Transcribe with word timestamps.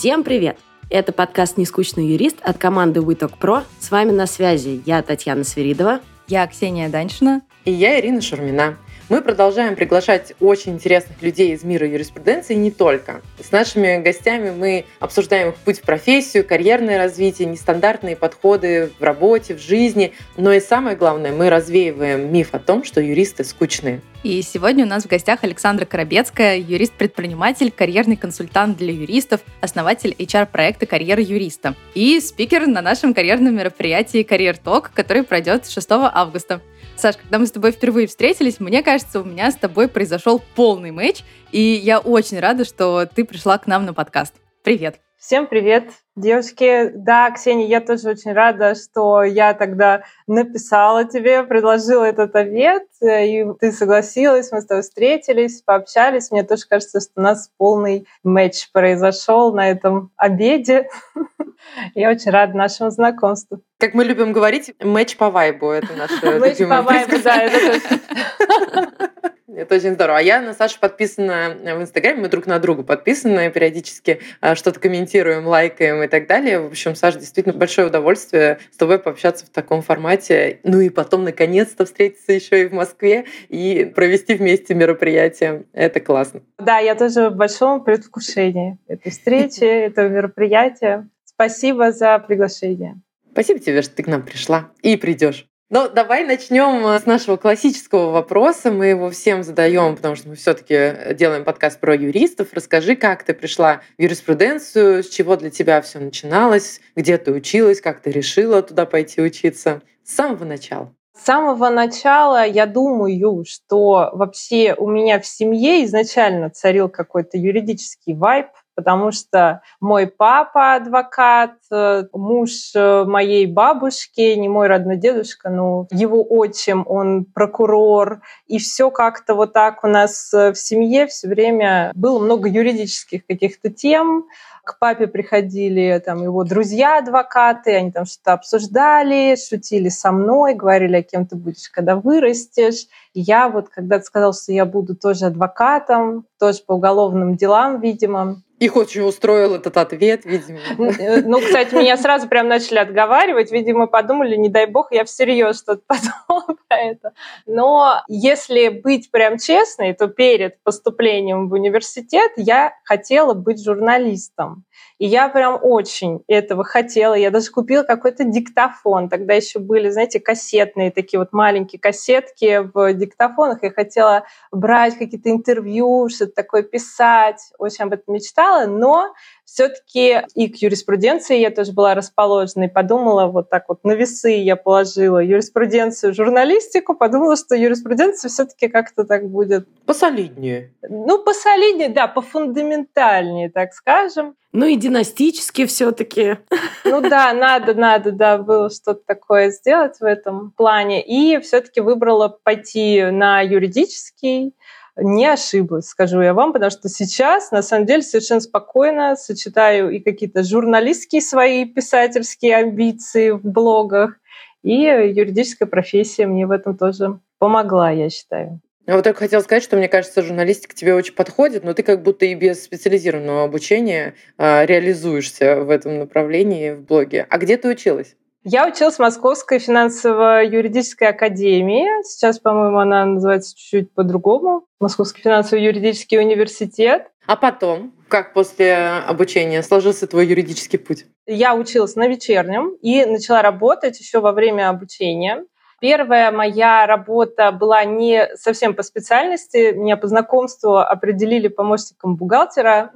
Всем 0.00 0.24
привет! 0.24 0.56
Это 0.88 1.12
подкаст 1.12 1.58
«Нескучный 1.58 2.06
юрист» 2.06 2.38
от 2.42 2.56
команды 2.56 3.00
WeTalk 3.00 3.34
Pro. 3.38 3.64
С 3.78 3.90
вами 3.90 4.12
на 4.12 4.24
связи 4.24 4.80
я, 4.86 5.02
Татьяна 5.02 5.44
Свиридова. 5.44 6.00
Я 6.26 6.46
Ксения 6.46 6.88
Даньшина. 6.88 7.42
И 7.66 7.70
я, 7.70 8.00
Ирина 8.00 8.22
Шурмина. 8.22 8.78
Мы 9.10 9.22
продолжаем 9.22 9.74
приглашать 9.74 10.34
очень 10.38 10.74
интересных 10.74 11.20
людей 11.20 11.52
из 11.52 11.64
мира 11.64 11.84
юриспруденции 11.84 12.54
не 12.54 12.70
только. 12.70 13.22
С 13.42 13.50
нашими 13.50 14.00
гостями 14.00 14.50
мы 14.52 14.84
обсуждаем 15.00 15.48
их 15.48 15.56
путь 15.56 15.80
в 15.80 15.82
профессию, 15.82 16.46
карьерное 16.46 16.96
развитие, 16.96 17.48
нестандартные 17.48 18.14
подходы 18.14 18.92
в 19.00 19.02
работе, 19.02 19.56
в 19.56 19.58
жизни. 19.58 20.12
Но 20.36 20.52
и 20.52 20.60
самое 20.60 20.96
главное, 20.96 21.32
мы 21.32 21.50
развеиваем 21.50 22.32
миф 22.32 22.50
о 22.52 22.60
том, 22.60 22.84
что 22.84 23.00
юристы 23.00 23.42
скучные. 23.42 24.00
И 24.22 24.42
сегодня 24.42 24.84
у 24.84 24.88
нас 24.88 25.04
в 25.04 25.08
гостях 25.08 25.42
Александра 25.42 25.86
Коробецкая, 25.86 26.58
юрист-предприниматель, 26.58 27.72
карьерный 27.72 28.16
консультант 28.16 28.76
для 28.76 28.92
юристов, 28.92 29.40
основатель 29.60 30.14
HR-проекта 30.18 30.86
«Карьера 30.86 31.22
юриста» 31.22 31.74
и 31.94 32.20
спикер 32.20 32.66
на 32.66 32.82
нашем 32.82 33.14
карьерном 33.14 33.56
мероприятии 33.56 34.22
«Карьер 34.22 34.58
Ток», 34.58 34.92
который 34.94 35.24
пройдет 35.24 35.68
6 35.68 35.88
августа. 35.90 36.60
Саш, 37.00 37.16
когда 37.16 37.38
мы 37.38 37.46
с 37.46 37.50
тобой 37.50 37.72
впервые 37.72 38.06
встретились, 38.06 38.60
мне 38.60 38.82
кажется, 38.82 39.20
у 39.20 39.24
меня 39.24 39.50
с 39.50 39.56
тобой 39.56 39.88
произошел 39.88 40.42
полный 40.54 40.90
матч, 40.90 41.22
и 41.50 41.58
я 41.58 41.98
очень 41.98 42.38
рада, 42.38 42.66
что 42.66 43.06
ты 43.06 43.24
пришла 43.24 43.56
к 43.56 43.66
нам 43.66 43.86
на 43.86 43.94
подкаст. 43.94 44.34
Привет! 44.62 45.00
Всем 45.18 45.46
привет, 45.46 45.90
девочки. 46.20 46.90
Да, 46.94 47.30
Ксения, 47.30 47.66
я 47.66 47.80
тоже 47.80 48.10
очень 48.10 48.32
рада, 48.32 48.74
что 48.74 49.22
я 49.22 49.54
тогда 49.54 50.04
написала 50.26 51.04
тебе, 51.04 51.42
предложила 51.42 52.04
этот 52.04 52.36
ответ, 52.36 52.84
и 53.02 53.46
ты 53.58 53.72
согласилась, 53.72 54.52
мы 54.52 54.60
с 54.60 54.66
тобой 54.66 54.82
встретились, 54.82 55.62
пообщались. 55.62 56.30
Мне 56.30 56.42
тоже 56.42 56.62
кажется, 56.68 57.00
что 57.00 57.12
у 57.16 57.20
нас 57.20 57.50
полный 57.56 58.06
матч 58.22 58.70
произошел 58.72 59.52
на 59.52 59.70
этом 59.70 60.10
обеде. 60.16 60.88
Я 61.94 62.10
очень 62.10 62.30
рада 62.30 62.56
нашему 62.56 62.90
знакомству. 62.90 63.60
Как 63.78 63.94
мы 63.94 64.04
любим 64.04 64.32
говорить, 64.32 64.74
матч 64.82 65.16
по 65.16 65.30
вайбу. 65.30 65.70
Это 65.70 65.94
наше 65.94 66.38
Матч 66.38 66.58
по 66.58 66.82
вайбу, 66.82 67.16
да, 67.22 67.42
это 67.42 67.80
точно. 67.80 69.00
Это 69.60 69.74
очень 69.74 69.92
здорово. 69.92 70.18
А 70.18 70.22
я 70.22 70.40
на 70.40 70.54
Сашу 70.54 70.80
подписана 70.80 71.54
в 71.62 71.82
Инстаграме, 71.82 72.22
мы 72.22 72.28
друг 72.28 72.46
на 72.46 72.58
друга 72.58 72.82
подписаны, 72.82 73.50
периодически 73.50 74.20
а, 74.40 74.54
что-то 74.54 74.80
комментируем, 74.80 75.46
лайкаем 75.46 76.02
и 76.02 76.08
так 76.08 76.26
далее. 76.26 76.60
В 76.60 76.66
общем, 76.68 76.94
Саша, 76.94 77.18
действительно 77.18 77.54
большое 77.54 77.88
удовольствие 77.88 78.58
с 78.72 78.78
тобой 78.78 78.98
пообщаться 78.98 79.44
в 79.44 79.50
таком 79.50 79.82
формате. 79.82 80.60
Ну 80.62 80.80
и 80.80 80.88
потом, 80.88 81.24
наконец-то, 81.24 81.84
встретиться 81.84 82.32
еще 82.32 82.62
и 82.62 82.68
в 82.68 82.72
Москве 82.72 83.26
и 83.50 83.84
провести 83.94 84.32
вместе 84.32 84.72
мероприятие. 84.72 85.64
Это 85.74 86.00
классно. 86.00 86.40
Да, 86.58 86.78
я 86.78 86.94
тоже 86.94 87.28
в 87.28 87.34
большом 87.34 87.84
предвкушении 87.84 88.78
этой 88.88 89.10
встречи, 89.10 89.64
этого 89.64 90.08
мероприятия. 90.08 91.06
Спасибо 91.26 91.92
за 91.92 92.18
приглашение. 92.18 92.98
Спасибо 93.32 93.60
тебе, 93.60 93.82
что 93.82 93.94
ты 93.94 94.04
к 94.04 94.06
нам 94.06 94.22
пришла 94.22 94.70
и 94.80 94.96
придешь. 94.96 95.49
Ну, 95.72 95.88
давай 95.88 96.24
начнем 96.24 96.84
э, 96.84 96.98
с 96.98 97.06
нашего 97.06 97.36
классического 97.36 98.10
вопроса. 98.10 98.72
Мы 98.72 98.86
его 98.86 99.08
всем 99.08 99.44
задаем, 99.44 99.94
потому 99.94 100.16
что 100.16 100.28
мы 100.28 100.34
все-таки 100.34 101.14
делаем 101.14 101.44
подкаст 101.44 101.78
про 101.78 101.94
юристов. 101.94 102.48
Расскажи, 102.50 102.96
как 102.96 103.22
ты 103.22 103.34
пришла 103.34 103.80
в 103.96 104.02
юриспруденцию, 104.02 105.04
с 105.04 105.08
чего 105.08 105.36
для 105.36 105.48
тебя 105.48 105.80
все 105.80 106.00
начиналось, 106.00 106.80
где 106.96 107.18
ты 107.18 107.30
училась, 107.30 107.80
как 107.80 108.00
ты 108.00 108.10
решила 108.10 108.62
туда 108.62 108.84
пойти 108.84 109.22
учиться. 109.22 109.80
С 110.02 110.16
самого 110.16 110.44
начала. 110.44 110.92
С 111.16 111.26
самого 111.26 111.68
начала 111.68 112.44
я 112.44 112.66
думаю, 112.66 113.44
что 113.46 114.10
вообще 114.12 114.74
у 114.76 114.88
меня 114.88 115.20
в 115.20 115.26
семье 115.26 115.84
изначально 115.84 116.50
царил 116.50 116.88
какой-то 116.88 117.38
юридический 117.38 118.14
вайб, 118.14 118.48
потому 118.80 119.12
что 119.12 119.60
мой 119.78 120.06
папа 120.06 120.76
адвокат, 120.76 121.52
э, 121.70 122.04
муж 122.14 122.72
э, 122.74 123.04
моей 123.04 123.44
бабушки, 123.46 124.34
не 124.36 124.48
мой 124.48 124.68
родной 124.68 124.96
дедушка, 124.96 125.50
но 125.50 125.86
его 125.90 126.24
отчим, 126.26 126.84
он 126.88 127.26
прокурор, 127.26 128.22
и 128.46 128.58
все 128.58 128.90
как-то 128.90 129.34
вот 129.34 129.52
так 129.52 129.84
у 129.84 129.86
нас 129.86 130.32
э, 130.32 130.54
в 130.54 130.58
семье 130.58 131.06
все 131.08 131.28
время 131.28 131.92
было 131.94 132.18
много 132.18 132.48
юридических 132.48 133.26
каких-то 133.26 133.70
тем, 133.70 134.24
к 134.64 134.78
папе 134.78 135.06
приходили 135.06 136.00
там 136.04 136.22
его 136.22 136.44
друзья-адвокаты, 136.44 137.74
они 137.74 137.90
там 137.90 138.04
что-то 138.06 138.34
обсуждали, 138.34 139.36
шутили 139.36 139.88
со 139.88 140.12
мной, 140.12 140.54
говорили, 140.54 140.96
а 140.96 141.02
кем 141.02 141.26
ты 141.26 141.36
будешь, 141.36 141.68
когда 141.68 141.96
вырастешь. 141.96 142.86
Я 143.12 143.48
вот 143.48 143.68
когда-то 143.68 144.04
сказала, 144.04 144.32
что 144.32 144.52
я 144.52 144.64
буду 144.66 144.94
тоже 144.94 145.26
адвокатом, 145.26 146.26
тоже 146.38 146.60
по 146.64 146.74
уголовным 146.74 147.36
делам, 147.36 147.80
видимо, 147.80 148.42
их 148.60 148.76
очень 148.76 149.00
устроил 149.00 149.54
этот 149.54 149.78
ответ, 149.78 150.26
видимо. 150.26 150.60
Э, 150.78 151.22
ну, 151.22 151.40
кстати, 151.40 151.74
меня 151.74 151.96
сразу 151.96 152.28
прям 152.28 152.46
начали 152.46 152.78
отговаривать. 152.78 153.50
Видимо, 153.50 153.86
подумали, 153.86 154.36
не 154.36 154.50
дай 154.50 154.66
бог, 154.66 154.92
я 154.92 155.04
всерьез 155.04 155.58
что-то 155.58 155.82
подумала 155.86 156.56
про 156.68 156.76
это. 156.76 157.12
Но 157.46 158.02
если 158.06 158.68
быть 158.68 159.10
прям 159.10 159.38
честной, 159.38 159.94
то 159.94 160.08
перед 160.08 160.62
поступлением 160.62 161.48
в 161.48 161.54
университет 161.54 162.32
я 162.36 162.74
хотела 162.84 163.32
быть 163.32 163.64
журналистом. 163.64 164.64
И 164.98 165.06
я 165.06 165.28
прям 165.28 165.58
очень 165.62 166.22
этого 166.28 166.64
хотела. 166.64 167.14
Я 167.14 167.30
даже 167.30 167.50
купила 167.50 167.82
какой-то 167.82 168.24
диктофон. 168.24 169.08
Тогда 169.08 169.34
еще 169.34 169.58
были, 169.58 169.88
знаете, 169.88 170.20
кассетные 170.20 170.90
такие 170.90 171.18
вот 171.18 171.32
маленькие 171.32 171.80
кассетки 171.80 172.60
в 172.74 172.92
диктофонах. 172.94 173.62
Я 173.62 173.70
хотела 173.70 174.24
брать 174.52 174.98
какие-то 174.98 175.30
интервью, 175.30 176.08
что-то 176.08 176.32
такое 176.32 176.62
писать. 176.62 177.52
Очень 177.58 177.86
об 177.86 177.94
этом 177.94 178.14
мечтала. 178.14 178.66
Но 178.66 179.14
все-таки 179.52 180.22
и 180.34 180.48
к 180.48 180.56
юриспруденции 180.56 181.38
я 181.38 181.50
тоже 181.50 181.72
была 181.72 181.94
расположена 181.94 182.64
и 182.64 182.68
подумала 182.68 183.26
вот 183.26 183.50
так 183.50 183.64
вот 183.68 183.82
на 183.82 183.92
весы 183.92 184.30
я 184.30 184.54
положила 184.54 185.18
юриспруденцию, 185.18 186.14
журналистику, 186.14 186.94
подумала, 186.94 187.36
что 187.36 187.56
юриспруденция 187.56 188.28
все-таки 188.28 188.68
как-то 188.68 189.04
так 189.04 189.28
будет... 189.28 189.66
Посолиднее. 189.86 190.72
Ну, 190.88 191.22
посолиднее, 191.24 191.88
да, 191.88 192.06
пофундаментальнее, 192.06 193.50
так 193.50 193.72
скажем. 193.72 194.36
Ну 194.52 194.66
и 194.66 194.76
династически 194.76 195.66
все-таки. 195.66 196.38
Ну 196.84 197.00
да, 197.00 197.32
надо, 197.32 197.74
надо, 197.74 198.12
да, 198.12 198.38
было 198.38 198.70
что-то 198.70 199.02
такое 199.04 199.50
сделать 199.50 199.98
в 200.00 200.04
этом 200.04 200.52
плане. 200.52 201.02
И 201.04 201.40
все-таки 201.40 201.80
выбрала 201.80 202.28
пойти 202.28 203.02
на 203.10 203.40
юридический 203.40 204.54
не 204.96 205.26
ошиблась, 205.26 205.86
скажу 205.86 206.20
я 206.20 206.34
вам, 206.34 206.52
потому 206.52 206.70
что 206.70 206.88
сейчас, 206.88 207.50
на 207.50 207.62
самом 207.62 207.86
деле, 207.86 208.02
совершенно 208.02 208.40
спокойно 208.40 209.16
сочетаю 209.16 209.90
и 209.90 210.00
какие-то 210.00 210.42
журналистские 210.42 211.22
свои 211.22 211.64
писательские 211.64 212.56
амбиции 212.56 213.30
в 213.30 213.42
блогах, 213.42 214.16
и 214.62 214.74
юридическая 214.74 215.68
профессия 215.68 216.26
мне 216.26 216.46
в 216.46 216.50
этом 216.50 216.76
тоже 216.76 217.20
помогла, 217.38 217.90
я 217.90 218.10
считаю. 218.10 218.60
Я 218.86 218.96
вот 218.96 219.04
только 219.04 219.20
хотела 219.20 219.40
сказать, 219.40 219.62
что 219.62 219.76
мне 219.76 219.88
кажется, 219.88 220.22
журналистика 220.22 220.74
тебе 220.74 220.94
очень 220.94 221.14
подходит, 221.14 221.62
но 221.64 221.74
ты 221.74 221.82
как 221.82 222.02
будто 222.02 222.26
и 222.26 222.34
без 222.34 222.64
специализированного 222.64 223.44
обучения 223.44 224.14
э, 224.36 224.66
реализуешься 224.66 225.60
в 225.62 225.70
этом 225.70 225.98
направлении 225.98 226.72
в 226.72 226.82
блоге. 226.82 227.26
А 227.30 227.38
где 227.38 227.56
ты 227.56 227.68
училась? 227.68 228.16
Я 228.42 228.66
училась 228.66 228.96
в 228.96 229.00
Московской 229.00 229.58
финансово-юридической 229.58 231.08
академии. 231.08 232.02
Сейчас, 232.04 232.38
по-моему, 232.38 232.78
она 232.78 233.04
называется 233.04 233.54
чуть-чуть 233.54 233.92
по-другому. 233.92 234.66
Московский 234.80 235.20
финансово-юридический 235.20 236.18
университет. 236.18 237.08
А 237.26 237.36
потом, 237.36 237.92
как 238.08 238.32
после 238.32 238.74
обучения 239.06 239.62
сложился 239.62 240.06
твой 240.06 240.26
юридический 240.26 240.78
путь? 240.78 241.04
Я 241.26 241.54
училась 241.54 241.96
на 241.96 242.08
вечернем 242.08 242.76
и 242.80 243.04
начала 243.04 243.42
работать 243.42 244.00
еще 244.00 244.20
во 244.20 244.32
время 244.32 244.70
обучения. 244.70 245.44
Первая 245.80 246.30
моя 246.30 246.86
работа 246.86 247.52
была 247.52 247.84
не 247.84 248.28
совсем 248.36 248.74
по 248.74 248.82
специальности. 248.82 249.72
Меня 249.72 249.96
по 249.96 250.08
знакомству 250.08 250.76
определили 250.76 251.48
помощником 251.48 252.16
бухгалтера, 252.16 252.92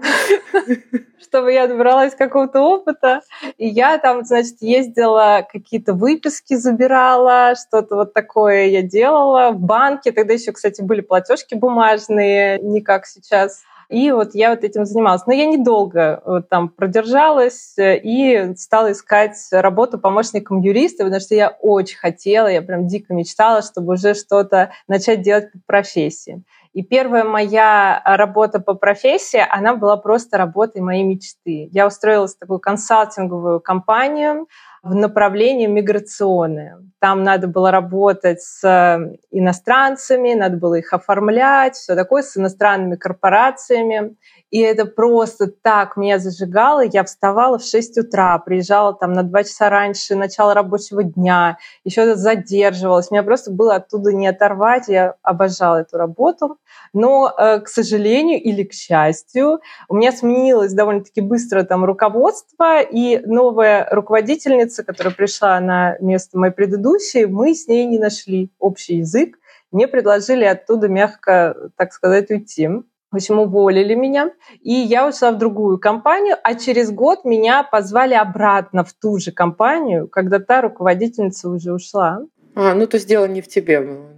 чтобы 1.21 1.55
я 1.55 1.67
добралась 1.67 2.15
какого-то 2.15 2.61
опыта. 2.61 3.23
И 3.57 3.67
я 3.67 3.97
там, 3.97 4.23
значит, 4.25 4.57
ездила, 4.61 5.49
какие-то 5.51 5.95
выписки 5.95 6.57
забирала, 6.57 7.55
что-то 7.57 7.97
вот 7.97 8.13
такое 8.13 8.67
я 8.67 8.83
делала 8.83 9.53
в 9.53 9.61
банке. 9.61 10.13
Тогда 10.13 10.35
еще, 10.35 10.53
кстати, 10.53 10.83
были 10.83 11.01
платежки 11.01 11.55
бумажные, 11.55 12.59
не 12.59 12.83
как 12.83 13.07
сейчас. 13.07 13.63
И 13.95 14.11
вот 14.11 14.35
я 14.35 14.51
вот 14.51 14.65
этим 14.65 14.87
занималась. 14.87 15.25
Но 15.27 15.33
я 15.33 15.47
недолго 15.47 16.21
вот 16.27 16.49
там 16.49 16.69
продержалась 16.69 17.79
э, 17.79 17.97
и 18.03 18.57
стала 18.57 18.91
искать 18.91 19.37
работу 19.53 20.01
помощником 20.01 20.61
юриста, 20.61 21.05
потому 21.05 21.21
что 21.21 21.37
я 21.37 21.51
очень 21.61 21.99
хотела, 21.99 22.49
я 22.49 22.61
прям 22.61 22.89
дико 22.89 23.15
мечтала, 23.15 23.63
чтобы 23.63 23.93
уже 23.93 24.15
что-то 24.15 24.73
начать 24.89 25.23
делать 25.23 25.53
по 25.53 25.59
профессии. 25.67 26.43
И 26.75 26.83
первая 26.83 27.23
моя 27.23 28.03
работа 28.05 28.59
по 28.59 28.75
профессии, 28.75 29.41
она 29.49 29.77
была 29.77 29.97
просто 29.97 30.37
работой 30.37 30.83
моей 30.83 31.05
мечты. 31.05 31.69
Я 31.71 31.87
устроилась 31.87 32.35
в 32.35 32.39
такую 32.41 32.59
консалтинговую 32.59 33.61
компанию, 33.61 34.49
в 34.83 34.95
направлении 34.95 35.67
миграционное. 35.67 36.83
Там 36.99 37.23
надо 37.23 37.47
было 37.47 37.71
работать 37.71 38.43
с 38.43 38.63
э, 38.65 39.17
иностранцами, 39.31 40.35
надо 40.35 40.59
было 40.59 40.75
их 40.75 40.93
оформлять, 40.93 41.77
все 41.77 41.95
такое, 41.95 42.23
с 42.23 42.37
иностранными 42.37 42.97
корпорациями. 42.97 44.17
И 44.51 44.61
это 44.61 44.85
просто 44.85 45.47
так 45.47 45.97
меня 45.97 46.19
зажигало. 46.19 46.83
Я 46.85 47.03
вставала 47.05 47.59
в 47.59 47.65
6 47.65 47.99
утра, 47.99 48.39
приезжала 48.39 48.93
там 48.93 49.15
на 49.15 49.23
2 49.23 49.45
часа 49.45 49.71
раньше 49.71 50.17
начала 50.17 50.53
рабочего 50.53 51.03
дня, 51.03 51.57
еще 51.85 52.15
задерживалась. 52.15 53.11
Меня 53.11 53.23
просто 53.23 53.53
было 53.53 53.77
оттуда 53.77 54.13
не 54.13 54.27
оторвать. 54.27 54.89
Я 54.89 55.15
обожала 55.23 55.79
эту 55.79 55.97
работу. 55.97 56.59
Но, 56.93 57.33
э, 57.37 57.61
к 57.61 57.69
сожалению 57.69 58.41
или 58.43 58.63
к 58.63 58.73
счастью, 58.73 59.61
у 59.89 59.97
меня 59.97 60.13
сменилось 60.13 60.73
довольно-таки 60.73 61.21
быстро 61.21 61.63
там 61.65 61.85
руководство, 61.85 62.81
и 62.81 63.19
новая 63.27 63.89
руководительница, 63.91 64.85
которая 64.85 65.15
пришла 65.15 65.59
на 65.61 65.97
место 66.01 66.39
моей 66.39 66.53
предыдущей, 66.53 67.27
мы 67.27 67.55
с 67.55 67.69
ней 67.69 67.87
не 67.87 67.99
нашли 67.99 68.51
общий 68.59 68.97
язык. 68.99 69.39
Мне 69.73 69.89
предложили 69.89 70.45
оттуда 70.45 70.89
мягко, 70.89 71.71
так 71.77 71.93
сказать, 71.93 72.31
уйти. 72.31 72.69
В 73.15 73.17
общем, 73.17 73.39
уволили 73.39 73.95
меня, 73.95 74.33
и 74.61 74.73
я 74.73 75.07
ушла 75.07 75.31
в 75.31 75.39
другую 75.39 75.79
компанию, 75.79 76.37
а 76.43 76.55
через 76.55 76.91
год 76.91 77.25
меня 77.25 77.63
позвали 77.63 78.15
обратно 78.15 78.83
в 78.83 78.93
ту 78.93 79.19
же 79.19 79.31
компанию, 79.31 80.09
когда 80.09 80.41
та 80.41 80.63
руководительница 80.63 81.49
уже 81.49 81.73
ушла. 81.73 82.23
А, 82.55 82.75
ну 82.75 82.87
то 82.87 82.97
есть 82.97 83.09
дело 83.09 83.27
не 83.27 83.41
в 83.41 83.49
тебе 83.49 83.81
было. 83.81 84.11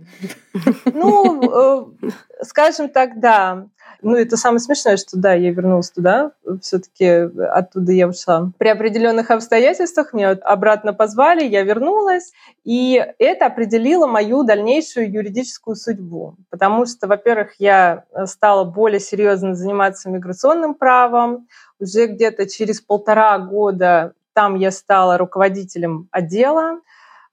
Ну, 0.84 1.90
э, 2.02 2.10
скажем 2.42 2.88
так, 2.88 3.20
да. 3.20 3.66
Ну, 4.02 4.14
это 4.14 4.36
самое 4.36 4.60
смешное, 4.60 4.98
что 4.98 5.16
да, 5.16 5.32
я 5.32 5.50
вернулась 5.52 5.90
туда, 5.90 6.32
все-таки 6.60 7.06
оттуда 7.06 7.92
я 7.92 8.06
ушла. 8.06 8.50
При 8.58 8.68
определенных 8.68 9.30
обстоятельствах 9.30 10.12
меня 10.12 10.30
обратно 10.30 10.92
позвали, 10.92 11.44
я 11.44 11.62
вернулась, 11.62 12.32
и 12.62 13.02
это 13.18 13.46
определило 13.46 14.06
мою 14.06 14.44
дальнейшую 14.44 15.10
юридическую 15.10 15.76
судьбу. 15.76 16.36
Потому 16.50 16.86
что, 16.86 17.06
во-первых, 17.06 17.54
я 17.58 18.04
стала 18.26 18.64
более 18.64 19.00
серьезно 19.00 19.54
заниматься 19.54 20.10
миграционным 20.10 20.74
правом. 20.74 21.48
Уже 21.80 22.06
где-то 22.06 22.48
через 22.48 22.80
полтора 22.80 23.38
года 23.38 24.12
там 24.34 24.56
я 24.56 24.70
стала 24.70 25.16
руководителем 25.16 26.08
отдела, 26.10 26.80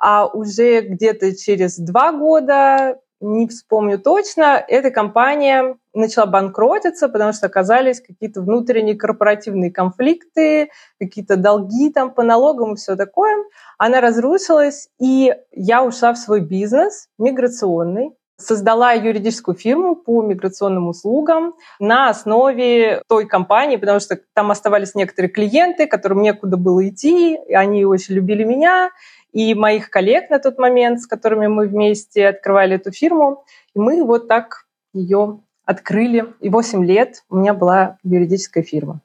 а 0.06 0.28
уже 0.28 0.82
где-то 0.82 1.34
через 1.34 1.80
два 1.80 2.12
года, 2.12 3.00
не 3.22 3.48
вспомню 3.48 3.98
точно, 3.98 4.62
эта 4.68 4.92
компания 4.92 5.78
начала 5.94 6.26
банкротиться, 6.26 7.08
потому 7.08 7.32
что 7.32 7.46
оказались 7.46 8.02
какие-то 8.02 8.42
внутренние 8.42 8.98
корпоративные 8.98 9.72
конфликты, 9.72 10.72
какие-то 11.00 11.38
долги 11.38 11.90
там 11.90 12.14
по 12.14 12.22
налогам 12.22 12.74
и 12.74 12.76
все 12.76 12.98
такое. 12.98 13.46
Она 13.78 14.02
разрушилась, 14.02 14.90
и 15.00 15.34
я 15.54 15.86
ушла 15.86 16.12
в 16.12 16.18
свой 16.18 16.42
бизнес 16.42 17.08
миграционный, 17.18 18.12
создала 18.36 18.92
юридическую 18.92 19.56
фирму 19.56 19.96
по 19.96 20.22
миграционным 20.22 20.90
услугам 20.90 21.54
на 21.80 22.10
основе 22.10 23.02
той 23.08 23.26
компании, 23.26 23.78
потому 23.78 24.02
что 24.02 24.20
там 24.34 24.52
оставались 24.52 24.96
некоторые 24.96 25.32
клиенты, 25.32 25.88
которым 25.88 26.24
некуда 26.24 26.58
было 26.58 26.90
идти, 26.90 27.36
и 27.36 27.54
они 27.54 27.86
очень 27.86 28.16
любили 28.16 28.44
меня, 28.44 28.90
и 29.34 29.54
моих 29.56 29.90
коллег 29.90 30.30
на 30.30 30.40
тот 30.40 30.58
момент, 30.60 31.02
с 31.02 31.08
которыми 31.08 31.48
мы 31.48 31.68
вместе 31.68 32.28
открывали 32.28 32.76
эту 32.76 32.92
фирму. 32.92 33.44
И 33.76 33.80
мы 33.80 34.04
вот 34.04 34.28
так 34.28 34.68
ее 34.94 35.42
открыли. 35.66 36.26
И 36.40 36.50
8 36.50 36.86
лет 36.86 37.24
у 37.30 37.38
меня 37.38 37.54
была 37.54 37.98
юридическая 38.04 38.64
фирма. 38.64 39.02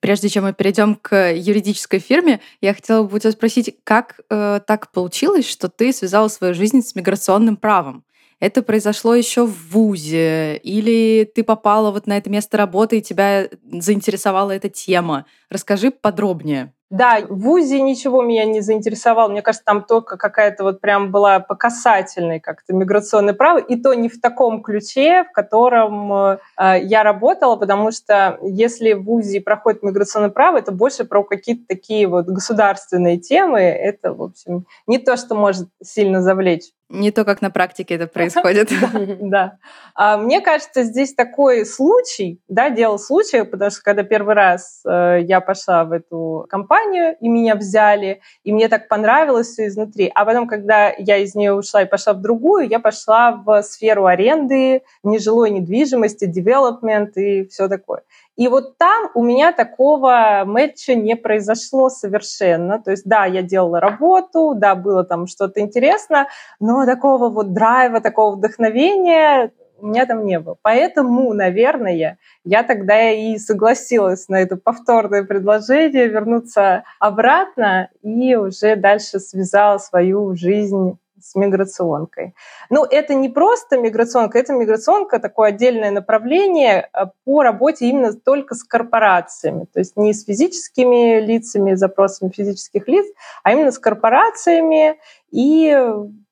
Прежде 0.00 0.28
чем 0.28 0.44
мы 0.44 0.52
перейдем 0.52 0.96
к 0.96 1.32
юридической 1.32 1.98
фирме, 1.98 2.40
я 2.60 2.74
хотела 2.74 3.04
бы 3.04 3.16
у 3.16 3.18
тебя 3.18 3.32
спросить, 3.32 3.74
как 3.84 4.20
э, 4.28 4.60
так 4.66 4.92
получилось, 4.92 5.48
что 5.48 5.68
ты 5.68 5.92
связала 5.92 6.28
свою 6.28 6.54
жизнь 6.54 6.82
с 6.82 6.94
миграционным 6.94 7.56
правом? 7.56 8.04
Это 8.38 8.62
произошло 8.62 9.14
еще 9.14 9.46
в 9.46 9.72
ВУЗе, 9.72 10.58
или 10.58 11.24
ты 11.24 11.42
попала 11.42 11.90
вот 11.90 12.06
на 12.06 12.18
это 12.18 12.28
место 12.28 12.58
работы 12.58 12.98
и 12.98 13.02
тебя 13.02 13.48
заинтересовала 13.72 14.50
эта 14.50 14.68
тема? 14.68 15.24
Расскажи 15.54 15.92
подробнее. 15.92 16.72
Да, 16.90 17.20
в 17.28 17.40
ВУЗе 17.40 17.80
ничего 17.80 18.22
меня 18.22 18.44
не 18.44 18.60
заинтересовало. 18.60 19.28
Мне 19.28 19.40
кажется, 19.40 19.64
там 19.64 19.84
только 19.84 20.16
какая-то 20.16 20.64
вот 20.64 20.80
прям 20.80 21.12
была 21.12 21.38
по 21.38 21.54
касательной 21.54 22.40
как-то 22.40 22.72
миграционное 22.72 23.34
право, 23.34 23.58
и 23.58 23.76
то 23.76 23.94
не 23.94 24.08
в 24.08 24.20
таком 24.20 24.62
ключе, 24.62 25.24
в 25.24 25.32
котором 25.32 26.12
э, 26.12 26.38
я 26.82 27.04
работала, 27.04 27.54
потому 27.54 27.92
что 27.92 28.38
если 28.42 28.92
в 28.92 29.04
ВУЗе 29.04 29.40
проходит 29.40 29.84
миграционное 29.84 30.30
право, 30.30 30.58
это 30.58 30.72
больше 30.72 31.04
про 31.04 31.22
какие-то 31.22 31.64
такие 31.68 32.08
вот 32.08 32.26
государственные 32.26 33.18
темы. 33.18 33.60
Это, 33.60 34.12
в 34.12 34.22
общем, 34.22 34.66
не 34.88 34.98
то, 34.98 35.16
что 35.16 35.34
может 35.34 35.68
сильно 35.82 36.20
завлечь. 36.20 36.70
Не 36.90 37.10
то, 37.10 37.24
как 37.24 37.42
на 37.42 37.50
практике 37.50 37.94
это 37.94 38.06
происходит. 38.06 38.70
Да. 39.20 39.58
А 39.94 40.16
мне 40.16 40.40
кажется, 40.40 40.82
здесь 40.82 41.14
такой 41.14 41.64
случай, 41.66 42.40
да, 42.48 42.70
дело 42.70 42.98
случая, 42.98 43.44
потому 43.44 43.70
что 43.70 43.82
когда 43.82 44.02
первый 44.02 44.34
раз 44.34 44.82
э, 44.86 45.20
я 45.22 45.40
пошла 45.44 45.84
в 45.84 45.92
эту 45.92 46.46
компанию, 46.48 47.16
и 47.20 47.28
меня 47.28 47.54
взяли, 47.54 48.20
и 48.42 48.52
мне 48.52 48.68
так 48.68 48.88
понравилось 48.88 49.48
все 49.48 49.66
изнутри. 49.68 50.10
А 50.14 50.24
потом, 50.24 50.46
когда 50.46 50.92
я 50.98 51.18
из 51.18 51.34
нее 51.34 51.52
ушла 51.54 51.82
и 51.82 51.86
пошла 51.86 52.12
в 52.12 52.20
другую, 52.20 52.68
я 52.68 52.80
пошла 52.80 53.32
в 53.32 53.62
сферу 53.62 54.06
аренды, 54.06 54.82
нежилой 55.02 55.50
недвижимости, 55.50 56.24
development 56.24 57.12
и 57.14 57.46
все 57.48 57.68
такое. 57.68 58.02
И 58.36 58.48
вот 58.48 58.78
там 58.78 59.10
у 59.14 59.22
меня 59.22 59.52
такого 59.52 60.42
мэтча 60.44 60.94
не 60.96 61.14
произошло 61.14 61.88
совершенно. 61.88 62.80
То 62.82 62.90
есть, 62.90 63.04
да, 63.06 63.26
я 63.26 63.42
делала 63.42 63.78
работу, 63.78 64.54
да, 64.56 64.74
было 64.74 65.04
там 65.04 65.26
что-то 65.26 65.60
интересно, 65.60 66.26
но 66.58 66.84
такого 66.84 67.28
вот 67.28 67.52
драйва, 67.52 68.00
такого 68.00 68.34
вдохновения 68.34 69.52
у 69.78 69.86
меня 69.86 70.06
там 70.06 70.24
не 70.24 70.38
было. 70.40 70.56
Поэтому, 70.62 71.32
наверное, 71.32 72.18
я 72.44 72.62
тогда 72.62 73.10
и 73.10 73.38
согласилась 73.38 74.28
на 74.28 74.36
это 74.36 74.56
повторное 74.56 75.24
предложение 75.24 76.08
вернуться 76.08 76.84
обратно 76.98 77.90
и 78.02 78.34
уже 78.36 78.76
дальше 78.76 79.20
связала 79.20 79.78
свою 79.78 80.34
жизнь 80.36 80.98
с 81.24 81.34
миграционкой. 81.34 82.34
Ну, 82.68 82.84
это 82.84 83.14
не 83.14 83.30
просто 83.30 83.78
миграционка, 83.78 84.38
это 84.38 84.52
миграционка, 84.52 85.18
такое 85.18 85.48
отдельное 85.48 85.90
направление 85.90 86.90
э, 86.92 87.06
по 87.24 87.42
работе 87.42 87.88
именно 87.88 88.12
только 88.12 88.54
с 88.54 88.62
корпорациями, 88.62 89.66
то 89.72 89.78
есть 89.78 89.96
не 89.96 90.12
с 90.12 90.24
физическими 90.24 91.20
лицами, 91.20 91.74
запросами 91.74 92.30
физических 92.30 92.86
лиц, 92.88 93.06
а 93.42 93.52
именно 93.52 93.72
с 93.72 93.78
корпорациями. 93.78 94.98
И 95.30 95.74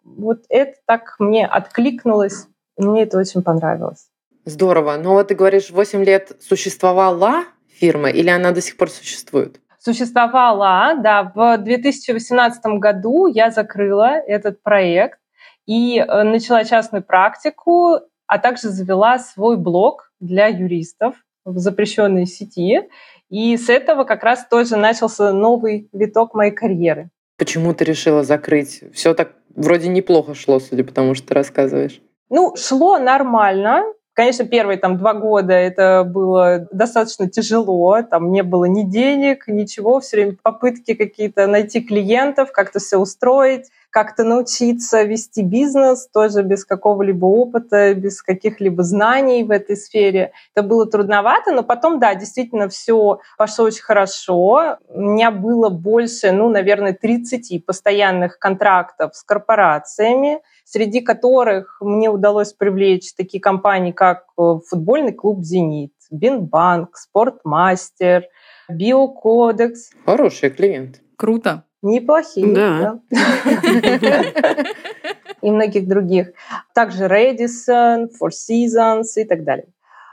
вот 0.04 0.44
это 0.50 0.74
так 0.84 1.16
мне 1.18 1.46
откликнулось, 1.46 2.46
мне 2.76 3.02
это 3.02 3.18
очень 3.18 3.42
понравилось. 3.42 4.08
Здорово. 4.44 4.96
Но 4.96 5.12
вот 5.12 5.28
ты 5.28 5.34
говоришь, 5.34 5.70
8 5.70 6.04
лет 6.04 6.32
существовала 6.40 7.44
фирма 7.68 8.10
или 8.10 8.28
она 8.28 8.52
до 8.52 8.60
сих 8.60 8.76
пор 8.76 8.90
существует? 8.90 9.60
существовала, 9.84 10.94
да, 10.96 11.32
в 11.34 11.58
2018 11.58 12.64
году 12.78 13.26
я 13.26 13.50
закрыла 13.50 14.16
этот 14.26 14.62
проект 14.62 15.18
и 15.66 15.98
э, 15.98 16.22
начала 16.22 16.64
частную 16.64 17.02
практику, 17.02 17.98
а 18.26 18.38
также 18.38 18.68
завела 18.68 19.18
свой 19.18 19.56
блог 19.56 20.12
для 20.20 20.46
юристов 20.46 21.16
в 21.44 21.58
запрещенной 21.58 22.26
сети. 22.26 22.82
И 23.28 23.56
с 23.56 23.68
этого 23.68 24.04
как 24.04 24.22
раз 24.22 24.46
тоже 24.48 24.76
начался 24.76 25.32
новый 25.32 25.88
виток 25.92 26.34
моей 26.34 26.52
карьеры. 26.52 27.10
Почему 27.36 27.74
ты 27.74 27.84
решила 27.84 28.22
закрыть? 28.22 28.84
Все 28.92 29.14
так 29.14 29.32
вроде 29.54 29.88
неплохо 29.88 30.34
шло, 30.34 30.60
судя 30.60 30.84
по 30.84 30.92
тому, 30.92 31.14
что 31.14 31.28
ты 31.28 31.34
рассказываешь. 31.34 32.00
Ну, 32.34 32.56
шло 32.56 32.98
нормально. 32.98 33.84
Конечно, 34.14 34.46
первые 34.46 34.78
там 34.78 34.96
два 34.96 35.12
года 35.12 35.52
это 35.52 36.02
было 36.02 36.66
достаточно 36.72 37.28
тяжело, 37.28 38.02
там 38.02 38.32
не 38.32 38.42
было 38.42 38.64
ни 38.64 38.84
денег, 38.84 39.48
ничего, 39.48 40.00
все 40.00 40.16
время 40.16 40.36
попытки 40.42 40.94
какие-то 40.94 41.46
найти 41.46 41.82
клиентов, 41.82 42.50
как-то 42.52 42.78
все 42.78 42.96
устроить, 42.96 43.66
как-то 43.92 44.24
научиться 44.24 45.02
вести 45.02 45.42
бизнес, 45.42 46.08
тоже 46.08 46.42
без 46.42 46.64
какого-либо 46.64 47.26
опыта, 47.26 47.94
без 47.94 48.22
каких-либо 48.22 48.82
знаний 48.82 49.44
в 49.44 49.50
этой 49.50 49.76
сфере. 49.76 50.32
Это 50.54 50.66
было 50.66 50.86
трудновато, 50.86 51.52
но 51.52 51.62
потом, 51.62 52.00
да, 52.00 52.14
действительно 52.14 52.70
все 52.70 53.20
пошло 53.36 53.66
очень 53.66 53.82
хорошо. 53.82 54.78
У 54.88 55.00
меня 55.00 55.30
было 55.30 55.68
больше, 55.68 56.32
ну, 56.32 56.48
наверное, 56.48 56.94
30 56.94 57.66
постоянных 57.66 58.38
контрактов 58.38 59.14
с 59.14 59.22
корпорациями, 59.22 60.40
среди 60.64 61.02
которых 61.02 61.76
мне 61.82 62.08
удалось 62.08 62.54
привлечь 62.54 63.12
такие 63.14 63.42
компании, 63.42 63.92
как 63.92 64.24
э, 64.38 64.42
футбольный 64.66 65.12
клуб 65.12 65.44
«Зенит», 65.44 65.92
Бинбанк, 66.10 66.96
Спортмастер, 66.96 68.24
Биокодекс. 68.70 69.90
Хороший 70.06 70.48
клиент. 70.48 71.02
Круто. 71.16 71.64
Неплохие, 71.82 72.54
да. 72.54 73.00
И 75.42 75.50
многих 75.50 75.88
других. 75.88 76.32
Также 76.72 77.06
Redison, 77.06 78.08
Four 78.20 78.30
Seasons 78.30 79.16
и 79.16 79.24
так 79.24 79.42
далее. 79.42 79.66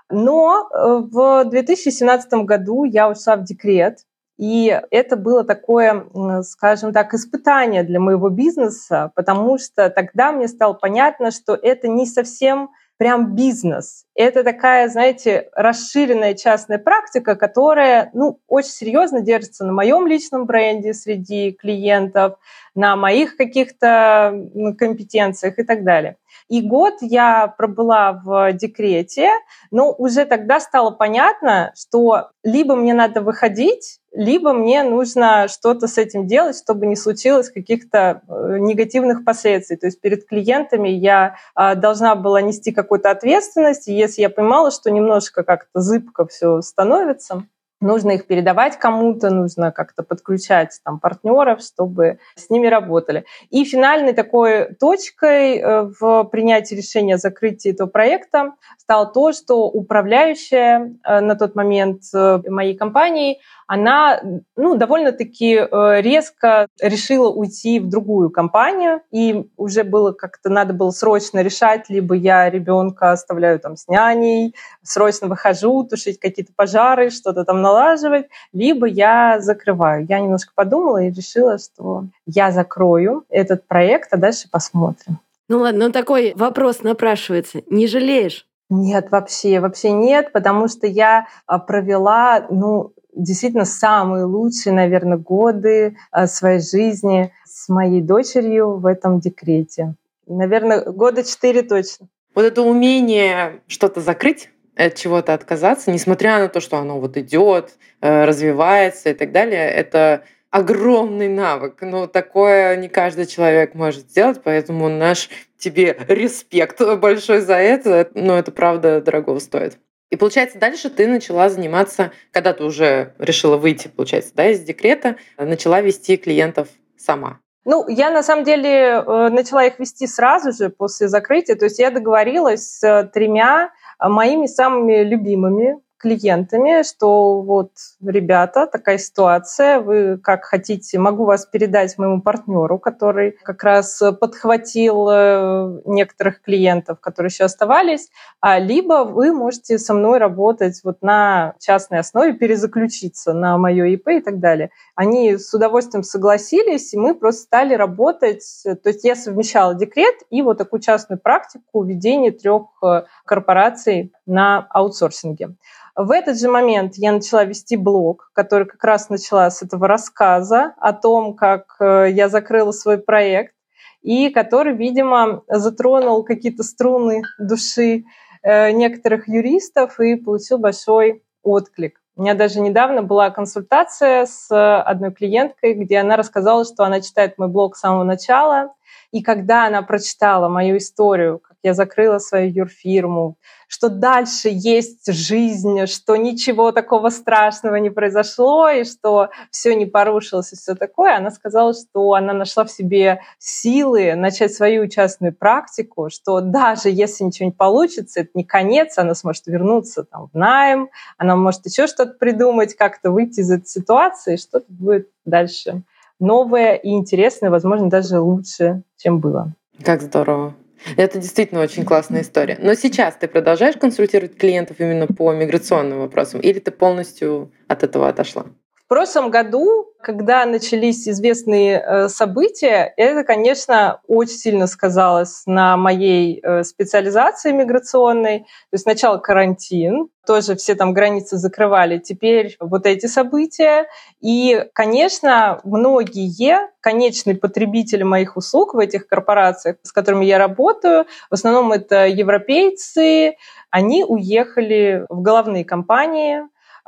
Но 0.10 0.68
э, 0.74 1.02
в 1.12 1.46
2017 1.46 2.34
году 2.46 2.84
я 2.84 3.10
ушла 3.10 3.36
в 3.36 3.44
декрет, 3.44 4.00
И 4.38 4.82
это 4.90 5.18
было 5.18 5.44
такое, 5.44 6.06
скажем 6.44 6.94
так, 6.94 7.14
испытание 7.14 7.84
для 7.84 8.00
моего 8.00 8.30
бизнеса, 8.30 9.12
потому 9.14 9.60
что 9.60 9.90
тогда 9.90 10.32
мне 10.32 10.48
стало 10.48 10.74
понятно, 10.74 11.30
что 11.30 11.54
это 11.54 11.88
не 11.88 12.08
совсем 12.08 12.70
прям 13.00 13.34
бизнес. 13.34 14.04
Это 14.14 14.44
такая, 14.44 14.90
знаете, 14.90 15.50
расширенная 15.56 16.34
частная 16.34 16.78
практика, 16.78 17.38
которая 17.38 18.12
ну, 18.14 18.42
очень 18.48 18.72
серьезно 18.72 19.22
держится 19.22 19.66
на 19.66 19.72
моем 19.72 20.06
личном 20.06 20.46
бренде 20.46 20.94
среди 20.94 21.54
клиентов, 21.54 22.38
на 22.76 22.96
моих 22.96 23.38
каких-то 23.38 24.34
компетенциях 24.78 25.60
и 25.60 25.64
так 25.64 25.84
далее. 25.84 26.18
И 26.48 26.62
год 26.62 26.96
я 27.02 27.48
пробыла 27.48 28.22
в 28.24 28.54
декрете, 28.54 29.30
но 29.70 29.94
уже 29.94 30.26
тогда 30.26 30.60
стало 30.60 30.92
понятно, 30.92 31.72
что 31.76 32.30
либо 32.44 32.76
мне 32.76 32.94
надо 32.94 33.22
выходить, 33.22 34.00
либо 34.12 34.54
мне 34.54 34.82
нужно 34.84 35.48
что-то 35.48 35.88
с 35.88 36.00
этим 36.00 36.26
делать, 36.26 36.58
чтобы 36.58 36.88
не 36.88 36.96
случилось 36.96 37.52
каких-то 37.52 38.22
э, 38.28 38.58
негативных 38.60 39.24
последствий. 39.24 39.76
То 39.76 39.86
есть 39.86 40.02
перед 40.02 40.28
клиентами 40.28 40.90
я 40.90 41.36
а, 41.54 41.76
должна 41.76 42.16
была 42.16 42.42
нести 42.42 42.72
какую-то 42.72 43.12
ответственность, 43.12 43.88
и 43.88 43.94
если 43.94 44.22
я 44.22 44.32
понимала, 44.32 44.72
что 44.72 44.90
немножко 44.90 45.44
как-то 45.44 45.80
зыбко 45.80 46.26
все 46.26 46.62
становится, 46.62 47.44
нужно 47.82 48.12
их 48.12 48.28
передавать 48.28 48.78
кому-то, 48.78 49.30
нужно 49.30 49.72
как-то 49.72 50.04
подключать 50.04 50.80
там 50.84 51.00
партнеров, 51.00 51.62
чтобы 51.62 52.20
с 52.36 52.50
ними 52.50 52.68
работали. 52.68 53.26
И 53.50 53.64
финальной 53.64 54.14
такой 54.14 54.74
точкой 54.76 55.58
э, 55.58 55.90
в 56.00 56.24
принятии 56.26 56.76
решения 56.76 57.16
о 57.16 57.18
закрытии 57.18 57.72
этого 57.72 57.88
проекта 57.88 58.54
стало 58.78 59.06
то, 59.06 59.32
что 59.32 59.68
управляющая 59.68 60.96
э, 61.04 61.20
на 61.22 61.36
тот 61.36 61.56
момент 61.56 62.04
моей 62.14 62.76
компании 62.76 63.40
она 63.70 64.20
ну, 64.56 64.76
довольно-таки 64.76 65.58
э, 65.58 66.02
резко 66.02 66.66
решила 66.82 67.30
уйти 67.30 67.80
в 67.80 67.88
другую 67.88 68.32
компанию, 68.32 69.02
и 69.12 69.48
уже 69.58 69.84
было 69.84 70.12
как-то 70.12 70.50
надо 70.50 70.74
было 70.74 70.90
срочно 70.90 71.44
решать, 71.44 71.88
либо 71.88 72.16
я 72.16 72.50
ребенка 72.50 73.12
оставляю 73.12 73.60
там 73.60 73.78
с 73.78 73.88
няней, 73.88 74.56
срочно 74.82 75.28
выхожу, 75.28 75.84
тушить 75.84 76.20
какие-то 76.20 76.52
пожары, 76.56 77.12
что-то 77.12 77.46
там 77.46 77.62
налаживать, 77.70 78.28
либо 78.54 78.88
я 78.88 79.40
закрываю. 79.40 80.06
Я 80.08 80.20
немножко 80.20 80.52
подумала 80.56 81.04
и 81.04 81.12
решила, 81.12 81.58
что 81.58 82.06
я 82.26 82.52
закрою 82.52 83.26
этот 83.30 83.68
проект, 83.68 84.14
а 84.14 84.18
дальше 84.18 84.50
посмотрим. 84.50 85.20
Ну 85.48 85.60
ладно, 85.60 85.86
ну 85.88 85.92
такой 85.92 86.34
вопрос 86.36 86.82
напрашивается. 86.84 87.62
Не 87.70 87.88
жалеешь? 87.88 88.46
Нет, 88.70 89.10
вообще, 89.10 89.60
вообще 89.60 89.92
нет, 89.92 90.32
потому 90.32 90.68
что 90.68 90.86
я 90.86 91.28
а, 91.48 91.58
провела, 91.58 92.46
ну, 92.52 92.92
действительно 93.16 93.66
самые 93.66 94.26
лучшие, 94.26 94.74
наверное, 94.74 95.18
годы 95.18 95.98
э, 96.12 96.28
своей 96.28 96.62
жизни 96.62 97.34
с 97.46 97.68
моей 97.68 98.02
дочерью 98.02 98.78
в 98.78 98.86
этом 98.86 99.20
декрете. 99.20 99.96
Наверное, 100.28 100.86
года 100.86 101.24
четыре 101.24 101.64
точно. 101.64 102.08
Вот 102.36 102.46
это 102.46 102.62
умение 102.62 103.62
что-то 103.66 104.02
закрыть, 104.02 104.52
от 104.86 104.96
чего-то 104.96 105.34
отказаться, 105.34 105.92
несмотря 105.92 106.40
на 106.40 106.48
то, 106.48 106.62
что 106.62 106.78
оно 106.78 107.00
вот 107.00 107.18
идет, 107.18 107.72
э, 108.02 108.24
развивается 108.26 109.10
и 109.10 109.14
так 109.14 109.32
далее, 109.32 109.70
это 109.70 110.24
огромный 110.52 111.28
навык. 111.28 111.82
Но 111.82 112.08
такое 112.08 112.76
не 112.78 112.88
каждый 112.88 113.26
человек 113.26 113.76
может 113.76 114.10
сделать, 114.10 114.42
поэтому 114.44 114.90
наш 114.90 115.30
тебе 115.58 115.98
респект 116.08 116.82
большой 116.98 117.42
за 117.42 117.56
это. 117.56 118.10
Но 118.14 118.38
это 118.38 118.52
правда 118.52 119.02
дорого 119.02 119.38
стоит. 119.40 119.78
И 120.10 120.16
получается, 120.16 120.58
дальше 120.58 120.90
ты 120.90 121.08
начала 121.08 121.50
заниматься, 121.50 122.12
когда 122.32 122.54
ты 122.54 122.64
уже 122.64 123.14
решила 123.20 123.58
выйти, 123.58 123.90
получается, 123.90 124.32
да, 124.34 124.50
из 124.50 124.62
декрета, 124.62 125.18
начала 125.38 125.82
вести 125.82 126.18
клиентов 126.18 126.70
сама. 126.98 127.40
Ну, 127.66 127.88
я 127.88 128.10
на 128.10 128.24
самом 128.24 128.46
деле 128.46 128.70
э, 128.70 129.30
начала 129.30 129.66
их 129.66 129.78
вести 129.78 130.08
сразу 130.08 130.52
же 130.52 130.70
после 130.70 131.08
закрытия. 131.08 131.56
То 131.56 131.66
есть 131.66 131.78
я 131.78 131.92
договорилась 131.92 132.80
с 132.80 133.12
тремя 133.14 133.72
моими 134.08 134.46
самыми 134.46 135.04
любимыми 135.04 135.80
клиентами, 136.00 136.84
что 136.84 137.42
вот, 137.42 137.72
ребята, 138.04 138.68
такая 138.68 138.98
ситуация, 138.98 139.80
вы 139.80 140.18
как 140.18 140.46
хотите, 140.46 140.98
могу 140.98 141.26
вас 141.26 141.46
передать 141.46 141.98
моему 141.98 142.22
партнеру, 142.22 142.80
который 142.80 143.38
как 143.44 143.64
раз 143.64 144.02
подхватил 144.20 145.10
э, 145.10 145.82
некоторых 145.86 146.42
клиентов, 146.42 147.00
которые 147.00 147.30
еще 147.30 147.44
оставались, 147.44 148.10
а 148.40 148.60
либо 148.60 149.04
вы 149.04 149.34
можете 149.34 149.78
со 149.78 149.94
мной 149.94 150.20
работать 150.20 150.80
вот 150.84 151.02
на 151.02 151.54
частной 151.60 152.00
основе, 152.00 152.34
перезаключиться 152.34 153.34
на 153.34 153.58
мое 153.58 153.86
ИП 153.88 154.08
и 154.08 154.22
так 154.22 154.40
далее. 154.40 154.72
Они 154.96 155.38
с 155.38 155.54
удовольствием 155.54 156.04
согласились, 156.04 156.94
и 156.94 156.98
мы 156.98 157.14
просто 157.14 157.44
стали 157.44 157.74
работать, 157.74 158.44
то 158.64 158.90
есть 158.90 159.04
я 159.04 159.16
совмещала 159.16 159.76
декрет 159.76 160.16
и 160.30 160.42
вот 160.42 160.58
такую 160.58 160.80
частную 160.80 161.20
практику 161.20 161.84
ведения 161.84 162.32
трех 162.32 162.68
э, 162.84 163.04
корпораций 163.26 164.14
на 164.26 164.66
аутсорсинге. 164.70 165.56
В 165.96 166.12
этот 166.12 166.40
же 166.40 166.50
момент 166.50 166.94
я 166.96 167.12
начала 167.12 167.44
вести 167.44 167.76
блог, 167.76 168.32
который 168.34 168.68
как 168.68 168.84
раз 168.84 169.10
начала 169.10 169.50
с 169.50 169.62
этого 169.62 169.88
рассказа 169.88 170.74
о 170.78 170.94
том, 170.94 171.36
как 171.36 171.76
э, 171.80 172.12
я 172.12 172.30
закрыла 172.30 172.72
свой 172.72 172.98
проект, 172.98 173.54
и 174.02 174.30
который, 174.30 174.74
видимо, 174.76 175.44
затронул 175.48 176.24
какие-то 176.24 176.64
струны 176.64 177.24
души 177.38 178.06
э, 178.44 178.72
некоторых 178.72 179.28
юристов 179.28 180.00
и 180.00 180.16
получил 180.16 180.58
большой 180.58 181.24
отклик. 181.44 182.00
У 182.16 182.22
меня 182.22 182.34
даже 182.34 182.60
недавно 182.60 183.02
была 183.02 183.30
консультация 183.30 184.26
с 184.26 184.48
одной 184.52 185.14
клиенткой, 185.14 185.74
где 185.74 186.00
она 186.00 186.18
рассказала, 186.18 186.66
что 186.66 186.84
она 186.84 187.00
читает 187.00 187.38
мой 187.38 187.48
блог 187.48 187.78
с 187.78 187.80
самого 187.80 188.04
начала, 188.04 188.74
и 189.12 189.22
когда 189.22 189.66
она 189.66 189.82
прочитала 189.82 190.50
мою 190.50 190.78
историю, 190.78 191.42
я 191.64 191.74
закрыла 191.74 192.20
свою 192.20 192.52
юрфирму, 192.52 193.38
что 193.68 193.90
дальше 193.90 194.50
есть 194.52 195.12
жизнь, 195.12 195.86
что 195.86 196.16
ничего 196.16 196.72
такого 196.72 197.10
страшного 197.10 197.76
не 197.76 197.90
произошло, 197.90 198.70
и 198.70 198.84
что 198.84 199.30
все 199.52 199.76
не 199.76 199.86
порушилось 199.86 200.54
и 200.54 200.56
все 200.56 200.76
такое, 200.76 201.18
она 201.18 201.32
сказала, 201.32 201.74
что 201.74 202.14
она 202.14 202.34
нашла 202.34 202.66
в 202.66 202.72
себе 202.72 203.22
силы 203.38 204.16
начать 204.16 204.54
свою 204.54 204.88
частную 204.88 205.34
практику, 205.34 206.10
что 206.10 206.42
даже 206.42 206.90
если 206.90 207.24
ничего 207.26 207.48
не 207.48 207.52
получится, 207.52 208.22
это 208.22 208.32
не 208.34 208.44
конец, 208.44 208.98
она 208.98 209.14
сможет 209.14 209.48
вернуться 209.48 210.04
там, 210.04 210.30
в 210.32 210.34
найм, 210.34 210.90
она 211.18 211.36
может 211.36 211.66
еще 211.66 211.88
что-то 211.88 212.14
придумать, 212.14 212.76
как-то 212.76 213.12
выйти 213.12 213.42
из 213.42 213.52
этой 213.52 213.68
ситуации, 213.68 214.38
что-то 214.38 214.66
будет 214.70 215.10
дальше 215.26 215.84
новое 216.20 216.76
и 216.76 216.90
интересное, 216.90 217.50
возможно, 217.50 217.90
даже 217.90 218.20
лучше, 218.20 218.84
чем 218.98 219.20
было. 219.20 219.54
Как 219.84 220.02
здорово. 220.02 220.54
Это 220.98 221.20
действительно 221.20 221.62
очень 221.62 221.86
классная 221.86 222.22
история. 222.22 222.58
Но 222.60 222.74
сейчас 222.74 223.16
ты 223.16 223.28
продолжаешь 223.28 223.76
консультировать 223.78 224.38
клиентов 224.38 224.80
именно 224.80 225.08
по 225.08 225.34
миграционным 225.34 226.00
вопросам 226.00 226.40
или 226.42 226.60
ты 226.60 226.72
полностью 226.72 227.52
от 227.68 227.84
этого 227.84 228.08
отошла? 228.08 228.48
В 228.90 228.92
прошлом 228.92 229.30
году, 229.30 229.86
когда 230.02 230.48
начались 230.48 231.08
известные 231.08 231.78
э, 231.78 232.10
события, 232.10 232.92
это, 232.98 233.24
конечно, 233.24 234.02
очень 234.08 234.34
сильно 234.34 234.66
сказалось 234.66 235.44
на 235.46 235.78
моей 235.78 236.42
э, 236.42 236.64
специализации 236.64 237.52
миграционной. 237.52 238.40
То 238.40 238.46
есть 238.72 238.86
сначала 238.86 239.20
карантин, 239.20 240.10
тоже 240.26 240.56
все 240.56 240.74
там 240.74 240.94
границы 240.94 241.38
закрывали, 241.38 242.00
теперь 242.00 242.58
вот 242.60 242.88
эти 242.88 243.06
события. 243.06 243.86
И, 244.22 244.66
конечно, 244.74 245.62
многие 245.64 246.58
конечные 246.82 247.36
потребители 247.36 248.02
моих 248.02 248.38
услуг 248.38 248.74
в 248.74 248.80
этих 248.80 249.06
корпорациях, 249.06 249.78
с 249.84 249.92
которыми 249.92 250.26
я 250.26 250.40
работаю, 250.40 251.06
в 251.30 251.34
основном 251.36 251.74
это 251.74 252.08
европейцы, 252.08 253.36
они 253.70 254.04
уехали 254.04 255.06
в 255.10 255.22
головные 255.22 255.64
компании, 255.64 256.42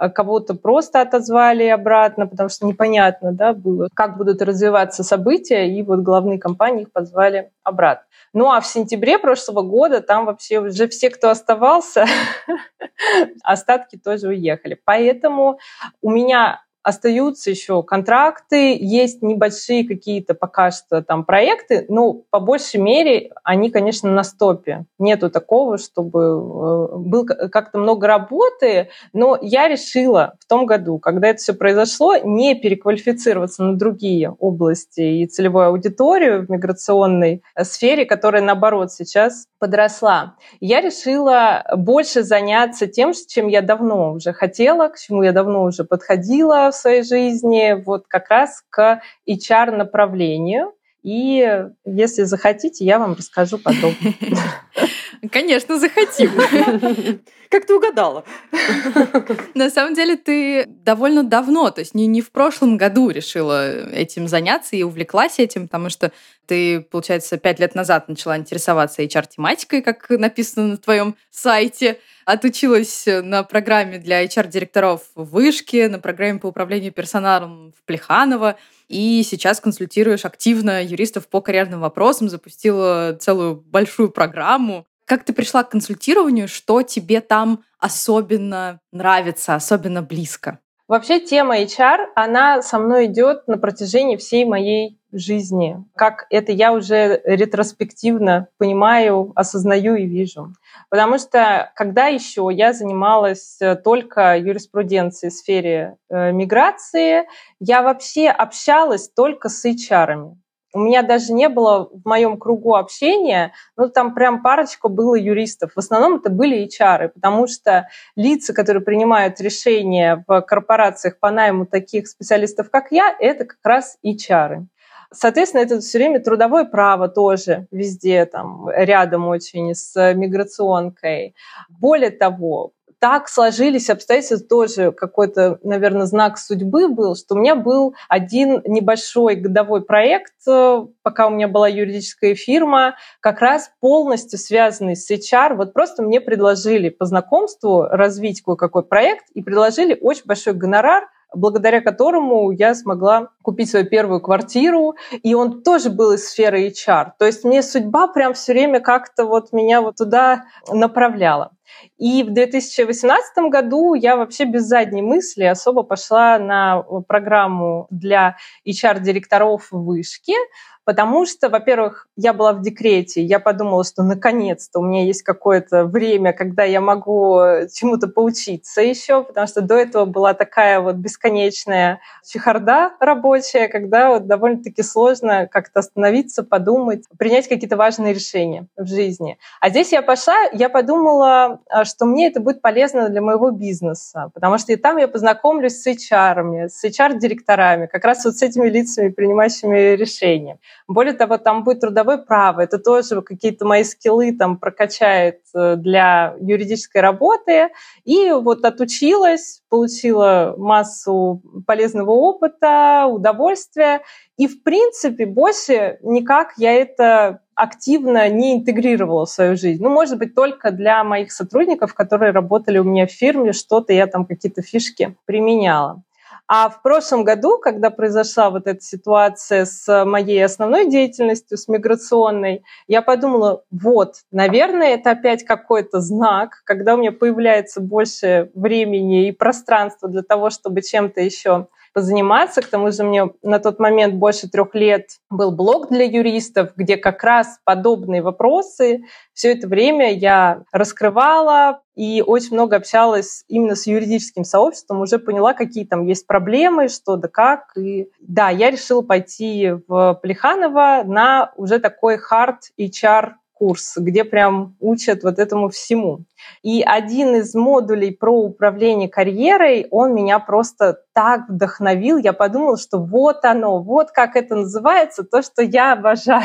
кого-то 0.10 0.56
просто 0.56 1.02
отозвали 1.02 1.66
обратно, 1.66 2.28
потому 2.28 2.50
что 2.50 2.66
непонятно 2.66 3.32
да, 3.32 3.54
было, 3.54 3.88
как 3.94 4.18
будут 4.18 4.42
развиваться 4.42 5.04
события, 5.04 5.70
и 5.70 5.84
вот 5.84 6.00
главные 6.00 6.40
компании 6.40 6.84
их 6.84 6.92
позвали 6.92 7.52
обратно. 7.64 8.06
Ну 8.34 8.52
а 8.52 8.62
в 8.62 8.68
сентябре 8.68 9.20
прошлого 9.20 9.62
года 9.62 10.02
там 10.02 10.26
вообще 10.26 10.60
уже 10.60 10.88
все, 10.88 11.10
кто 11.10 11.30
оставался, 11.30 12.06
остатки 13.44 13.98
тоже 13.98 14.30
уехали. 14.30 14.80
Поэтому 14.84 15.60
у 16.02 16.10
меня 16.10 16.62
остаются 16.84 17.50
еще 17.50 17.84
контракты, 17.84 18.78
есть 18.80 19.22
небольшие 19.22 19.88
какие-то 19.88 20.34
пока 20.34 20.72
что 20.72 21.02
там 21.02 21.26
проекты, 21.26 21.86
но 21.90 22.14
по 22.30 22.40
большей 22.40 22.80
мере 22.80 23.32
они, 23.44 23.70
конечно, 23.70 24.10
на 24.10 24.24
стопе. 24.24 24.86
Нету 24.98 25.30
такого, 25.30 25.78
чтобы 25.78 26.20
э, 26.22 26.98
был 26.98 27.26
как-то 27.26 27.78
много 27.78 28.08
работы, 28.08 28.90
но 29.14 29.38
я 29.42 29.68
решила 29.68 30.36
в 30.40 30.48
том 30.48 30.66
году, 30.66 30.98
когда 31.00 31.30
это 31.30 31.40
все 31.40 31.54
произошло, 31.54 32.18
не 32.18 32.56
переквалифицироваться 32.56 33.64
на 33.64 33.78
другие 33.78 34.32
области 34.40 35.02
и 35.02 35.28
целевую 35.28 35.68
аудиторию 35.68 36.46
в 36.46 36.50
миграционной 36.50 37.44
сфере, 37.62 38.06
которая, 38.06 38.42
наоборот, 38.42 38.92
сейчас 38.92 39.46
подросла. 39.60 40.36
Я 40.60 40.82
решила 40.82 41.64
больше 41.76 42.24
заняться 42.24 42.88
тем, 42.88 43.14
чем 43.28 43.48
я 43.48 43.62
давно 43.62 44.14
уже 44.14 44.34
хотела, 44.34 44.88
к 44.88 44.98
чему 44.98 45.22
я 45.22 45.32
давно 45.32 45.64
уже 45.64 45.84
подходила, 45.84 46.71
в 46.72 46.76
своей 46.76 47.04
жизни 47.04 47.82
вот 47.84 48.06
как 48.08 48.30
раз 48.30 48.64
к 48.70 49.02
HR-направлению. 49.28 50.74
И 51.04 51.66
если 51.86 52.24
захотите, 52.24 52.86
я 52.86 53.00
вам 53.00 53.14
расскажу 53.14 53.58
подробно. 53.58 54.14
Конечно, 55.32 55.80
захотим. 55.80 56.32
Как 57.50 57.66
ты 57.66 57.76
угадала? 57.76 58.24
На 59.56 59.70
самом 59.70 59.94
деле 59.94 60.16
ты 60.16 60.66
довольно 60.68 61.24
давно, 61.24 61.70
то 61.70 61.82
есть 61.82 61.94
не, 61.94 62.08
не 62.08 62.22
в 62.22 62.32
прошлом 62.32 62.78
году 62.78 63.10
решила 63.10 63.90
этим 63.90 64.28
заняться 64.30 64.78
и 64.78 64.84
увлеклась 64.84 65.38
этим, 65.38 65.68
потому 65.68 65.90
что 65.90 66.14
ты, 66.46 66.82
получается, 66.82 67.38
пять 67.38 67.60
лет 67.60 67.76
назад 67.76 68.10
начала 68.10 68.38
интересоваться 68.38 69.02
HR-тематикой, 69.04 69.82
как 69.82 70.10
написано 70.10 70.68
на 70.68 70.78
твоем 70.78 71.16
сайте, 71.30 72.00
отучилась 72.26 73.06
на 73.08 73.44
программе 73.44 73.98
для 73.98 74.24
HR-директоров 74.26 75.04
в 75.16 75.24
Вышке, 75.32 75.88
на 75.88 76.00
программе 76.00 76.40
по 76.40 76.48
управлению 76.48 76.92
персоналом 76.92 77.74
в 77.78 77.84
Плеханово, 77.86 78.58
и 78.88 79.24
сейчас 79.24 79.60
консультируешь 79.62 80.26
активно 80.26 80.84
юристов 80.84 81.28
по 81.28 81.42
карьерным 81.42 81.80
вопросам, 81.82 82.30
запустила 82.30 83.18
целую 83.20 83.56
большую 83.56 84.10
программу. 84.10 84.86
Как 85.06 85.24
ты 85.24 85.34
пришла 85.34 85.64
к 85.64 85.72
консультированию? 85.72 86.48
Что 86.48 86.82
тебе 86.82 87.22
там 87.22 87.64
особенно 87.80 88.80
нравится, 88.92 89.56
особенно 89.56 90.02
близко? 90.02 90.60
Вообще 90.92 91.22
тема 91.22 91.58
HR, 91.62 92.08
она 92.16 92.62
со 92.62 92.78
мной 92.78 93.06
идет 93.06 93.48
на 93.48 93.58
протяжении 93.58 94.18
всей 94.18 94.44
моей 94.44 95.00
жизни. 95.14 95.82
Как 95.96 96.28
это 96.30 96.52
я 96.52 96.74
уже 96.74 97.22
ретроспективно 97.24 98.50
понимаю, 98.58 99.32
осознаю 99.34 99.96
и 99.96 100.06
вижу. 100.06 100.54
Потому 100.90 101.18
что 101.18 101.72
когда 101.76 102.08
еще 102.08 102.50
я 102.52 102.74
занималась 102.74 103.56
э, 103.62 103.78
только 103.78 104.38
юриспруденцией 104.38 105.32
в 105.32 105.34
сфере 105.34 105.96
э, 106.10 106.34
миграции, 106.34 107.26
я 107.62 107.84
вообще 107.84 108.28
общалась 108.28 109.08
только 109.08 109.48
с 109.48 109.66
HR. 109.66 110.34
У 110.74 110.80
меня 110.80 111.02
даже 111.02 111.34
не 111.34 111.50
было 111.50 111.90
в 111.92 112.08
моем 112.08 112.38
кругу 112.38 112.76
общения, 112.76 113.54
ну 113.76 113.90
там 113.90 114.14
прям 114.14 114.42
парочка 114.42 114.88
было 114.88 115.16
юристов. 115.16 115.74
В 115.76 115.80
основном 115.80 116.16
это 116.16 116.30
были 116.30 116.68
HR, 116.68 117.10
потому 117.10 117.48
что 117.48 117.88
лица, 118.16 118.54
которые 118.54 118.84
принимают 118.84 119.42
решения 119.42 120.24
в 120.28 120.42
корпорациях 120.42 121.20
по 121.20 121.32
найму 121.32 121.66
таких 121.66 122.08
специалистов, 122.08 122.70
как 122.72 122.92
я, 122.92 123.16
это 123.20 123.46
как 123.46 123.60
раз 123.64 123.98
HR. 124.06 124.66
Соответственно, 125.14 125.62
это 125.62 125.82
все 125.82 125.98
время 125.98 126.22
трудовое 126.22 126.64
право 126.64 127.10
тоже 127.10 127.68
везде 127.70 128.26
там 128.26 128.70
рядом 128.70 129.28
очень 129.28 129.76
с 129.76 130.14
миграционкой. 130.14 131.36
Более 131.68 132.12
того, 132.12 132.72
так 133.02 133.28
сложились 133.28 133.90
обстоятельства, 133.90 134.48
тоже 134.48 134.92
какой-то, 134.92 135.58
наверное, 135.64 136.06
знак 136.06 136.38
судьбы 136.38 136.88
был, 136.88 137.16
что 137.16 137.34
у 137.34 137.40
меня 137.40 137.56
был 137.56 137.96
один 138.08 138.62
небольшой 138.64 139.36
годовой 139.36 139.84
проект, 139.84 140.34
э, 140.48 140.86
пока 141.02 141.26
у 141.26 141.32
меня 141.32 141.48
была 141.48 141.68
юридическая 141.68 142.36
фирма, 142.36 142.96
как 143.20 143.42
раз 143.42 143.72
полностью 143.80 144.38
связанный 144.38 144.96
с 144.96 145.10
HR. 145.10 145.56
Вот 145.56 145.74
просто 145.74 146.04
мне 146.04 146.22
предложили 146.22 146.90
по 146.90 147.06
знакомству 147.06 147.88
развить 147.90 148.44
кое-какой 148.44 148.84
проект 148.84 149.26
и 149.34 149.42
предложили 149.42 149.98
очень 150.00 150.26
большой 150.26 150.54
гонорар, 150.54 151.08
благодаря 151.34 151.82
которому 151.82 152.52
я 152.52 152.76
смогла 152.76 153.30
купить 153.42 153.70
свою 153.70 153.86
первую 153.86 154.22
квартиру, 154.22 154.96
и 155.24 155.34
он 155.34 155.64
тоже 155.64 155.90
был 155.90 156.12
из 156.12 156.30
сферы 156.30 156.68
HR. 156.68 157.14
То 157.18 157.26
есть 157.26 157.44
мне 157.44 157.64
судьба 157.64 158.08
прям 158.08 158.34
все 158.34 158.54
время 158.54 158.80
как-то 158.80 159.26
вот 159.26 159.54
меня 159.54 159.82
вот 159.82 159.96
туда 159.96 160.44
направляла. 160.70 161.52
И 161.98 162.24
в 162.24 162.32
2018 162.32 163.50
году 163.50 163.94
я 163.94 164.16
вообще 164.16 164.46
без 164.46 164.64
задней 164.64 165.02
мысли 165.02 165.44
особо 165.44 165.84
пошла 165.84 166.40
на 166.40 166.84
программу 167.08 167.88
для 167.90 168.38
HR-директоров 168.68 169.68
в 169.72 169.86
Вышке, 169.86 170.36
потому 170.84 171.26
что, 171.26 171.50
во-первых, 171.50 172.08
я 172.16 172.34
была 172.34 172.54
в 172.54 172.62
декрете, 172.62 173.22
я 173.22 173.40
подумала, 173.40 173.84
что 173.84 174.04
наконец-то 174.04 174.80
у 174.80 174.84
меня 174.84 175.06
есть 175.06 175.22
какое-то 175.22 175.86
время, 175.86 176.34
когда 176.34 176.64
я 176.64 176.82
могу 176.82 177.40
чему-то 177.74 178.08
поучиться 178.08 178.82
еще, 178.82 179.24
потому 179.24 179.48
что 179.48 179.62
до 179.62 179.76
этого 179.76 180.06
была 180.06 180.34
такая 180.34 180.80
вот 180.80 180.96
бесконечная 180.96 182.02
чехарда 182.26 182.94
рабочая, 183.00 183.68
когда 183.68 184.10
вот 184.10 184.28
довольно-таки 184.28 184.82
сложно 184.84 185.48
как-то 185.48 185.80
остановиться, 185.80 186.44
подумать, 186.44 187.04
принять 187.18 187.48
какие-то 187.48 187.78
важные 187.78 188.14
решения 188.14 188.68
в 188.76 188.88
жизни. 188.88 189.38
А 189.60 189.70
здесь 189.70 189.92
я 189.92 190.02
пошла, 190.02 190.36
я 190.52 190.68
подумала, 190.68 191.61
что 191.84 192.06
мне 192.06 192.28
это 192.28 192.40
будет 192.40 192.62
полезно 192.62 193.10
для 193.10 193.22
моего 193.22 193.52
бизнеса, 193.52 194.32
потому 194.34 194.58
что 194.58 194.72
и 194.74 194.76
там 194.76 194.98
я 194.98 195.08
познакомлюсь 195.08 195.82
с 195.82 195.88
HR, 195.88 196.68
с 196.68 196.84
HR-директорами, 196.84 197.88
как 197.88 198.06
раз 198.06 198.26
вот 198.26 198.36
с 198.36 198.42
этими 198.42 198.68
лицами, 198.70 199.10
принимающими 199.10 199.96
решения. 199.96 200.60
Более 200.88 201.14
того, 201.14 201.38
там 201.38 201.64
будет 201.64 201.82
трудовое 201.82 202.18
право. 202.18 202.62
Это 202.62 202.78
тоже 202.78 203.22
какие-то 203.22 203.66
мои 203.66 203.84
скиллы 203.84 204.34
там 204.34 204.58
прокачает 204.58 205.42
э, 205.56 205.76
для 205.76 206.36
юридической 206.40 207.02
работы. 207.02 207.70
И 208.04 208.32
вот 208.32 208.66
отучилась, 208.66 209.62
получила 209.70 210.56
массу 210.58 211.42
полезного 211.66 212.12
опыта, 212.12 213.06
удовольствия. 213.08 214.02
И, 214.38 214.48
в 214.48 214.64
принципе, 214.64 215.26
больше 215.26 216.00
никак 216.02 216.54
я 216.58 216.74
это 216.74 217.42
активно 217.62 218.28
не 218.28 218.56
интегрировала 218.56 219.28
в 219.28 219.30
свою 219.30 219.56
жизнь. 219.56 219.84
Ну, 219.84 219.92
может 219.92 220.18
быть, 220.18 220.34
только 220.34 220.72
для 220.72 221.04
моих 221.04 221.32
сотрудников, 221.32 221.94
которые 221.94 222.32
работали 222.32 222.80
у 222.80 222.84
меня 222.84 223.06
в 223.06 223.12
фирме, 223.12 223.54
что-то 223.54 223.94
я 223.94 224.08
там 224.08 224.26
какие-то 224.26 224.64
фишки 224.64 225.16
применяла. 225.26 226.02
А 226.48 226.70
в 226.70 226.82
прошлом 226.82 227.24
году, 227.24 227.60
когда 227.60 227.92
произошла 227.92 228.50
вот 228.50 228.66
эта 228.66 228.82
ситуация 228.82 229.66
с 229.66 230.06
моей 230.06 230.44
основной 230.44 230.90
деятельностью, 230.90 231.56
с 231.56 231.68
миграционной, 231.68 232.64
я 232.88 233.04
подумала, 233.04 233.64
вот, 233.70 234.16
наверное, 234.32 234.96
это 234.96 235.12
опять 235.12 235.46
какой-то 235.46 236.00
знак, 236.00 236.64
когда 236.66 236.96
у 236.96 236.98
меня 236.98 237.12
появляется 237.12 237.80
больше 237.80 238.50
времени 238.56 239.28
и 239.28 239.32
пространства 239.32 240.10
для 240.10 240.24
того, 240.24 240.50
чтобы 240.50 240.82
чем-то 240.82 241.22
еще 241.22 241.68
позаниматься. 241.94 242.62
К 242.62 242.68
тому 242.68 242.92
же 242.92 243.04
мне 243.04 243.30
на 243.42 243.60
тот 243.60 243.80
момент 243.80 244.16
больше 244.16 244.50
трех 244.50 244.74
лет 244.76 245.10
был 245.30 245.52
блог 245.52 245.90
для 245.90 246.06
юристов, 246.06 246.72
где 246.76 246.98
как 246.98 247.24
раз 247.24 247.60
подобные 247.64 248.22
вопросы 248.22 249.04
все 249.34 249.54
это 249.54 249.68
время 249.68 250.14
я 250.14 250.64
раскрывала 250.72 251.82
и 251.96 252.24
очень 252.26 252.54
много 252.54 252.76
общалась 252.76 253.44
именно 253.48 253.76
с 253.76 253.88
юридическим 253.88 254.44
сообществом, 254.44 255.02
уже 255.02 255.20
поняла, 255.20 255.54
какие 255.54 255.86
там 255.86 256.06
есть 256.06 256.28
проблемы, 256.28 256.88
что 256.90 257.16
да 257.16 257.28
как. 257.28 257.76
И 257.76 258.10
да, 258.20 258.50
я 258.50 258.72
решила 258.72 259.02
пойти 259.02 259.72
в 259.88 260.20
Плеханово 260.22 261.04
на 261.06 261.52
уже 261.56 261.80
такой 261.80 262.18
hard 262.18 262.58
HR 262.80 263.34
курс, 263.62 263.94
где 263.96 264.24
прям 264.24 264.76
учат 264.80 265.22
вот 265.24 265.38
этому 265.38 265.70
всему. 265.70 266.26
И 266.64 266.82
один 266.82 267.36
из 267.36 267.54
модулей 267.54 268.12
про 268.12 268.34
управление 268.34 269.08
карьерой, 269.08 269.86
он 269.92 270.16
меня 270.16 270.40
просто 270.40 270.98
так 271.14 271.48
вдохновил. 271.48 272.18
Я 272.18 272.34
подумала, 272.34 272.76
что 272.76 272.98
вот 272.98 273.46
оно, 273.46 273.84
вот 273.84 274.10
как 274.10 274.36
это 274.36 274.56
называется, 274.56 275.24
то, 275.24 275.44
что 275.44 275.62
я 275.62 275.94
обожаю, 275.94 276.42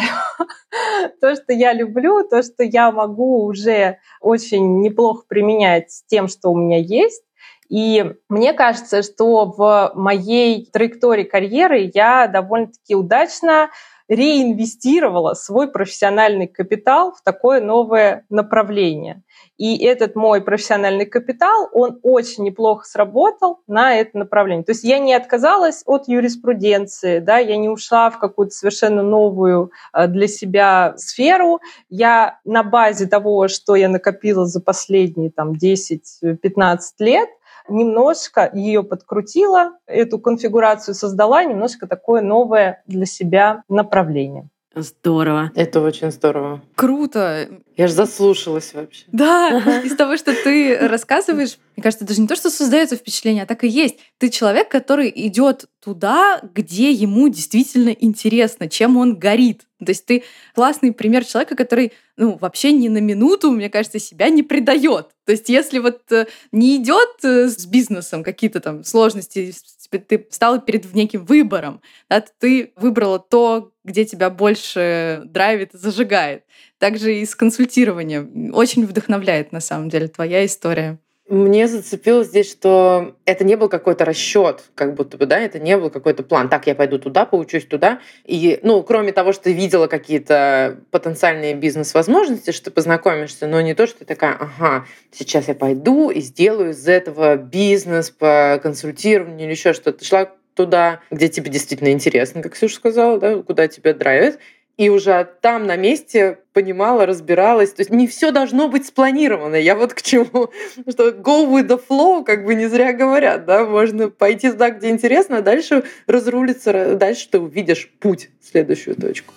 то, 1.22 1.34
что 1.34 1.54
я 1.54 1.72
люблю, 1.72 2.22
то, 2.22 2.42
что 2.42 2.62
я 2.64 2.92
могу 2.92 3.46
уже 3.46 3.96
очень 4.20 4.80
неплохо 4.80 5.24
применять 5.26 5.92
с 5.92 6.04
тем, 6.04 6.28
что 6.28 6.50
у 6.50 6.54
меня 6.54 6.80
есть. 6.80 7.22
И 7.70 8.04
мне 8.28 8.52
кажется, 8.52 9.02
что 9.02 9.46
в 9.56 9.92
моей 9.94 10.68
траектории 10.70 11.24
карьеры 11.24 11.90
я 11.94 12.26
довольно-таки 12.26 12.94
удачно 12.94 13.70
реинвестировала 14.08 15.34
свой 15.34 15.70
профессиональный 15.70 16.46
капитал 16.46 17.12
в 17.12 17.22
такое 17.22 17.60
новое 17.60 18.24
направление. 18.28 19.22
И 19.56 19.82
этот 19.84 20.16
мой 20.16 20.42
профессиональный 20.42 21.06
капитал, 21.06 21.68
он 21.72 21.98
очень 22.02 22.44
неплохо 22.44 22.86
сработал 22.86 23.60
на 23.66 23.94
это 23.96 24.18
направление. 24.18 24.64
То 24.64 24.72
есть 24.72 24.84
я 24.84 24.98
не 24.98 25.14
отказалась 25.14 25.82
от 25.86 26.08
юриспруденции, 26.08 27.20
да, 27.20 27.38
я 27.38 27.56
не 27.56 27.68
ушла 27.68 28.10
в 28.10 28.18
какую-то 28.18 28.54
совершенно 28.54 29.02
новую 29.02 29.70
э, 29.92 30.06
для 30.08 30.28
себя 30.28 30.94
сферу. 30.96 31.60
Я 31.88 32.38
на 32.44 32.62
базе 32.62 33.06
того, 33.06 33.48
что 33.48 33.76
я 33.76 33.88
накопила 33.88 34.46
за 34.46 34.60
последние 34.60 35.30
там, 35.30 35.52
10-15 35.52 36.78
лет, 36.98 37.28
немножко 37.68 38.50
ее 38.52 38.82
подкрутила, 38.82 39.78
эту 39.86 40.18
конфигурацию 40.18 40.94
создала, 40.94 41.44
немножко 41.44 41.86
такое 41.86 42.22
новое 42.22 42.82
для 42.86 43.06
себя 43.06 43.62
направление. 43.68 44.48
Здорово. 44.76 45.52
Это 45.54 45.80
очень 45.80 46.10
здорово. 46.10 46.62
Круто. 46.74 47.48
Я 47.78 47.88
же 47.88 47.94
заслушалась 47.94 48.74
вообще. 48.74 49.04
Да, 49.10 49.80
из 49.82 49.96
того, 49.96 50.18
что 50.18 50.34
ты 50.34 50.76
рассказываешь, 50.76 51.56
мне 51.76 51.82
кажется, 51.82 52.04
даже 52.04 52.20
не 52.20 52.28
то, 52.28 52.36
что 52.36 52.50
создается 52.50 52.96
впечатление, 52.96 53.44
а 53.44 53.46
так 53.46 53.64
и 53.64 53.68
есть. 53.68 53.96
Ты 54.18 54.28
человек, 54.28 54.68
который 54.70 55.10
идет 55.14 55.64
туда, 55.82 56.42
где 56.54 56.90
ему 56.90 57.28
действительно 57.28 57.88
интересно, 57.88 58.68
чем 58.68 58.98
он 58.98 59.16
горит. 59.16 59.62
То 59.78 59.90
есть 59.90 60.04
ты 60.04 60.24
классный 60.54 60.92
пример 60.92 61.24
человека, 61.24 61.54
который 61.54 61.92
ну, 62.16 62.36
вообще 62.38 62.72
ни 62.72 62.88
на 62.88 62.98
минуту, 62.98 63.50
мне 63.50 63.70
кажется, 63.70 63.98
себя 63.98 64.28
не 64.28 64.42
предает. 64.42 65.08
То 65.24 65.32
есть 65.32 65.48
если 65.48 65.78
вот 65.78 66.00
э, 66.12 66.26
не 66.52 66.76
идет 66.76 67.16
э, 67.22 67.48
с 67.48 67.66
бизнесом 67.66 68.22
какие-то 68.22 68.60
там 68.60 68.84
сложности, 68.84 69.54
ты 69.90 70.26
стал 70.30 70.60
перед 70.60 70.92
неким 70.94 71.24
выбором, 71.24 71.80
да, 72.08 72.20
ты 72.20 72.72
выбрала 72.76 73.18
то, 73.18 73.72
где 73.86 74.04
тебя 74.04 74.28
больше 74.28 75.22
драйвит 75.24 75.74
и 75.74 75.78
зажигает. 75.78 76.42
Также 76.78 77.14
и 77.14 77.24
с 77.24 77.34
консультированием. 77.34 78.52
Очень 78.54 78.84
вдохновляет, 78.84 79.52
на 79.52 79.60
самом 79.60 79.88
деле, 79.88 80.08
твоя 80.08 80.44
история. 80.44 80.98
Мне 81.28 81.66
зацепилось 81.66 82.28
здесь, 82.28 82.48
что 82.48 83.16
это 83.24 83.42
не 83.42 83.56
был 83.56 83.68
какой-то 83.68 84.04
расчет, 84.04 84.62
как 84.76 84.94
будто 84.94 85.16
бы, 85.16 85.26
да, 85.26 85.40
это 85.40 85.58
не 85.58 85.76
был 85.76 85.90
какой-то 85.90 86.22
план. 86.22 86.48
Так, 86.48 86.68
я 86.68 86.76
пойду 86.76 87.00
туда, 87.00 87.26
поучусь 87.26 87.64
туда. 87.64 87.98
И, 88.24 88.60
ну, 88.62 88.80
кроме 88.84 89.10
того, 89.10 89.32
что 89.32 89.44
ты 89.44 89.52
видела 89.52 89.88
какие-то 89.88 90.78
потенциальные 90.92 91.54
бизнес-возможности, 91.54 92.52
что 92.52 92.66
ты 92.66 92.70
познакомишься, 92.70 93.48
но 93.48 93.60
не 93.60 93.74
то, 93.74 93.88
что 93.88 94.00
ты 94.00 94.04
такая, 94.04 94.36
ага, 94.38 94.86
сейчас 95.10 95.48
я 95.48 95.54
пойду 95.56 96.10
и 96.10 96.20
сделаю 96.20 96.70
из 96.70 96.86
этого 96.86 97.34
бизнес 97.34 98.10
по 98.10 98.60
консультированию 98.62 99.46
или 99.46 99.50
еще 99.50 99.72
что-то. 99.72 99.98
Ты 99.98 100.04
шла 100.04 100.30
туда, 100.56 101.00
где 101.10 101.28
тебе 101.28 101.50
действительно 101.50 101.92
интересно, 101.92 102.42
как 102.42 102.54
Ксюша 102.54 102.74
сказала, 102.74 103.18
да, 103.18 103.36
куда 103.42 103.68
тебя 103.68 103.94
драйвит, 103.94 104.40
и 104.76 104.90
уже 104.90 105.26
там 105.40 105.66
на 105.66 105.76
месте 105.76 106.38
понимала, 106.52 107.06
разбиралась. 107.06 107.72
То 107.72 107.80
есть 107.80 107.90
не 107.90 108.06
все 108.06 108.30
должно 108.30 108.68
быть 108.68 108.86
спланировано. 108.86 109.56
Я 109.56 109.74
вот 109.74 109.94
к 109.94 110.02
чему, 110.02 110.50
что 110.90 111.10
go 111.10 111.48
with 111.48 111.68
the 111.68 111.80
flow, 111.88 112.24
как 112.24 112.44
бы 112.44 112.54
не 112.54 112.66
зря 112.66 112.92
говорят, 112.92 113.46
да, 113.46 113.64
можно 113.64 114.10
пойти 114.10 114.50
туда, 114.50 114.70
где 114.70 114.90
интересно, 114.90 115.38
а 115.38 115.42
дальше 115.42 115.84
разрулиться, 116.06 116.96
дальше 116.96 117.28
ты 117.30 117.38
увидишь 117.38 117.90
путь 118.00 118.30
следующую 118.42 118.96
точку. 118.96 119.32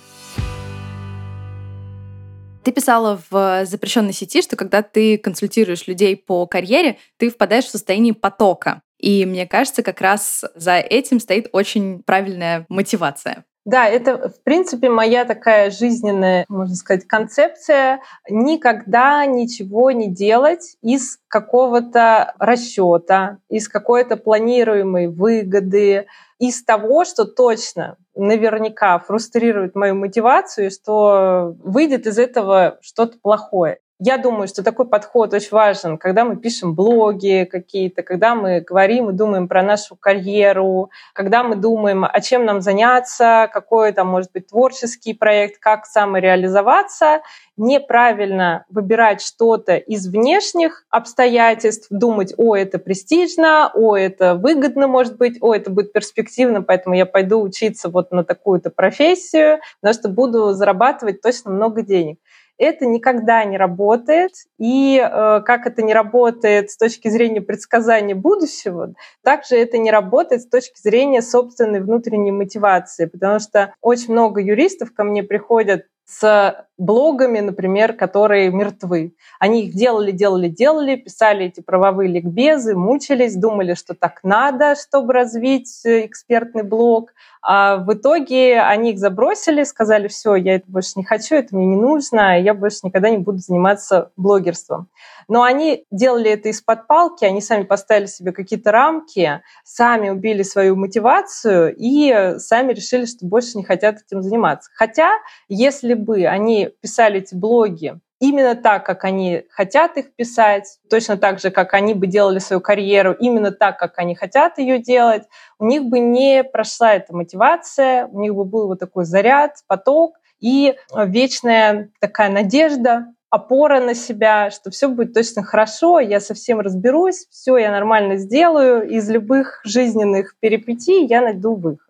Ты 2.63 2.73
писала 2.73 3.21
в 3.29 3.65
запрещенной 3.65 4.13
сети, 4.13 4.41
что 4.41 4.57
когда 4.57 4.81
ты 4.81 5.17
консультируешь 5.17 5.87
людей 5.87 6.17
по 6.17 6.45
карьере, 6.45 6.97
ты 7.17 7.29
впадаешь 7.29 7.65
в 7.65 7.69
состояние 7.69 8.13
потока. 8.13 8.81
И 8.99 9.25
мне 9.25 9.47
кажется, 9.47 9.81
как 9.81 10.01
раз 10.01 10.45
за 10.55 10.75
этим 10.75 11.19
стоит 11.19 11.49
очень 11.53 12.03
правильная 12.03 12.65
мотивация. 12.69 13.45
Да, 13.65 13.87
это, 13.87 14.29
в 14.29 14.41
принципе, 14.43 14.89
моя 14.89 15.25
такая 15.25 15.69
жизненная, 15.69 16.45
можно 16.49 16.75
сказать, 16.75 17.05
концепция 17.05 18.01
никогда 18.29 19.25
ничего 19.25 19.91
не 19.91 20.09
делать 20.09 20.77
из 20.81 21.19
какого-то 21.27 22.33
расчета, 22.39 23.37
из 23.49 23.69
какой-то 23.69 24.17
планируемой 24.17 25.07
выгоды, 25.07 26.07
из 26.39 26.63
того, 26.63 27.05
что 27.05 27.25
точно 27.25 27.97
наверняка 28.15 28.97
фрустрирует 28.97 29.75
мою 29.75 29.95
мотивацию, 29.95 30.71
что 30.71 31.55
выйдет 31.59 32.07
из 32.07 32.17
этого 32.17 32.79
что-то 32.81 33.19
плохое. 33.21 33.79
Я 34.01 34.17
думаю, 34.17 34.47
что 34.47 34.63
такой 34.63 34.87
подход 34.87 35.33
очень 35.33 35.49
важен, 35.51 35.97
когда 35.97 36.23
мы 36.23 36.37
пишем 36.37 36.73
блоги 36.73 37.45
какие-то, 37.51 38.01
когда 38.01 38.33
мы 38.33 38.61
говорим 38.61 39.09
и 39.09 39.13
думаем 39.13 39.49
про 39.49 39.61
нашу 39.61 39.97
карьеру, 39.97 40.89
когда 41.11 41.43
мы 41.43 41.57
думаем, 41.57 42.05
о 42.05 42.21
чем 42.21 42.45
нам 42.45 42.61
заняться, 42.61 43.49
какой 43.51 43.91
там 43.91 44.07
может 44.07 44.31
быть 44.31 44.47
творческий 44.47 45.13
проект, 45.13 45.59
как 45.59 45.85
самореализоваться. 45.85 47.23
Неправильно 47.57 48.63
выбирать 48.69 49.21
что-то 49.21 49.75
из 49.75 50.07
внешних 50.07 50.85
обстоятельств, 50.89 51.87
думать, 51.89 52.33
о, 52.37 52.55
это 52.55 52.79
престижно, 52.79 53.69
о, 53.73 53.97
это 53.97 54.35
выгодно 54.35 54.87
может 54.87 55.17
быть, 55.17 55.39
о, 55.41 55.53
это 55.53 55.69
будет 55.69 55.91
перспективно, 55.91 56.61
поэтому 56.61 56.95
я 56.95 57.05
пойду 57.05 57.41
учиться 57.41 57.89
вот 57.89 58.11
на 58.13 58.23
такую-то 58.23 58.69
профессию, 58.69 59.59
потому 59.81 59.93
что 59.93 60.07
буду 60.07 60.53
зарабатывать 60.53 61.21
точно 61.21 61.51
много 61.51 61.81
денег 61.81 62.17
это 62.59 62.85
никогда 62.85 63.43
не 63.45 63.57
работает. 63.57 64.31
И 64.59 64.97
э, 64.97 65.41
как 65.41 65.65
это 65.65 65.81
не 65.81 65.93
работает 65.93 66.69
с 66.69 66.77
точки 66.77 67.07
зрения 67.07 67.41
предсказания 67.41 68.13
будущего, 68.13 68.93
также 69.23 69.55
это 69.55 69.77
не 69.77 69.89
работает 69.89 70.41
с 70.43 70.47
точки 70.47 70.79
зрения 70.79 71.21
собственной 71.21 71.81
внутренней 71.81 72.31
мотивации, 72.31 73.05
потому 73.05 73.39
что 73.39 73.73
очень 73.81 74.11
много 74.11 74.41
юристов 74.41 74.93
ко 74.93 75.03
мне 75.03 75.23
приходят 75.23 75.85
с 76.05 76.67
блогами, 76.79 77.39
например, 77.41 77.93
которые 77.93 78.49
мертвы. 78.49 79.13
Они 79.37 79.65
их 79.65 79.75
делали, 79.75 80.11
делали, 80.11 80.47
делали, 80.47 80.95
писали 80.95 81.45
эти 81.45 81.59
правовые 81.59 82.09
ликбезы, 82.09 82.75
мучились, 82.75 83.35
думали, 83.35 83.75
что 83.75 83.93
так 83.93 84.21
надо, 84.23 84.75
чтобы 84.75 85.13
развить 85.13 85.81
э, 85.85 86.05
экспертный 86.05 86.63
блог. 86.63 87.11
А 87.41 87.77
в 87.77 87.93
итоге 87.93 88.61
они 88.61 88.91
их 88.91 88.99
забросили, 88.99 89.63
сказали, 89.63 90.07
все, 90.07 90.35
я 90.35 90.55
это 90.55 90.65
больше 90.67 90.93
не 90.95 91.03
хочу, 91.03 91.35
это 91.35 91.55
мне 91.55 91.67
не 91.67 91.75
нужно, 91.77 92.39
я 92.41 92.53
больше 92.53 92.79
никогда 92.83 93.09
не 93.09 93.17
буду 93.17 93.37
заниматься 93.37 94.11
блогерством. 94.17 94.89
Но 95.29 95.43
они 95.43 95.85
делали 95.91 96.31
это 96.31 96.49
из-под 96.49 96.87
палки, 96.87 97.23
они 97.23 97.39
сами 97.39 97.63
поставили 97.63 98.07
себе 98.07 98.31
какие-то 98.31 98.71
рамки, 98.71 99.41
сами 99.63 100.09
убили 100.09 100.43
свою 100.43 100.75
мотивацию 100.75 101.73
и 101.77 102.39
сами 102.39 102.73
решили, 102.73 103.05
что 103.05 103.25
больше 103.25 103.57
не 103.57 103.63
хотят 103.63 103.97
этим 104.05 104.21
заниматься. 104.21 104.69
Хотя, 104.73 105.11
если 105.47 105.93
бы 105.93 106.25
они 106.25 106.68
писали 106.81 107.19
эти 107.19 107.35
блоги 107.35 107.99
именно 108.19 108.55
так, 108.55 108.85
как 108.85 109.05
они 109.05 109.45
хотят 109.49 109.97
их 109.97 110.13
писать, 110.15 110.79
точно 110.89 111.17
так 111.17 111.39
же, 111.39 111.51
как 111.51 111.73
они 111.73 111.93
бы 111.93 112.07
делали 112.07 112.39
свою 112.39 112.61
карьеру, 112.61 113.13
именно 113.13 113.51
так, 113.51 113.79
как 113.79 113.97
они 113.97 114.15
хотят 114.15 114.57
ее 114.57 114.79
делать, 114.79 115.23
у 115.57 115.65
них 115.65 115.85
бы 115.85 115.99
не 115.99 116.43
прошла 116.43 116.93
эта 116.93 117.15
мотивация, 117.15 118.07
у 118.07 118.19
них 118.19 118.35
бы 118.35 118.45
был 118.45 118.67
вот 118.67 118.79
такой 118.79 119.05
заряд, 119.05 119.57
поток 119.67 120.17
и 120.39 120.75
вечная 120.93 121.89
такая 121.99 122.29
надежда 122.29 123.07
опора 123.29 123.79
на 123.79 123.93
себя, 123.93 124.49
что 124.49 124.71
все 124.71 124.89
будет 124.89 125.13
точно 125.13 125.43
хорошо, 125.43 125.99
я 125.99 126.19
совсем 126.19 126.59
разберусь, 126.59 127.27
все 127.29 127.57
я 127.57 127.71
нормально 127.71 128.17
сделаю, 128.17 128.89
из 128.89 129.09
любых 129.09 129.61
жизненных 129.63 130.35
перипетий 130.39 131.05
я 131.05 131.21
найду 131.21 131.55
выход. 131.55 131.88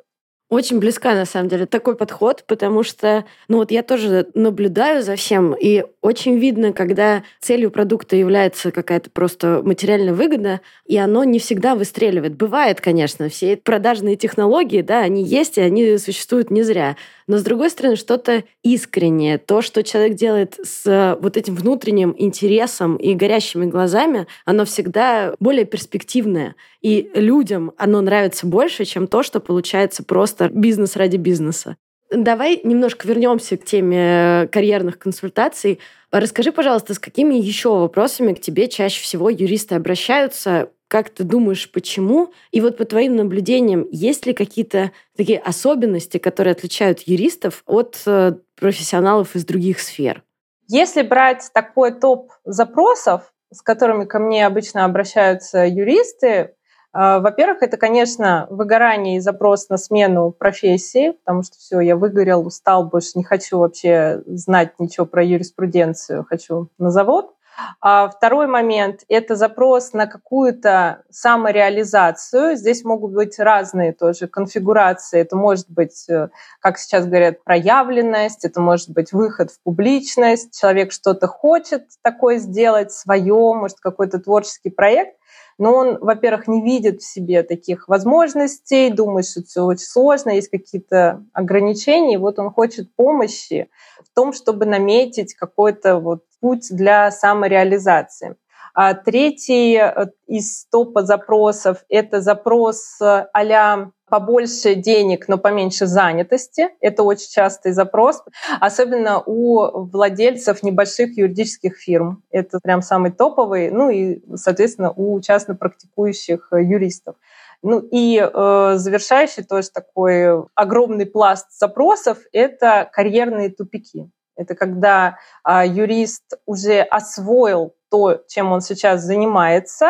Очень 0.49 0.79
близка, 0.79 1.13
на 1.13 1.25
самом 1.25 1.47
деле, 1.47 1.67
такой 1.67 1.95
подход, 1.95 2.43
потому 2.47 2.81
что, 2.81 3.23
ну 3.47 3.57
вот 3.57 3.69
я 3.69 3.83
тоже 3.83 4.27
наблюдаю 4.33 5.03
за 5.03 5.15
всем, 5.15 5.53
и 5.53 5.85
очень 6.01 6.39
видно, 6.39 6.71
когда 6.71 7.23
целью 7.39 7.71
продукта 7.71 8.15
является 8.15 8.71
какая-то 8.71 9.09
просто 9.09 9.61
материальная 9.63 10.13
выгода, 10.13 10.61
и 10.85 10.97
оно 10.97 11.23
не 11.23 11.39
всегда 11.39 11.75
выстреливает. 11.75 12.35
Бывает, 12.35 12.79
конечно, 12.79 13.27
все 13.29 13.57
продажные 13.57 14.15
технологии, 14.15 14.81
да, 14.81 14.99
они 14.99 15.23
есть, 15.23 15.57
и 15.57 15.61
они 15.61 15.97
существуют 15.97 16.51
не 16.51 16.63
зря. 16.63 16.95
Но, 17.27 17.37
с 17.37 17.43
другой 17.43 17.69
стороны, 17.69 17.95
что-то 17.95 18.43
искреннее, 18.63 19.37
то, 19.37 19.61
что 19.61 19.83
человек 19.83 20.15
делает 20.15 20.57
с 20.63 21.17
вот 21.21 21.37
этим 21.37 21.55
внутренним 21.55 22.15
интересом 22.17 22.95
и 22.95 23.13
горящими 23.13 23.65
глазами, 23.65 24.25
оно 24.45 24.65
всегда 24.65 25.35
более 25.39 25.65
перспективное. 25.65 26.55
И 26.81 27.11
людям 27.13 27.73
оно 27.77 28.01
нравится 28.01 28.47
больше, 28.47 28.85
чем 28.85 29.07
то, 29.07 29.21
что 29.21 29.39
получается 29.39 30.03
просто 30.03 30.49
бизнес 30.49 30.95
ради 30.95 31.17
бизнеса. 31.17 31.75
Давай 32.11 32.59
немножко 32.63 33.07
вернемся 33.07 33.55
к 33.55 33.65
теме 33.65 34.47
карьерных 34.51 34.97
консультаций. 34.97 35.79
Расскажи, 36.11 36.51
пожалуйста, 36.51 36.95
с 36.95 36.99
какими 36.99 37.35
еще 37.35 37.69
вопросами 37.69 38.33
к 38.33 38.41
тебе 38.41 38.67
чаще 38.67 39.03
всего 39.03 39.29
юристы 39.29 39.75
обращаются? 39.75 40.71
Как 40.87 41.11
ты 41.11 41.23
думаешь, 41.23 41.71
почему? 41.71 42.33
И 42.49 42.61
вот 42.61 42.77
по 42.77 42.85
твоим 42.85 43.15
наблюдениям, 43.15 43.87
есть 43.91 44.25
ли 44.25 44.33
какие-то 44.33 44.91
такие 45.15 45.37
особенности, 45.37 46.17
которые 46.17 46.53
отличают 46.53 47.01
юристов 47.01 47.61
от 47.67 48.01
э, 48.07 48.33
профессионалов 48.55 49.35
из 49.35 49.45
других 49.45 49.79
сфер? 49.79 50.23
Если 50.67 51.03
брать 51.03 51.51
такой 51.53 51.91
топ 51.91 52.31
запросов, 52.43 53.31
с 53.53 53.61
которыми 53.61 54.05
ко 54.05 54.17
мне 54.17 54.47
обычно 54.47 54.83
обращаются 54.83 55.65
юристы, 55.65 56.55
во-первых, 56.93 57.61
это, 57.61 57.77
конечно, 57.77 58.47
выгорание 58.49 59.17
и 59.17 59.19
запрос 59.19 59.69
на 59.69 59.77
смену 59.77 60.31
профессии, 60.31 61.11
потому 61.11 61.43
что 61.43 61.57
все, 61.57 61.79
я 61.79 61.95
выгорел, 61.95 62.45
устал, 62.45 62.85
больше 62.85 63.11
не 63.15 63.23
хочу 63.23 63.59
вообще 63.59 64.23
знать 64.25 64.79
ничего 64.79 65.05
про 65.05 65.23
юриспруденцию, 65.23 66.25
хочу 66.27 66.69
на 66.77 66.89
завод. 66.89 67.33
А 67.81 68.09
второй 68.09 68.47
момент– 68.47 69.01
это 69.09 69.35
запрос 69.35 69.93
на 69.93 70.07
какую-то 70.07 71.03
самореализацию. 71.09 72.55
Здесь 72.55 72.83
могут 72.83 73.13
быть 73.13 73.39
разные 73.39 73.93
тоже 73.93 74.27
конфигурации. 74.27 75.19
Это 75.19 75.35
может 75.35 75.69
быть, 75.69 76.07
э, 76.09 76.29
как 76.59 76.77
сейчас 76.77 77.05
говорят, 77.05 77.43
проявленность, 77.43 78.45
это 78.45 78.61
может 78.61 78.89
быть 78.89 79.11
выход 79.11 79.51
в 79.51 79.61
публичность. 79.63 80.57
Человек 80.59 80.91
что-то 80.91 81.27
хочет 81.27 81.85
такое 82.01 82.37
сделать 82.37 82.91
свое, 82.91 83.53
может, 83.53 83.79
какой-то 83.79 84.19
творческий 84.19 84.69
проект 84.69 85.18
но 85.59 85.75
он, 85.75 85.97
во-первых, 85.99 86.47
не 86.47 86.63
видит 86.63 87.01
в 87.01 87.05
себе 87.05 87.43
таких 87.43 87.87
возможностей, 87.87 88.89
думает, 88.89 89.27
что 89.27 89.43
все 89.43 89.61
очень 89.61 89.85
сложно, 89.85 90.31
есть 90.31 90.49
какие-то 90.49 91.23
ограничения, 91.33 92.15
и 92.15 92.17
вот 92.17 92.39
он 92.39 92.49
хочет 92.49 92.95
помощи 92.95 93.69
в 93.99 94.15
том, 94.15 94.33
чтобы 94.33 94.65
наметить 94.65 95.35
какой-то 95.35 95.99
вот 95.99 96.23
путь 96.39 96.67
для 96.71 97.11
самореализации. 97.11 98.35
А 98.81 98.93
третий 98.93 99.75
э, 99.75 100.05
из 100.25 100.65
топа 100.71 101.03
запросов– 101.03 101.83
это 101.89 102.21
запрос 102.21 102.97
а 103.01 103.91
побольше 104.09 104.75
денег, 104.75 105.27
но 105.27 105.37
поменьше 105.37 105.85
занятости. 105.85 106.69
Это 106.79 107.03
очень 107.03 107.29
частый 107.29 107.73
запрос, 107.73 108.23
особенно 108.61 109.21
у 109.25 109.83
владельцев 109.91 110.63
небольших 110.63 111.17
юридических 111.17 111.75
фирм. 111.75 112.23
Это 112.31 112.59
прям 112.63 112.81
самый 112.81 113.11
топовый, 113.11 113.69
ну 113.69 113.89
и, 113.89 114.21
соответственно, 114.37 114.93
у 114.95 115.19
частно 115.19 115.55
практикующих 115.55 116.47
юристов. 116.53 117.17
Ну 117.61 117.81
и 117.81 118.17
э, 118.17 118.73
завершающий 118.77 119.43
тоже 119.43 119.71
такой 119.71 120.45
огромный 120.55 121.05
пласт 121.05 121.47
запросов– 121.51 122.19
это 122.31 122.89
карьерные 122.89 123.49
тупики. 123.49 124.09
Это 124.39 124.55
когда 124.55 125.17
э, 125.45 125.67
юрист 125.67 126.23
уже 126.45 126.79
освоил 126.79 127.75
то, 127.91 128.23
чем 128.27 128.53
он 128.53 128.61
сейчас 128.61 129.01
занимается, 129.03 129.89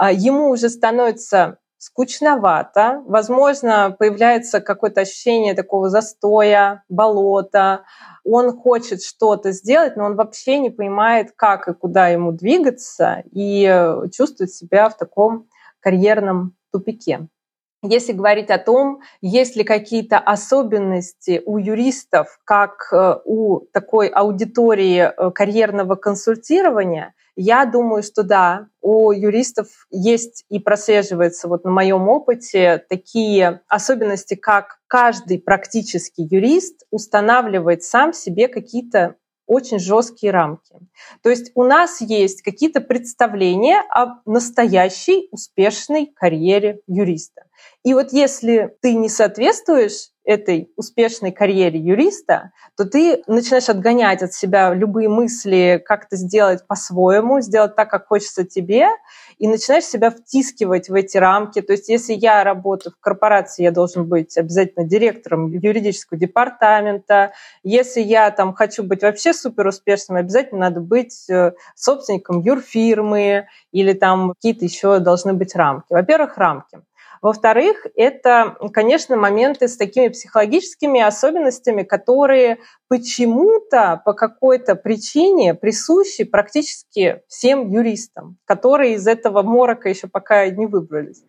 э, 0.00 0.12
ему 0.12 0.50
уже 0.50 0.70
становится 0.70 1.58
скучновато, 1.78 3.04
возможно, 3.06 3.94
появляется 3.96 4.60
какое-то 4.60 5.02
ощущение 5.02 5.54
такого 5.54 5.88
застоя, 5.88 6.82
болота, 6.88 7.84
он 8.24 8.58
хочет 8.58 9.04
что-то 9.04 9.52
сделать, 9.52 9.96
но 9.96 10.06
он 10.06 10.16
вообще 10.16 10.58
не 10.58 10.70
понимает, 10.70 11.30
как 11.36 11.68
и 11.68 11.74
куда 11.74 12.08
ему 12.08 12.32
двигаться, 12.32 13.22
и 13.30 13.70
чувствует 14.12 14.52
себя 14.52 14.88
в 14.88 14.96
таком 14.96 15.46
карьерном 15.78 16.56
тупике. 16.72 17.28
Если 17.82 18.12
говорить 18.12 18.50
о 18.50 18.58
том, 18.58 19.00
есть 19.20 19.54
ли 19.54 19.62
какие-то 19.62 20.18
особенности 20.18 21.42
у 21.44 21.58
юристов, 21.58 22.38
как 22.44 22.88
э, 22.92 23.16
у 23.24 23.60
такой 23.72 24.08
аудитории 24.08 25.02
э, 25.02 25.30
карьерного 25.30 25.94
консультирования, 25.94 27.14
я 27.36 27.66
думаю, 27.66 28.02
что 28.02 28.22
да, 28.22 28.68
у 28.80 29.12
юристов 29.12 29.68
есть 29.90 30.46
и 30.48 30.58
прослеживается 30.58 31.48
вот 31.48 31.64
на 31.64 31.70
моем 31.70 32.08
опыте 32.08 32.82
такие 32.88 33.60
особенности, 33.68 34.34
как 34.34 34.78
каждый 34.86 35.38
практический 35.38 36.26
юрист 36.30 36.86
устанавливает 36.90 37.82
сам 37.82 38.14
себе 38.14 38.48
какие-то 38.48 39.16
очень 39.46 39.78
жесткие 39.78 40.32
рамки. 40.32 40.74
То 41.22 41.30
есть 41.30 41.52
у 41.54 41.64
нас 41.64 42.00
есть 42.00 42.42
какие-то 42.42 42.80
представления 42.80 43.82
о 43.90 44.20
настоящей 44.24 45.28
успешной 45.30 46.06
карьере 46.14 46.80
юриста. 46.86 47.44
И 47.84 47.94
вот 47.94 48.12
если 48.12 48.76
ты 48.82 48.94
не 48.94 49.08
соответствуешь 49.08 50.10
этой 50.26 50.70
успешной 50.76 51.30
карьере 51.30 51.78
юриста, 51.78 52.50
то 52.76 52.84
ты 52.84 53.22
начинаешь 53.28 53.68
отгонять 53.68 54.22
от 54.22 54.34
себя 54.34 54.74
любые 54.74 55.08
мысли, 55.08 55.82
как 55.82 56.06
это 56.06 56.16
сделать 56.16 56.66
по-своему, 56.66 57.40
сделать 57.40 57.76
так, 57.76 57.88
как 57.88 58.08
хочется 58.08 58.44
тебе, 58.44 58.88
и 59.38 59.46
начинаешь 59.46 59.84
себя 59.84 60.10
втискивать 60.10 60.88
в 60.88 60.94
эти 60.94 61.16
рамки. 61.16 61.62
То 61.62 61.72
есть 61.72 61.88
если 61.88 62.12
я 62.12 62.42
работаю 62.42 62.92
в 62.92 63.00
корпорации, 63.00 63.62
я 63.62 63.70
должен 63.70 64.06
быть 64.08 64.36
обязательно 64.36 64.84
директором 64.84 65.46
юридического 65.46 66.18
департамента. 66.18 67.32
Если 67.62 68.00
я 68.00 68.30
там 68.32 68.52
хочу 68.52 68.82
быть 68.82 69.02
вообще 69.02 69.32
супер 69.32 69.68
успешным, 69.68 70.18
обязательно 70.18 70.62
надо 70.62 70.80
быть 70.80 71.30
э, 71.30 71.52
собственником 71.76 72.40
юрфирмы 72.40 73.46
или 73.70 73.92
там 73.92 74.32
какие-то 74.32 74.64
еще 74.64 74.98
должны 74.98 75.34
быть 75.34 75.54
рамки. 75.54 75.86
Во-первых, 75.90 76.36
рамки. 76.36 76.80
Во-вторых, 77.22 77.86
это, 77.94 78.56
конечно, 78.72 79.16
моменты 79.16 79.68
с 79.68 79.76
такими 79.76 80.08
психологическими 80.08 81.00
особенностями, 81.00 81.82
которые 81.82 82.58
почему-то 82.88 84.00
по 84.04 84.12
какой-то 84.12 84.74
причине 84.76 85.54
присущи 85.54 86.24
практически 86.24 87.22
всем 87.28 87.70
юристам, 87.70 88.36
которые 88.44 88.94
из 88.94 89.06
этого 89.06 89.42
морока 89.42 89.88
еще 89.88 90.08
пока 90.08 90.48
не 90.48 90.66
выбрались. 90.66 91.24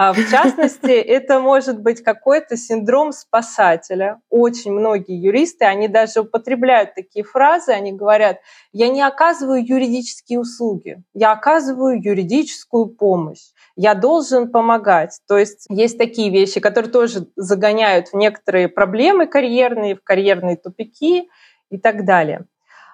А 0.00 0.12
в 0.12 0.30
частности, 0.30 0.92
это 0.92 1.40
может 1.40 1.82
быть 1.82 2.04
какой-то 2.04 2.56
синдром 2.56 3.10
спасателя. 3.10 4.20
Очень 4.30 4.70
многие 4.70 5.20
юристы, 5.20 5.64
они 5.64 5.88
даже 5.88 6.20
употребляют 6.20 6.94
такие 6.94 7.24
фразы, 7.24 7.72
они 7.72 7.90
говорят, 7.90 8.38
я 8.70 8.90
не 8.90 9.02
оказываю 9.02 9.60
юридические 9.60 10.38
услуги, 10.38 11.02
я 11.14 11.32
оказываю 11.32 12.00
юридическую 12.00 12.86
помощь, 12.86 13.50
я 13.74 13.96
должен 13.96 14.52
помогать. 14.52 15.18
То 15.26 15.36
есть 15.36 15.66
есть 15.68 15.98
такие 15.98 16.30
вещи, 16.30 16.60
которые 16.60 16.92
тоже 16.92 17.26
загоняют 17.34 18.10
в 18.10 18.14
некоторые 18.14 18.68
проблемы 18.68 19.26
карьерные, 19.26 19.96
в 19.96 20.04
карьерные 20.04 20.56
тупики 20.56 21.28
и 21.70 21.78
так 21.78 22.04
далее. 22.04 22.46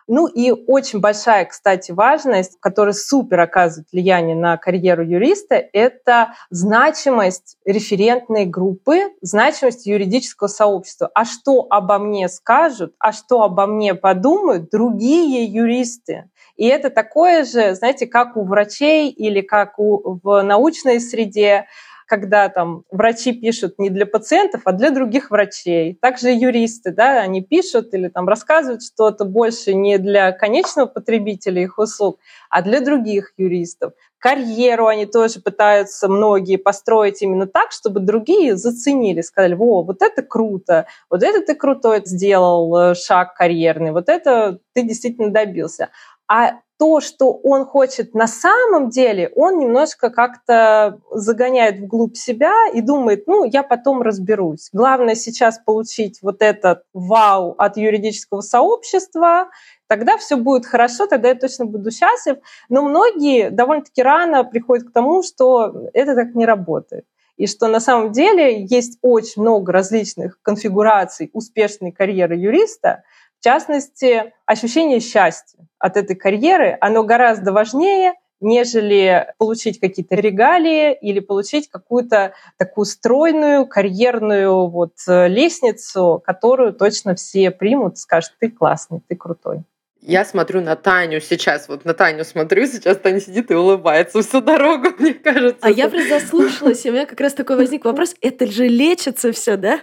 Ну 0.06 0.26
и 0.26 0.50
очень 0.50 1.00
большая, 1.00 1.46
кстати, 1.46 1.90
важность, 1.90 2.58
которая 2.60 2.92
супер 2.92 3.40
оказывает 3.40 3.88
влияние 3.90 4.36
на 4.36 4.58
карьеру 4.58 5.02
юриста, 5.02 5.54
это 5.72 6.34
значимость 6.50 7.56
референтной 7.64 8.44
группы, 8.44 9.12
значимость 9.22 9.86
юридического 9.86 10.48
сообщества. 10.48 11.10
А 11.14 11.24
что 11.24 11.66
обо 11.70 11.98
мне 11.98 12.28
скажут, 12.28 12.94
а 12.98 13.12
что 13.12 13.42
обо 13.42 13.66
мне 13.66 13.94
подумают 13.94 14.68
другие 14.70 15.46
юристы? 15.46 16.30
И 16.56 16.66
это 16.66 16.90
такое 16.90 17.44
же, 17.44 17.74
знаете, 17.74 18.06
как 18.06 18.36
у 18.36 18.44
врачей 18.44 19.10
или 19.10 19.40
как 19.40 19.78
у, 19.78 20.20
в 20.22 20.42
научной 20.42 21.00
среде 21.00 21.66
когда 22.06 22.48
там 22.48 22.84
врачи 22.90 23.32
пишут 23.32 23.78
не 23.78 23.90
для 23.90 24.06
пациентов, 24.06 24.62
а 24.64 24.72
для 24.72 24.90
других 24.90 25.30
врачей. 25.30 25.98
Также 26.00 26.30
юристы, 26.30 26.92
да, 26.92 27.20
они 27.20 27.42
пишут 27.42 27.94
или 27.94 28.08
там 28.08 28.28
рассказывают 28.28 28.82
что-то 28.82 29.24
больше 29.24 29.74
не 29.74 29.98
для 29.98 30.32
конечного 30.32 30.86
потребителя 30.86 31.62
их 31.62 31.78
услуг, 31.78 32.18
а 32.50 32.62
для 32.62 32.80
других 32.80 33.32
юристов. 33.36 33.92
Карьеру 34.18 34.86
они 34.86 35.04
тоже 35.04 35.40
пытаются 35.40 36.08
многие 36.08 36.56
построить 36.56 37.20
именно 37.20 37.46
так, 37.46 37.72
чтобы 37.72 38.00
другие 38.00 38.56
заценили, 38.56 39.20
сказали, 39.20 39.54
во, 39.54 39.82
вот 39.82 40.00
это 40.00 40.22
круто, 40.22 40.86
вот 41.10 41.22
это 41.22 41.44
ты 41.44 41.54
крутой 41.54 42.00
сделал 42.06 42.74
э, 42.74 42.94
шаг 42.94 43.34
карьерный, 43.34 43.92
вот 43.92 44.08
это 44.08 44.60
ты 44.72 44.82
действительно 44.82 45.30
добился. 45.30 45.90
А 46.26 46.54
то, 46.78 47.00
что 47.00 47.32
он 47.32 47.64
хочет 47.64 48.14
на 48.14 48.26
самом 48.26 48.90
деле, 48.90 49.30
он 49.36 49.58
немножко 49.58 50.10
как-то 50.10 51.00
загоняет 51.10 51.78
вглубь 51.78 52.16
себя 52.16 52.52
и 52.72 52.80
думает, 52.80 53.24
ну, 53.26 53.44
я 53.44 53.62
потом 53.62 54.02
разберусь. 54.02 54.70
Главное 54.72 55.14
сейчас 55.14 55.58
получить 55.58 56.18
вот 56.22 56.42
этот 56.42 56.82
вау 56.92 57.54
от 57.58 57.76
юридического 57.76 58.40
сообщества, 58.40 59.50
тогда 59.86 60.16
все 60.16 60.36
будет 60.36 60.66
хорошо, 60.66 61.06
тогда 61.06 61.28
я 61.28 61.34
точно 61.36 61.66
буду 61.66 61.90
счастлив. 61.90 62.38
Но 62.68 62.82
многие 62.82 63.50
довольно-таки 63.50 64.02
рано 64.02 64.42
приходят 64.44 64.88
к 64.88 64.92
тому, 64.92 65.22
что 65.22 65.88
это 65.92 66.14
так 66.14 66.34
не 66.34 66.44
работает. 66.44 67.04
И 67.36 67.46
что 67.48 67.66
на 67.66 67.80
самом 67.80 68.12
деле 68.12 68.64
есть 68.64 68.98
очень 69.02 69.42
много 69.42 69.72
различных 69.72 70.40
конфигураций 70.42 71.30
успешной 71.32 71.90
карьеры 71.90 72.36
юриста, 72.36 73.02
в 73.44 73.46
частности, 73.46 74.32
ощущение 74.46 75.00
счастья 75.00 75.58
от 75.78 75.98
этой 75.98 76.16
карьеры, 76.16 76.78
оно 76.80 77.04
гораздо 77.04 77.52
важнее, 77.52 78.14
нежели 78.40 79.34
получить 79.36 79.78
какие-то 79.80 80.14
регалии 80.14 80.94
или 80.94 81.20
получить 81.20 81.68
какую-то 81.68 82.32
такую 82.56 82.86
стройную 82.86 83.66
карьерную 83.66 84.66
вот 84.68 84.94
э, 85.06 85.28
лестницу, 85.28 86.22
которую 86.24 86.72
точно 86.72 87.16
все 87.16 87.50
примут, 87.50 87.98
скажут, 87.98 88.32
ты 88.40 88.48
классный, 88.48 89.02
ты 89.06 89.14
крутой. 89.14 89.64
Я 90.06 90.26
смотрю 90.26 90.60
на 90.60 90.76
Таню 90.76 91.18
сейчас, 91.22 91.66
вот 91.66 91.86
на 91.86 91.94
Таню 91.94 92.26
смотрю, 92.26 92.66
сейчас 92.66 92.98
Таня 92.98 93.20
сидит 93.20 93.50
и 93.50 93.54
улыбается 93.54 94.20
всю 94.20 94.42
дорогу, 94.42 94.88
мне 94.98 95.14
кажется. 95.14 95.56
А 95.62 95.70
я 95.70 95.88
просто 95.88 96.20
заслушалась, 96.20 96.84
и 96.84 96.90
у 96.90 96.92
меня 96.92 97.06
как 97.06 97.18
раз 97.22 97.32
такой 97.32 97.56
возник 97.56 97.86
вопрос, 97.86 98.14
это 98.20 98.46
же 98.46 98.68
лечится 98.68 99.32
все, 99.32 99.56
да? 99.56 99.80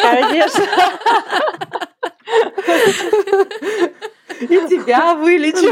Конечно. 0.00 0.64
И 4.40 4.46
тебя 4.46 5.14
вылечу. 5.14 5.68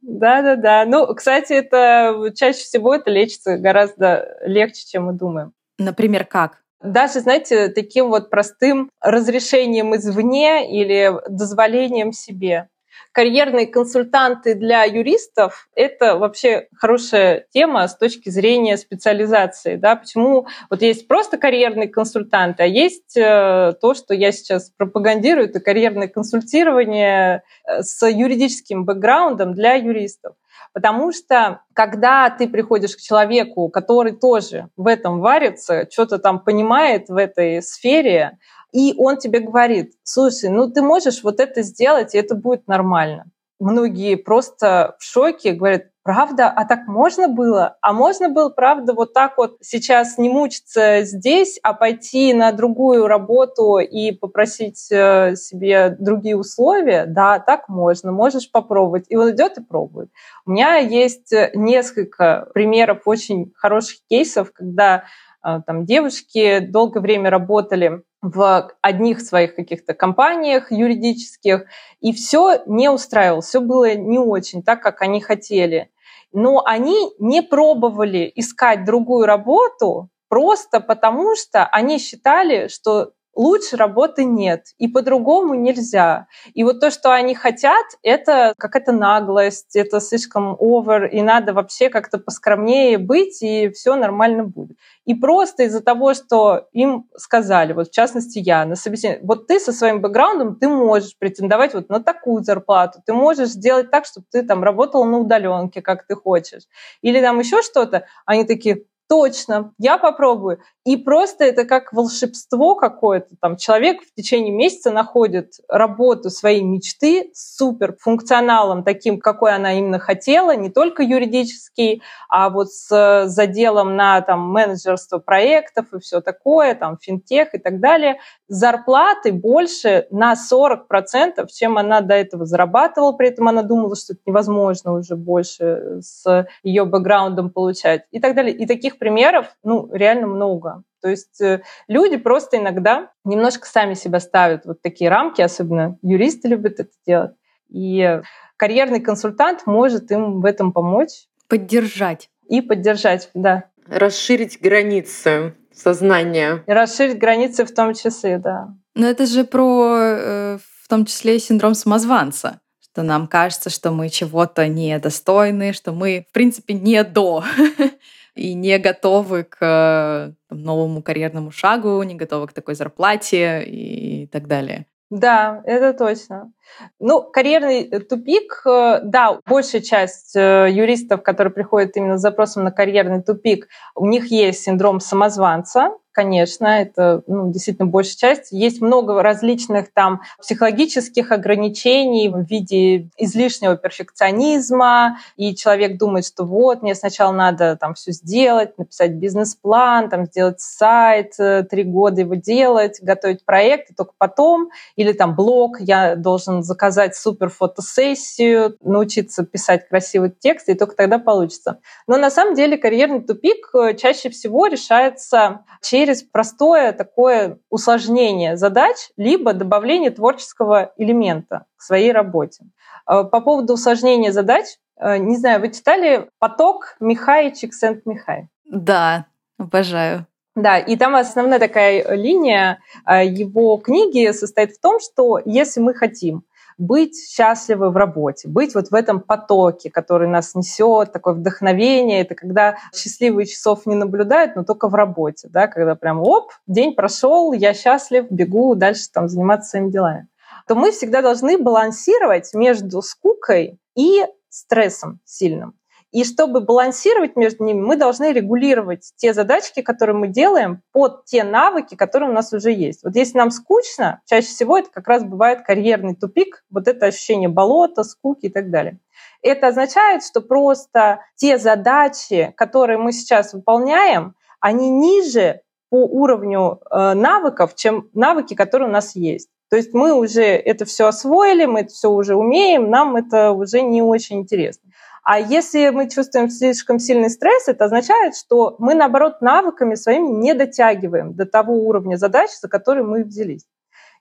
Да-да-да. 0.00 0.86
Ну, 0.86 1.14
кстати, 1.14 1.52
это 1.52 2.32
чаще 2.34 2.60
всего 2.60 2.94
это 2.94 3.10
лечится 3.10 3.58
гораздо 3.58 4.38
легче, 4.46 4.86
чем 4.86 5.04
мы 5.04 5.12
думаем. 5.12 5.52
Например, 5.78 6.24
как? 6.24 6.62
Даже, 6.82 7.20
знаете, 7.20 7.68
таким 7.68 8.08
вот 8.08 8.30
простым 8.30 8.90
разрешением 9.00 9.94
извне 9.94 10.80
или 10.80 11.12
дозволением 11.28 12.12
себе 12.12 12.68
карьерные 13.12 13.66
консультанты 13.66 14.54
для 14.54 14.84
юристов— 14.84 15.68
это 15.74 16.16
вообще 16.16 16.68
хорошая 16.76 17.46
тема 17.50 17.86
с 17.88 17.96
точки 17.96 18.28
зрения 18.28 18.76
специализации. 18.76 19.76
Да? 19.76 19.96
Почему 19.96 20.46
вот 20.68 20.82
есть 20.82 21.08
просто 21.08 21.36
карьерные 21.36 21.88
консультанты, 21.88 22.62
а 22.62 22.66
есть 22.66 23.16
э, 23.16 23.74
то, 23.80 23.94
что 23.94 24.14
я 24.14 24.32
сейчас 24.32 24.70
пропагандирую, 24.76 25.48
это 25.48 25.60
карьерное 25.60 26.08
консультирование 26.08 27.42
э, 27.64 27.82
с 27.82 28.06
юридическим 28.06 28.84
бэкграундом 28.84 29.54
для 29.54 29.74
юристов. 29.74 30.34
Потому 30.72 31.12
что 31.12 31.62
когда 31.74 32.30
ты 32.30 32.48
приходишь 32.48 32.96
к 32.96 33.00
человеку, 33.00 33.68
который 33.68 34.12
тоже 34.12 34.68
в 34.76 34.86
этом 34.86 35.20
варится, 35.20 35.88
что-то 35.90 36.18
там 36.18 36.38
понимает 36.38 37.08
в 37.08 37.16
этой 37.16 37.60
сфере, 37.62 38.38
и 38.72 38.94
он 38.96 39.16
тебе 39.16 39.40
говорит, 39.40 39.94
слушай, 40.04 40.48
ну 40.48 40.70
ты 40.70 40.82
можешь 40.82 41.24
вот 41.24 41.40
это 41.40 41.62
сделать, 41.62 42.14
и 42.14 42.18
это 42.18 42.36
будет 42.36 42.68
нормально. 42.68 43.24
Многие 43.60 44.16
просто 44.16 44.96
в 44.98 45.04
шоке, 45.04 45.52
говорят, 45.52 45.84
правда, 46.02 46.48
а 46.48 46.64
так 46.64 46.86
можно 46.86 47.28
было? 47.28 47.76
А 47.82 47.92
можно 47.92 48.28
было, 48.28 48.48
правда, 48.48 48.94
вот 48.94 49.12
так 49.12 49.36
вот 49.36 49.58
сейчас 49.60 50.18
не 50.18 50.28
мучиться 50.28 51.02
здесь, 51.02 51.58
а 51.62 51.74
пойти 51.74 52.32
на 52.32 52.52
другую 52.52 53.06
работу 53.06 53.78
и 53.78 54.12
попросить 54.12 54.90
э, 54.90 55.36
себе 55.36 55.96
другие 55.98 56.36
условия? 56.36 57.04
Да, 57.06 57.38
так 57.38 57.68
можно, 57.68 58.12
можешь 58.12 58.50
попробовать. 58.50 59.04
И 59.08 59.16
он 59.16 59.30
идет 59.30 59.58
и 59.58 59.62
пробует. 59.62 60.10
У 60.46 60.52
меня 60.52 60.76
есть 60.78 61.32
несколько 61.54 62.48
примеров 62.54 63.02
очень 63.04 63.52
хороших 63.54 63.98
кейсов, 64.08 64.52
когда 64.52 64.96
э, 64.96 65.02
там 65.42 65.84
девушки 65.84 66.60
долгое 66.60 67.00
время 67.00 67.30
работали 67.30 68.02
в 68.22 68.70
одних 68.82 69.20
своих 69.20 69.54
каких-то 69.54 69.94
компаниях 69.94 70.70
юридических, 70.70 71.64
и 72.00 72.12
все 72.12 72.62
не 72.66 72.90
устраивало, 72.90 73.40
все 73.40 73.60
было 73.60 73.94
не 73.94 74.18
очень 74.18 74.62
так, 74.62 74.82
как 74.82 75.00
они 75.02 75.20
хотели. 75.20 75.90
Но 76.32 76.62
они 76.64 76.96
не 77.18 77.42
пробовали 77.42 78.30
искать 78.34 78.84
другую 78.84 79.26
работу 79.26 80.10
просто 80.28 80.80
потому, 80.80 81.34
что 81.34 81.66
они 81.66 81.98
считали, 81.98 82.68
что 82.68 83.12
лучше 83.34 83.76
работы 83.76 84.24
нет, 84.24 84.66
и 84.78 84.88
по-другому 84.88 85.54
нельзя. 85.54 86.26
И 86.54 86.64
вот 86.64 86.80
то, 86.80 86.90
что 86.90 87.12
они 87.12 87.34
хотят, 87.34 87.84
это 88.02 88.54
какая-то 88.58 88.92
наглость, 88.92 89.76
это 89.76 90.00
слишком 90.00 90.56
овер, 90.58 91.06
и 91.06 91.22
надо 91.22 91.52
вообще 91.52 91.88
как-то 91.88 92.18
поскромнее 92.18 92.98
быть, 92.98 93.42
и 93.42 93.70
все 93.70 93.94
нормально 93.96 94.44
будет. 94.44 94.76
И 95.04 95.14
просто 95.14 95.64
из-за 95.64 95.80
того, 95.80 96.14
что 96.14 96.68
им 96.72 97.06
сказали, 97.16 97.72
вот 97.72 97.88
в 97.88 97.92
частности 97.92 98.38
я 98.38 98.64
на 98.64 98.76
собеседовании, 98.76 99.26
вот 99.26 99.46
ты 99.46 99.58
со 99.58 99.72
своим 99.72 100.00
бэкграундом, 100.00 100.56
ты 100.56 100.68
можешь 100.68 101.16
претендовать 101.18 101.74
вот 101.74 101.88
на 101.88 102.00
такую 102.00 102.42
зарплату, 102.44 103.00
ты 103.04 103.12
можешь 103.12 103.48
сделать 103.48 103.90
так, 103.90 104.04
чтобы 104.04 104.26
ты 104.30 104.42
там 104.42 104.62
работал 104.62 105.04
на 105.04 105.18
удаленке, 105.18 105.82
как 105.82 106.06
ты 106.06 106.14
хочешь. 106.14 106.64
Или 107.02 107.20
там 107.20 107.38
еще 107.38 107.62
что-то, 107.62 108.06
они 108.26 108.44
такие, 108.44 108.84
точно, 109.10 109.72
я 109.76 109.98
попробую. 109.98 110.60
И 110.86 110.96
просто 110.96 111.44
это 111.44 111.64
как 111.64 111.92
волшебство 111.92 112.76
какое-то. 112.76 113.34
Там 113.40 113.56
человек 113.56 114.02
в 114.02 114.14
течение 114.14 114.54
месяца 114.54 114.92
находит 114.92 115.54
работу 115.68 116.30
своей 116.30 116.62
мечты 116.62 117.30
с 117.34 117.56
супер 117.56 117.96
функционалом, 117.98 118.84
таким, 118.84 119.18
какой 119.18 119.52
она 119.52 119.72
именно 119.72 119.98
хотела, 119.98 120.54
не 120.54 120.70
только 120.70 121.02
юридический, 121.02 122.02
а 122.28 122.50
вот 122.50 122.70
с 122.70 123.26
заделом 123.26 123.96
на 123.96 124.20
там, 124.20 124.48
менеджерство 124.48 125.18
проектов 125.18 125.92
и 125.92 125.98
все 125.98 126.20
такое, 126.20 126.76
там, 126.76 126.96
финтех 126.96 127.52
и 127.54 127.58
так 127.58 127.80
далее. 127.80 128.20
Зарплаты 128.52 129.32
больше 129.32 130.08
на 130.10 130.34
40%, 130.34 131.46
чем 131.54 131.78
она 131.78 132.00
до 132.00 132.14
этого 132.14 132.44
зарабатывала. 132.44 133.12
При 133.12 133.28
этом 133.28 133.46
она 133.46 133.62
думала, 133.62 133.94
что 133.94 134.14
это 134.14 134.22
невозможно 134.26 134.94
уже 134.94 135.14
больше 135.14 136.00
с 136.00 136.48
ее 136.64 136.84
бэкграундом 136.84 137.50
получать 137.50 138.06
и 138.10 138.18
так 138.18 138.34
далее. 138.34 138.52
И 138.52 138.66
таких 138.66 138.98
примеров, 138.98 139.46
ну, 139.62 139.88
реально 139.92 140.26
много. 140.26 140.82
То 141.00 141.08
есть 141.08 141.40
э, 141.40 141.62
люди 141.86 142.16
просто 142.16 142.56
иногда 142.56 143.12
немножко 143.24 143.68
сами 143.68 143.94
себя 143.94 144.18
ставят 144.18 144.66
вот 144.66 144.82
такие 144.82 145.10
рамки, 145.10 145.40
особенно 145.40 145.96
юристы 146.02 146.48
любят 146.48 146.80
это 146.80 146.90
делать. 147.06 147.36
И 147.68 148.20
карьерный 148.56 149.00
консультант 149.00 149.64
может 149.64 150.10
им 150.10 150.40
в 150.40 150.44
этом 150.44 150.72
помочь. 150.72 151.28
Поддержать. 151.46 152.30
И 152.48 152.62
поддержать, 152.62 153.30
да. 153.32 153.66
Расширить 153.86 154.60
границы 154.60 155.54
сознания. 155.80 156.62
И 156.66 156.72
расширить 156.72 157.18
границы 157.18 157.64
в 157.64 157.74
том 157.74 157.94
числе, 157.94 158.38
да. 158.38 158.68
Но 158.94 159.06
это 159.06 159.26
же 159.26 159.44
про, 159.44 159.96
э, 159.96 160.58
в 160.82 160.88
том 160.88 161.06
числе, 161.06 161.38
синдром 161.38 161.74
самозванца 161.74 162.60
что 162.92 163.04
нам 163.04 163.28
кажется, 163.28 163.70
что 163.70 163.92
мы 163.92 164.08
чего-то 164.08 164.66
недостойны, 164.66 165.72
что 165.72 165.92
мы, 165.92 166.26
в 166.28 166.32
принципе, 166.32 166.74
не 166.74 167.04
до. 167.04 167.44
и 168.34 168.54
не 168.54 168.78
готовы 168.78 169.44
к 169.44 170.34
там, 170.48 170.62
новому 170.62 171.02
карьерному 171.02 171.50
шагу, 171.50 172.02
не 172.02 172.14
готовы 172.14 172.46
к 172.46 172.52
такой 172.52 172.74
зарплате 172.74 173.64
и 173.64 174.26
так 174.28 174.46
далее. 174.46 174.86
Да, 175.10 175.60
это 175.64 175.92
точно. 175.92 176.52
Ну, 177.00 177.20
карьерный 177.20 177.82
э, 177.82 177.98
тупик, 177.98 178.62
э, 178.64 179.00
да, 179.02 179.40
большая 179.44 179.82
часть 179.82 180.36
э, 180.36 180.68
юристов, 180.70 181.24
которые 181.24 181.52
приходят 181.52 181.96
именно 181.96 182.16
с 182.16 182.20
запросом 182.20 182.62
на 182.62 182.70
карьерный 182.70 183.20
тупик, 183.20 183.66
у 183.96 184.06
них 184.06 184.30
есть 184.30 184.62
синдром 184.62 185.00
самозванца, 185.00 185.90
конечно, 186.20 186.66
это 186.66 187.22
ну, 187.26 187.50
действительно 187.50 187.88
большая 187.88 188.34
часть. 188.34 188.52
Есть 188.52 188.82
много 188.82 189.22
различных 189.22 189.90
там 189.90 190.20
психологических 190.38 191.32
ограничений 191.32 192.28
в 192.28 192.42
виде 192.42 193.08
излишнего 193.16 193.78
перфекционизма, 193.78 195.16
и 195.36 195.54
человек 195.54 195.96
думает, 195.96 196.26
что 196.26 196.44
вот, 196.44 196.82
мне 196.82 196.94
сначала 196.94 197.32
надо 197.32 197.76
там 197.76 197.94
все 197.94 198.12
сделать, 198.12 198.76
написать 198.76 199.12
бизнес-план, 199.12 200.10
там 200.10 200.26
сделать 200.26 200.60
сайт, 200.60 201.36
три 201.70 201.84
года 201.84 202.20
его 202.20 202.34
делать, 202.34 202.98
готовить 203.00 203.46
проект, 203.46 203.92
и 203.92 203.94
только 203.94 204.12
потом, 204.18 204.68
или 204.96 205.12
там 205.12 205.34
блог, 205.34 205.80
я 205.80 206.16
должен 206.16 206.62
заказать 206.62 207.16
супер 207.16 207.48
фотосессию, 207.48 208.76
научиться 208.82 209.42
писать 209.42 209.88
красивый 209.88 210.34
текст, 210.38 210.68
и 210.68 210.74
только 210.74 210.96
тогда 210.96 211.18
получится. 211.18 211.78
Но 212.06 212.18
на 212.18 212.30
самом 212.30 212.54
деле 212.54 212.76
карьерный 212.76 213.22
тупик 213.22 213.72
чаще 213.96 214.28
всего 214.28 214.66
решается 214.66 215.60
через 215.80 216.09
через 216.10 216.22
простое 216.22 216.92
такое 216.92 217.58
усложнение 217.70 218.56
задач, 218.56 218.96
либо 219.16 219.52
добавление 219.52 220.10
творческого 220.10 220.92
элемента 220.96 221.66
к 221.76 221.82
своей 221.82 222.12
работе. 222.12 222.64
Э, 223.08 223.24
по 223.24 223.40
поводу 223.40 223.74
усложнения 223.74 224.32
задач, 224.32 224.66
э, 224.96 225.18
не 225.18 225.36
знаю, 225.36 225.60
вы 225.60 225.70
читали 225.70 226.28
«Поток» 226.38 226.96
Михай 227.00 227.52
Чиксент-Михай? 227.54 228.48
Да, 228.64 229.26
обожаю. 229.58 230.26
Да, 230.56 230.78
и 230.78 230.96
там 230.96 231.14
основная 231.14 231.60
такая 231.60 232.16
линия 232.16 232.80
э, 233.06 233.24
его 233.26 233.76
книги 233.76 234.32
состоит 234.32 234.72
в 234.72 234.80
том, 234.80 234.98
что 234.98 235.40
если 235.44 235.80
мы 235.80 235.94
хотим 235.94 236.42
быть 236.80 237.16
счастливы 237.28 237.90
в 237.90 237.96
работе, 237.96 238.48
быть 238.48 238.74
вот 238.74 238.88
в 238.88 238.94
этом 238.94 239.20
потоке, 239.20 239.90
который 239.90 240.28
нас 240.28 240.54
несет, 240.54 241.12
такое 241.12 241.34
вдохновение. 241.34 242.22
Это 242.22 242.34
когда 242.34 242.76
счастливые 242.94 243.46
часов 243.46 243.86
не 243.86 243.94
наблюдают, 243.94 244.56
но 244.56 244.64
только 244.64 244.88
в 244.88 244.94
работе, 244.94 245.48
да, 245.50 245.68
когда 245.68 245.94
прям 245.94 246.20
оп, 246.20 246.52
день 246.66 246.94
прошел, 246.94 247.52
я 247.52 247.74
счастлив, 247.74 248.26
бегу 248.30 248.74
дальше 248.74 249.02
там 249.12 249.28
заниматься 249.28 249.70
своими 249.70 249.90
делами. 249.90 250.28
То 250.66 250.74
мы 250.74 250.90
всегда 250.90 251.20
должны 251.20 251.58
балансировать 251.58 252.54
между 252.54 253.02
скукой 253.02 253.78
и 253.94 254.24
стрессом 254.48 255.20
сильным. 255.24 255.74
И 256.12 256.24
чтобы 256.24 256.60
балансировать 256.60 257.36
между 257.36 257.64
ними, 257.64 257.80
мы 257.80 257.96
должны 257.96 258.32
регулировать 258.32 259.12
те 259.16 259.32
задачки, 259.32 259.80
которые 259.80 260.16
мы 260.16 260.28
делаем, 260.28 260.82
под 260.92 261.24
те 261.24 261.44
навыки, 261.44 261.94
которые 261.94 262.30
у 262.30 262.32
нас 262.32 262.52
уже 262.52 262.72
есть. 262.72 263.04
Вот 263.04 263.14
если 263.14 263.38
нам 263.38 263.50
скучно, 263.50 264.20
чаще 264.26 264.48
всего 264.48 264.78
это 264.78 264.90
как 264.90 265.06
раз 265.06 265.22
бывает 265.22 265.62
карьерный 265.62 266.16
тупик, 266.16 266.64
вот 266.70 266.88
это 266.88 267.06
ощущение 267.06 267.48
болота, 267.48 268.02
скуки 268.02 268.46
и 268.46 268.50
так 268.50 268.70
далее. 268.70 268.98
Это 269.42 269.68
означает, 269.68 270.24
что 270.24 270.40
просто 270.40 271.20
те 271.36 271.58
задачи, 271.58 272.52
которые 272.56 272.98
мы 272.98 273.12
сейчас 273.12 273.52
выполняем, 273.52 274.34
они 274.58 274.90
ниже 274.90 275.60
по 275.90 276.04
уровню 276.04 276.80
э, 276.90 277.14
навыков, 277.14 277.74
чем 277.74 278.08
навыки, 278.14 278.54
которые 278.54 278.88
у 278.88 278.92
нас 278.92 279.14
есть. 279.14 279.48
То 279.70 279.76
есть 279.76 279.94
мы 279.94 280.12
уже 280.12 280.42
это 280.42 280.84
все 280.84 281.06
освоили, 281.06 281.64
мы 281.64 281.80
это 281.80 281.90
все 281.90 282.10
уже 282.10 282.34
умеем, 282.34 282.90
нам 282.90 283.14
это 283.14 283.52
уже 283.52 283.82
не 283.82 284.02
очень 284.02 284.40
интересно. 284.40 284.89
А 285.32 285.38
если 285.38 285.90
мы 285.90 286.10
чувствуем 286.10 286.50
слишком 286.50 286.98
сильный 286.98 287.30
стресс, 287.30 287.68
это 287.68 287.84
означает, 287.84 288.34
что 288.34 288.74
мы, 288.80 288.96
наоборот, 288.96 289.40
навыками 289.40 289.94
своими 289.94 290.26
не 290.26 290.54
дотягиваем 290.54 291.36
до 291.36 291.46
того 291.46 291.72
уровня 291.86 292.16
задач, 292.16 292.50
за 292.60 292.68
который 292.68 293.04
мы 293.04 293.22
взялись. 293.22 293.64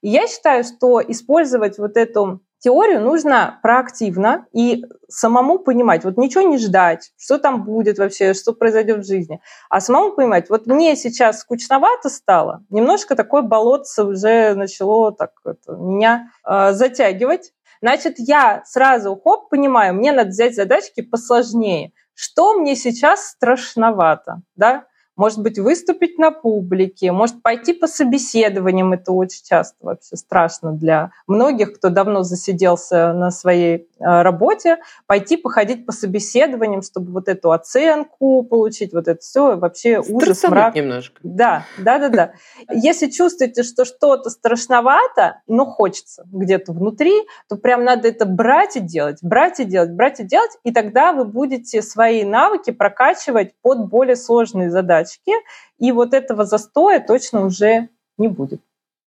И 0.02 0.10
я 0.10 0.28
считаю, 0.28 0.64
что 0.64 1.02
использовать 1.02 1.80
вот 1.80 1.98
эту 1.98 2.42
теорию 2.60 3.02
нужно 3.02 3.60
проактивно 3.64 4.46
и 4.54 4.86
самому 5.08 5.58
понимать, 5.58 6.04
вот 6.04 6.18
ничего 6.18 6.44
не 6.44 6.58
ждать, 6.58 7.12
что 7.18 7.40
там 7.40 7.64
будет 7.64 7.98
вообще, 7.98 8.34
что 8.34 8.54
произойдет 8.54 9.00
в 9.00 9.08
жизни, 9.08 9.42
а 9.70 9.82
самому 9.82 10.12
понимать, 10.12 10.50
вот 10.50 10.68
мне 10.68 10.96
сейчас 10.96 11.40
скучновато 11.40 12.10
стало, 12.10 12.64
немножко 12.70 13.16
такое 13.16 13.42
болотце 13.42 14.04
уже 14.04 14.54
начало 14.54 15.12
так 15.12 15.32
это, 15.44 15.72
меня 15.74 16.32
э, 16.46 16.74
затягивать, 16.74 17.54
Значит, 17.82 18.16
я 18.18 18.64
сразу, 18.66 19.16
хоп, 19.16 19.50
понимаю, 19.50 19.94
мне 19.94 20.12
надо 20.12 20.30
взять 20.30 20.56
задачки 20.56 21.02
посложнее. 21.02 21.94
Что 22.14 22.54
мне 22.60 22.76
сейчас 22.76 23.30
страшновато, 23.30 24.42
да? 24.56 24.86
Может 25.20 25.40
быть, 25.40 25.60
выступить 25.60 26.18
на 26.18 26.32
публике, 26.32 27.12
может 27.12 27.44
пойти 27.44 27.74
по 27.74 27.88
собеседованиям. 27.88 28.94
Это 28.94 29.12
очень 29.12 29.44
часто 29.44 29.76
вообще 29.82 30.16
страшно 30.16 30.72
для 30.72 31.12
многих, 31.28 31.74
кто 31.74 31.90
давно 31.90 32.24
засиделся 32.24 33.12
на 33.12 33.30
своей 33.30 33.76
э, 33.76 34.22
работе, 34.22 34.78
пойти 35.08 35.36
походить 35.36 35.86
по 35.86 35.92
собеседованиям, 35.92 36.82
чтобы 36.82 37.12
вот 37.12 37.28
эту 37.28 37.52
оценку 37.52 38.44
получить, 38.44 38.94
вот 38.94 39.10
это 39.10 39.20
все, 39.20 39.58
вообще 39.58 40.00
ужас, 40.00 40.42
мрак. 40.44 40.76
немножко. 40.76 41.20
Да, 41.22 41.66
да, 41.78 42.00
да, 42.00 42.08
да. 42.08 42.32
Если 42.72 43.10
чувствуете, 43.10 43.64
что 43.64 43.84
что-то 43.84 44.30
страшновато, 44.30 45.42
но 45.48 45.66
хочется 45.66 46.24
где-то 46.32 46.72
внутри, 46.72 47.12
то 47.50 47.58
прям 47.58 47.84
надо 47.84 48.08
это 48.08 48.26
брать 48.26 48.78
и 48.78 48.80
делать, 48.80 49.18
брать 49.22 49.60
и 49.60 49.66
делать, 49.66 49.92
брать 49.92 50.22
и 50.22 50.24
делать, 50.24 50.52
и 50.64 50.72
тогда 50.72 51.12
вы 51.12 51.26
будете 51.26 51.82
свои 51.82 52.24
навыки 52.24 52.72
прокачивать 52.72 53.54
под 53.62 53.90
более 53.90 54.16
сложные 54.16 54.72
задачки, 55.10 55.34
и 55.78 55.92
вот 55.92 56.14
этого 56.14 56.46
застоя 56.46 57.00
точно 57.00 57.46
уже 57.46 57.90
не 58.18 58.28
будет. 58.28 58.62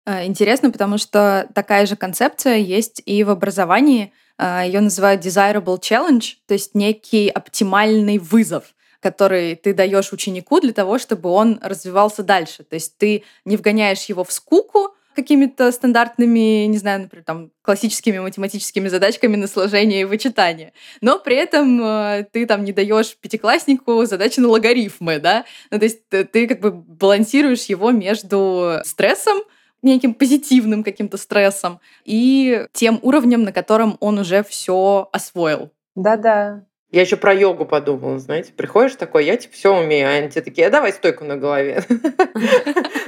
А, 0.06 0.26
интересно, 0.26 0.72
потому 0.72 0.98
что 0.98 1.48
такая 1.54 1.86
же 1.86 1.96
концепция 1.96 2.56
есть 2.56 3.02
и 3.06 3.24
в 3.24 3.30
образовании. 3.30 4.14
А, 4.38 4.66
Ее 4.66 4.82
называют 4.82 5.24
desirable 5.24 5.80
challenge, 5.80 6.36
то 6.48 6.54
есть 6.54 6.76
некий 6.76 7.30
оптимальный 7.30 8.18
вызов 8.18 8.74
который 9.04 9.56
ты 9.56 9.74
даешь 9.74 10.14
ученику 10.14 10.60
для 10.60 10.74
того, 10.74 11.00
чтобы 11.00 11.30
он 11.30 11.58
развивался 11.64 12.22
дальше. 12.22 12.64
То 12.64 12.76
есть 12.76 13.00
ты 13.00 13.24
не 13.46 13.58
вгоняешь 13.58 14.04
его 14.04 14.24
в 14.24 14.32
скуку, 14.32 14.94
какими-то 15.16 15.72
стандартными, 15.72 16.66
не 16.66 16.78
знаю, 16.78 17.02
например, 17.02 17.24
там, 17.26 17.52
классическими 17.62 18.20
математическими 18.20 18.88
задачками 18.88 19.36
на 19.36 19.48
сложение 19.48 20.02
и 20.02 20.06
вычитание. 20.06 20.74
Но 21.02 21.20
при 21.20 21.36
этом 21.36 21.82
э, 21.84 22.26
ты 22.32 22.46
там 22.46 22.64
не 22.64 22.74
даешь 22.74 23.16
пятикласснику 23.18 24.06
задачи 24.06 24.40
на 24.40 24.48
логарифмы, 24.50 25.20
да? 25.20 25.46
Ну, 25.70 25.80
то 25.80 25.86
есть 25.86 26.08
ты, 26.10 26.24
ты 26.24 26.48
как 26.48 26.60
бы 26.60 26.72
балансируешь 26.72 27.66
его 27.66 27.92
между 27.92 28.80
стрессом, 28.84 29.40
неким 29.82 30.14
позитивным 30.14 30.84
каким-то 30.84 31.18
стрессом 31.18 31.80
и 32.06 32.66
тем 32.74 33.00
уровнем, 33.02 33.44
на 33.44 33.52
котором 33.52 33.98
он 34.00 34.20
уже 34.20 34.44
все 34.44 35.10
освоил. 35.12 35.72
Да-да. 35.96 36.66
Я 36.92 37.02
еще 37.02 37.16
про 37.16 37.34
йогу 37.34 37.66
подумала, 37.66 38.20
знаете, 38.20 38.52
приходишь 38.52 38.96
такой, 38.96 39.26
я 39.26 39.38
типа 39.38 39.54
все 39.54 39.74
умею, 39.74 40.10
а 40.10 40.12
они 40.12 40.30
тебе 40.30 40.42
такие, 40.42 40.68
а 40.68 40.70
давай 40.70 40.92
стойку 40.92 41.24
на 41.24 41.38
голове. 41.38 41.84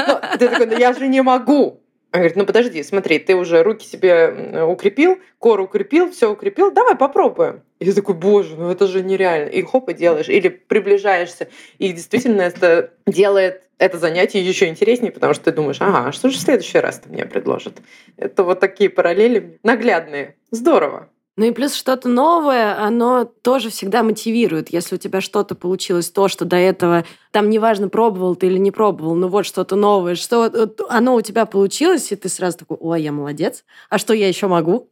Ну, 0.06 0.20
ты 0.38 0.50
такой, 0.50 0.66
да 0.66 0.76
я 0.76 0.92
же 0.94 1.08
не 1.08 1.22
могу. 1.22 1.83
Он 2.14 2.20
говорит, 2.20 2.36
ну 2.36 2.46
подожди, 2.46 2.84
смотри, 2.84 3.18
ты 3.18 3.36
уже 3.36 3.64
руки 3.64 3.88
себе 3.88 4.64
укрепил, 4.68 5.18
кор 5.40 5.60
укрепил, 5.60 6.12
все 6.12 6.32
укрепил, 6.32 6.72
давай 6.72 6.96
попробуем. 6.96 7.64
Я 7.80 7.92
такой, 7.92 8.14
боже, 8.14 8.56
ну 8.56 8.70
это 8.70 8.86
же 8.86 9.02
нереально. 9.04 9.50
И 9.50 9.64
хоп, 9.64 9.90
и 9.90 9.96
делаешь. 9.96 10.30
Или 10.30 10.50
приближаешься. 10.50 11.48
И 11.80 11.92
действительно 11.92 12.44
это 12.44 12.92
делает 13.08 13.64
это 13.80 13.98
занятие 13.98 14.42
еще 14.42 14.68
интереснее, 14.68 15.12
потому 15.12 15.34
что 15.34 15.46
ты 15.46 15.52
думаешь, 15.52 15.82
ага, 15.82 16.08
а 16.08 16.12
что 16.12 16.30
же 16.30 16.38
в 16.38 16.42
следующий 16.42 16.78
раз 16.78 17.00
ты 17.00 17.10
мне 17.10 17.26
предложат? 17.26 17.82
Это 18.16 18.44
вот 18.44 18.60
такие 18.60 18.90
параллели 18.90 19.60
наглядные. 19.64 20.36
Здорово. 20.52 21.10
Ну 21.36 21.46
и 21.46 21.52
плюс 21.52 21.74
что-то 21.74 22.10
новое, 22.10 22.78
оно 22.80 23.26
тоже 23.26 23.72
всегда 23.72 24.04
мотивирует. 24.04 24.72
Если 24.72 24.96
у 24.96 24.98
тебя 25.00 25.20
что-то 25.20 25.56
получилось, 25.56 26.12
то, 26.12 26.28
что 26.28 26.46
до 26.46 26.58
этого, 26.58 27.06
там 27.32 27.50
неважно, 27.50 27.90
пробовал 27.90 28.36
ты 28.36 28.48
или 28.48 28.60
не 28.60 28.70
пробовал, 28.70 29.16
но 29.16 29.28
вот 29.28 29.46
что-то 29.48 29.76
новое, 29.76 30.14
что 30.14 30.52
оно 30.90 31.16
у 31.16 31.22
тебя 31.22 31.46
получилось, 31.46 32.12
и 32.12 32.16
ты 32.16 32.30
сразу 32.30 32.60
такой, 32.60 32.78
ой, 32.80 33.02
я 33.02 33.12
молодец, 33.12 33.66
а 33.90 33.98
что 33.98 34.14
я 34.14 34.28
еще 34.28 34.48
могу? 34.48 34.90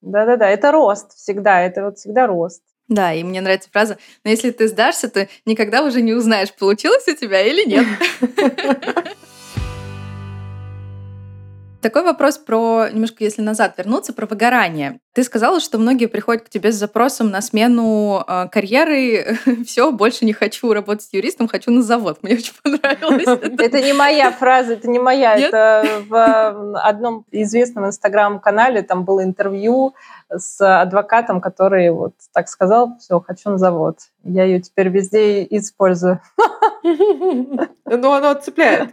Да-да-да, 0.00 0.48
это 0.48 0.72
рост 0.72 1.14
всегда, 1.14 1.60
это 1.60 1.84
вот 1.84 1.98
всегда 1.98 2.26
рост. 2.26 2.62
Да, 2.88 3.12
и 3.12 3.22
мне 3.22 3.40
нравится 3.40 3.68
фраза, 3.70 3.98
но 4.24 4.30
если 4.30 4.50
ты 4.50 4.68
сдашься, 4.68 5.08
то 5.08 5.28
никогда 5.44 5.84
уже 5.84 6.00
не 6.00 6.14
узнаешь, 6.14 6.52
получилось 6.54 7.06
у 7.06 7.14
тебя 7.14 7.42
или 7.42 7.64
нет. 7.68 7.86
Такой 11.82 12.04
вопрос 12.04 12.38
про, 12.38 12.88
немножко 12.92 13.24
если 13.24 13.42
назад 13.42 13.74
вернуться, 13.76 14.12
про 14.12 14.26
выгорание. 14.26 15.00
Ты 15.14 15.24
сказала, 15.24 15.58
что 15.58 15.78
многие 15.78 16.06
приходят 16.06 16.44
к 16.44 16.48
тебе 16.48 16.70
с 16.70 16.76
запросом 16.76 17.30
на 17.30 17.42
смену 17.42 18.24
э, 18.26 18.48
карьеры. 18.50 19.36
Все, 19.66 19.90
больше 19.90 20.24
не 20.24 20.32
хочу 20.32 20.72
работать 20.72 21.08
юристом, 21.10 21.48
хочу 21.48 21.72
на 21.72 21.82
завод. 21.82 22.18
Мне 22.22 22.34
очень 22.34 22.54
понравилось. 22.62 23.26
Это 23.58 23.82
не 23.82 23.92
моя 23.92 24.30
фраза, 24.30 24.74
это 24.74 24.88
не 24.88 25.00
моя. 25.00 25.36
Это 25.36 25.84
в 26.08 26.78
одном 26.78 27.24
известном 27.32 27.86
инстаграм-канале 27.86 28.82
там 28.82 29.04
было 29.04 29.24
интервью 29.24 29.94
с 30.30 30.60
адвокатом, 30.60 31.40
который 31.40 31.90
вот 31.90 32.14
так 32.32 32.48
сказал, 32.48 32.96
все, 33.00 33.18
хочу 33.20 33.50
на 33.50 33.58
завод. 33.58 33.98
Я 34.22 34.44
ее 34.44 34.60
теперь 34.60 34.88
везде 34.88 35.44
использую. 35.44 36.20
Ну, 37.84 38.10
оно 38.10 38.34
цепляет. 38.34 38.90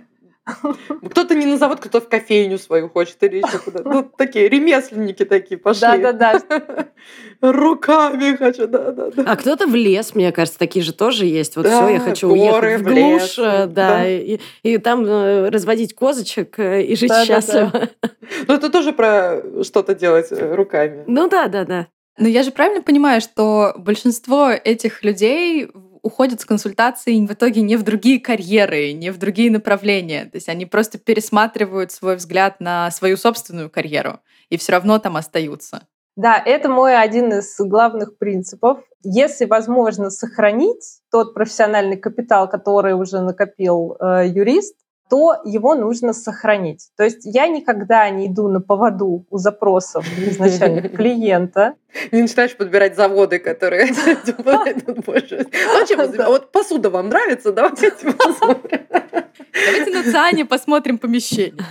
Кто-то 1.10 1.36
не 1.36 1.45
на 1.45 1.58
завод, 1.58 1.80
кто-то 1.80 2.02
в 2.02 2.10
кофейню 2.10 2.58
свою 2.58 2.89
хочет 2.89 3.22
или 3.24 3.38
еще 3.38 3.60
куда 3.60 3.82
Ну, 3.84 4.04
такие 4.18 4.50
ремесленники 4.50 5.26
такие 5.26 5.58
пошли. 5.58 5.82
Да-да-да. 5.82 6.88
Руками 7.41 8.36
хочу, 8.36 8.68
да-да-да. 8.68 9.24
А 9.26 9.36
кто-то 9.36 9.68
в 9.68 9.76
лес, 9.76 10.16
мне 10.16 10.32
кажется, 10.32 10.60
такие 10.60 10.84
же 10.84 10.93
тоже 10.93 11.26
есть. 11.26 11.56
Вот 11.56 11.68
все, 11.68 11.88
я 11.89 12.00
хочу 12.00 12.30
уехать 12.30 12.82
в 12.82 12.84
глушь, 12.84 13.39
э, 13.39 13.68
да, 13.68 14.08
и 14.08 14.78
там 14.80 15.06
э, 15.06 15.50
разводить 15.50 15.93
козочек 15.93 16.60
э, 16.60 16.84
и 16.84 16.95
жить 16.95 17.12
счастливо. 17.26 17.89
Ну, 18.47 18.54
это 18.54 18.70
тоже 18.70 18.93
про 18.93 19.41
что-то 19.64 19.95
делать 19.95 20.28
руками. 20.32 21.04
Ну 21.08 21.30
да, 21.30 21.47
да, 21.47 21.66
да. 21.66 21.88
Но 22.20 22.28
я 22.28 22.43
же 22.43 22.52
правильно 22.52 22.82
понимаю, 22.82 23.22
что 23.22 23.74
большинство 23.78 24.50
этих 24.50 25.04
людей 25.04 25.70
уходят 26.02 26.41
с 26.41 26.45
консультацией 26.45 27.26
в 27.26 27.32
итоге 27.32 27.62
не 27.62 27.76
в 27.76 27.84
другие 27.84 28.20
карьеры, 28.20 28.93
не 28.93 29.12
в 29.12 29.18
другие 29.18 29.52
направления. 29.52 30.26
То 30.26 30.36
есть 30.36 30.50
они 30.50 30.66
просто 30.66 30.97
пересматривают 30.97 31.91
свой 31.91 32.16
взгляд 32.16 32.60
на 32.60 32.91
свою 32.91 33.18
собственную 33.18 33.70
карьеру 33.70 34.20
и 34.50 34.58
все 34.58 34.74
равно 34.74 35.00
там 35.00 35.18
остаются. 35.18 35.88
Да, 36.16 36.41
это 36.43 36.68
мой 36.68 36.97
один 36.97 37.32
из 37.32 37.56
главных 37.60 38.18
принципов. 38.18 38.80
Если 39.04 39.45
возможно 39.45 40.10
сохранить 40.10 41.00
тот 41.12 41.34
профессиональный 41.34 41.95
капитал, 41.95 42.50
который 42.50 42.93
уже 42.93 43.22
накопил 43.22 43.95
э, 44.00 44.28
юрист, 44.28 44.76
то 45.10 45.41
его 45.43 45.76
нужно 45.76 46.14
сохранить. 46.14 46.89
То 46.95 47.03
есть 47.03 47.22
я 47.24 47.47
никогда 47.47 48.10
не 48.10 48.28
иду 48.28 48.47
на 48.47 48.62
поводу 48.62 49.26
у 49.30 49.38
запросов 49.38 50.05
изначально 50.18 50.88
клиента. 50.89 51.74
Не 52.12 52.22
начинаешь 52.22 52.55
подбирать 52.55 52.95
заводы, 52.95 53.39
которые 53.39 53.88
больше. 55.05 55.47
Вот 56.28 56.51
посуда 56.51 56.89
вам 56.89 57.10
нравится, 57.10 57.51
давайте 57.51 57.91
посмотрим. 57.91 58.82
Давайте 58.91 59.91
на 59.91 60.03
ЦИАНе 60.03 60.45
посмотрим 60.45 60.97
помещение. 60.99 61.66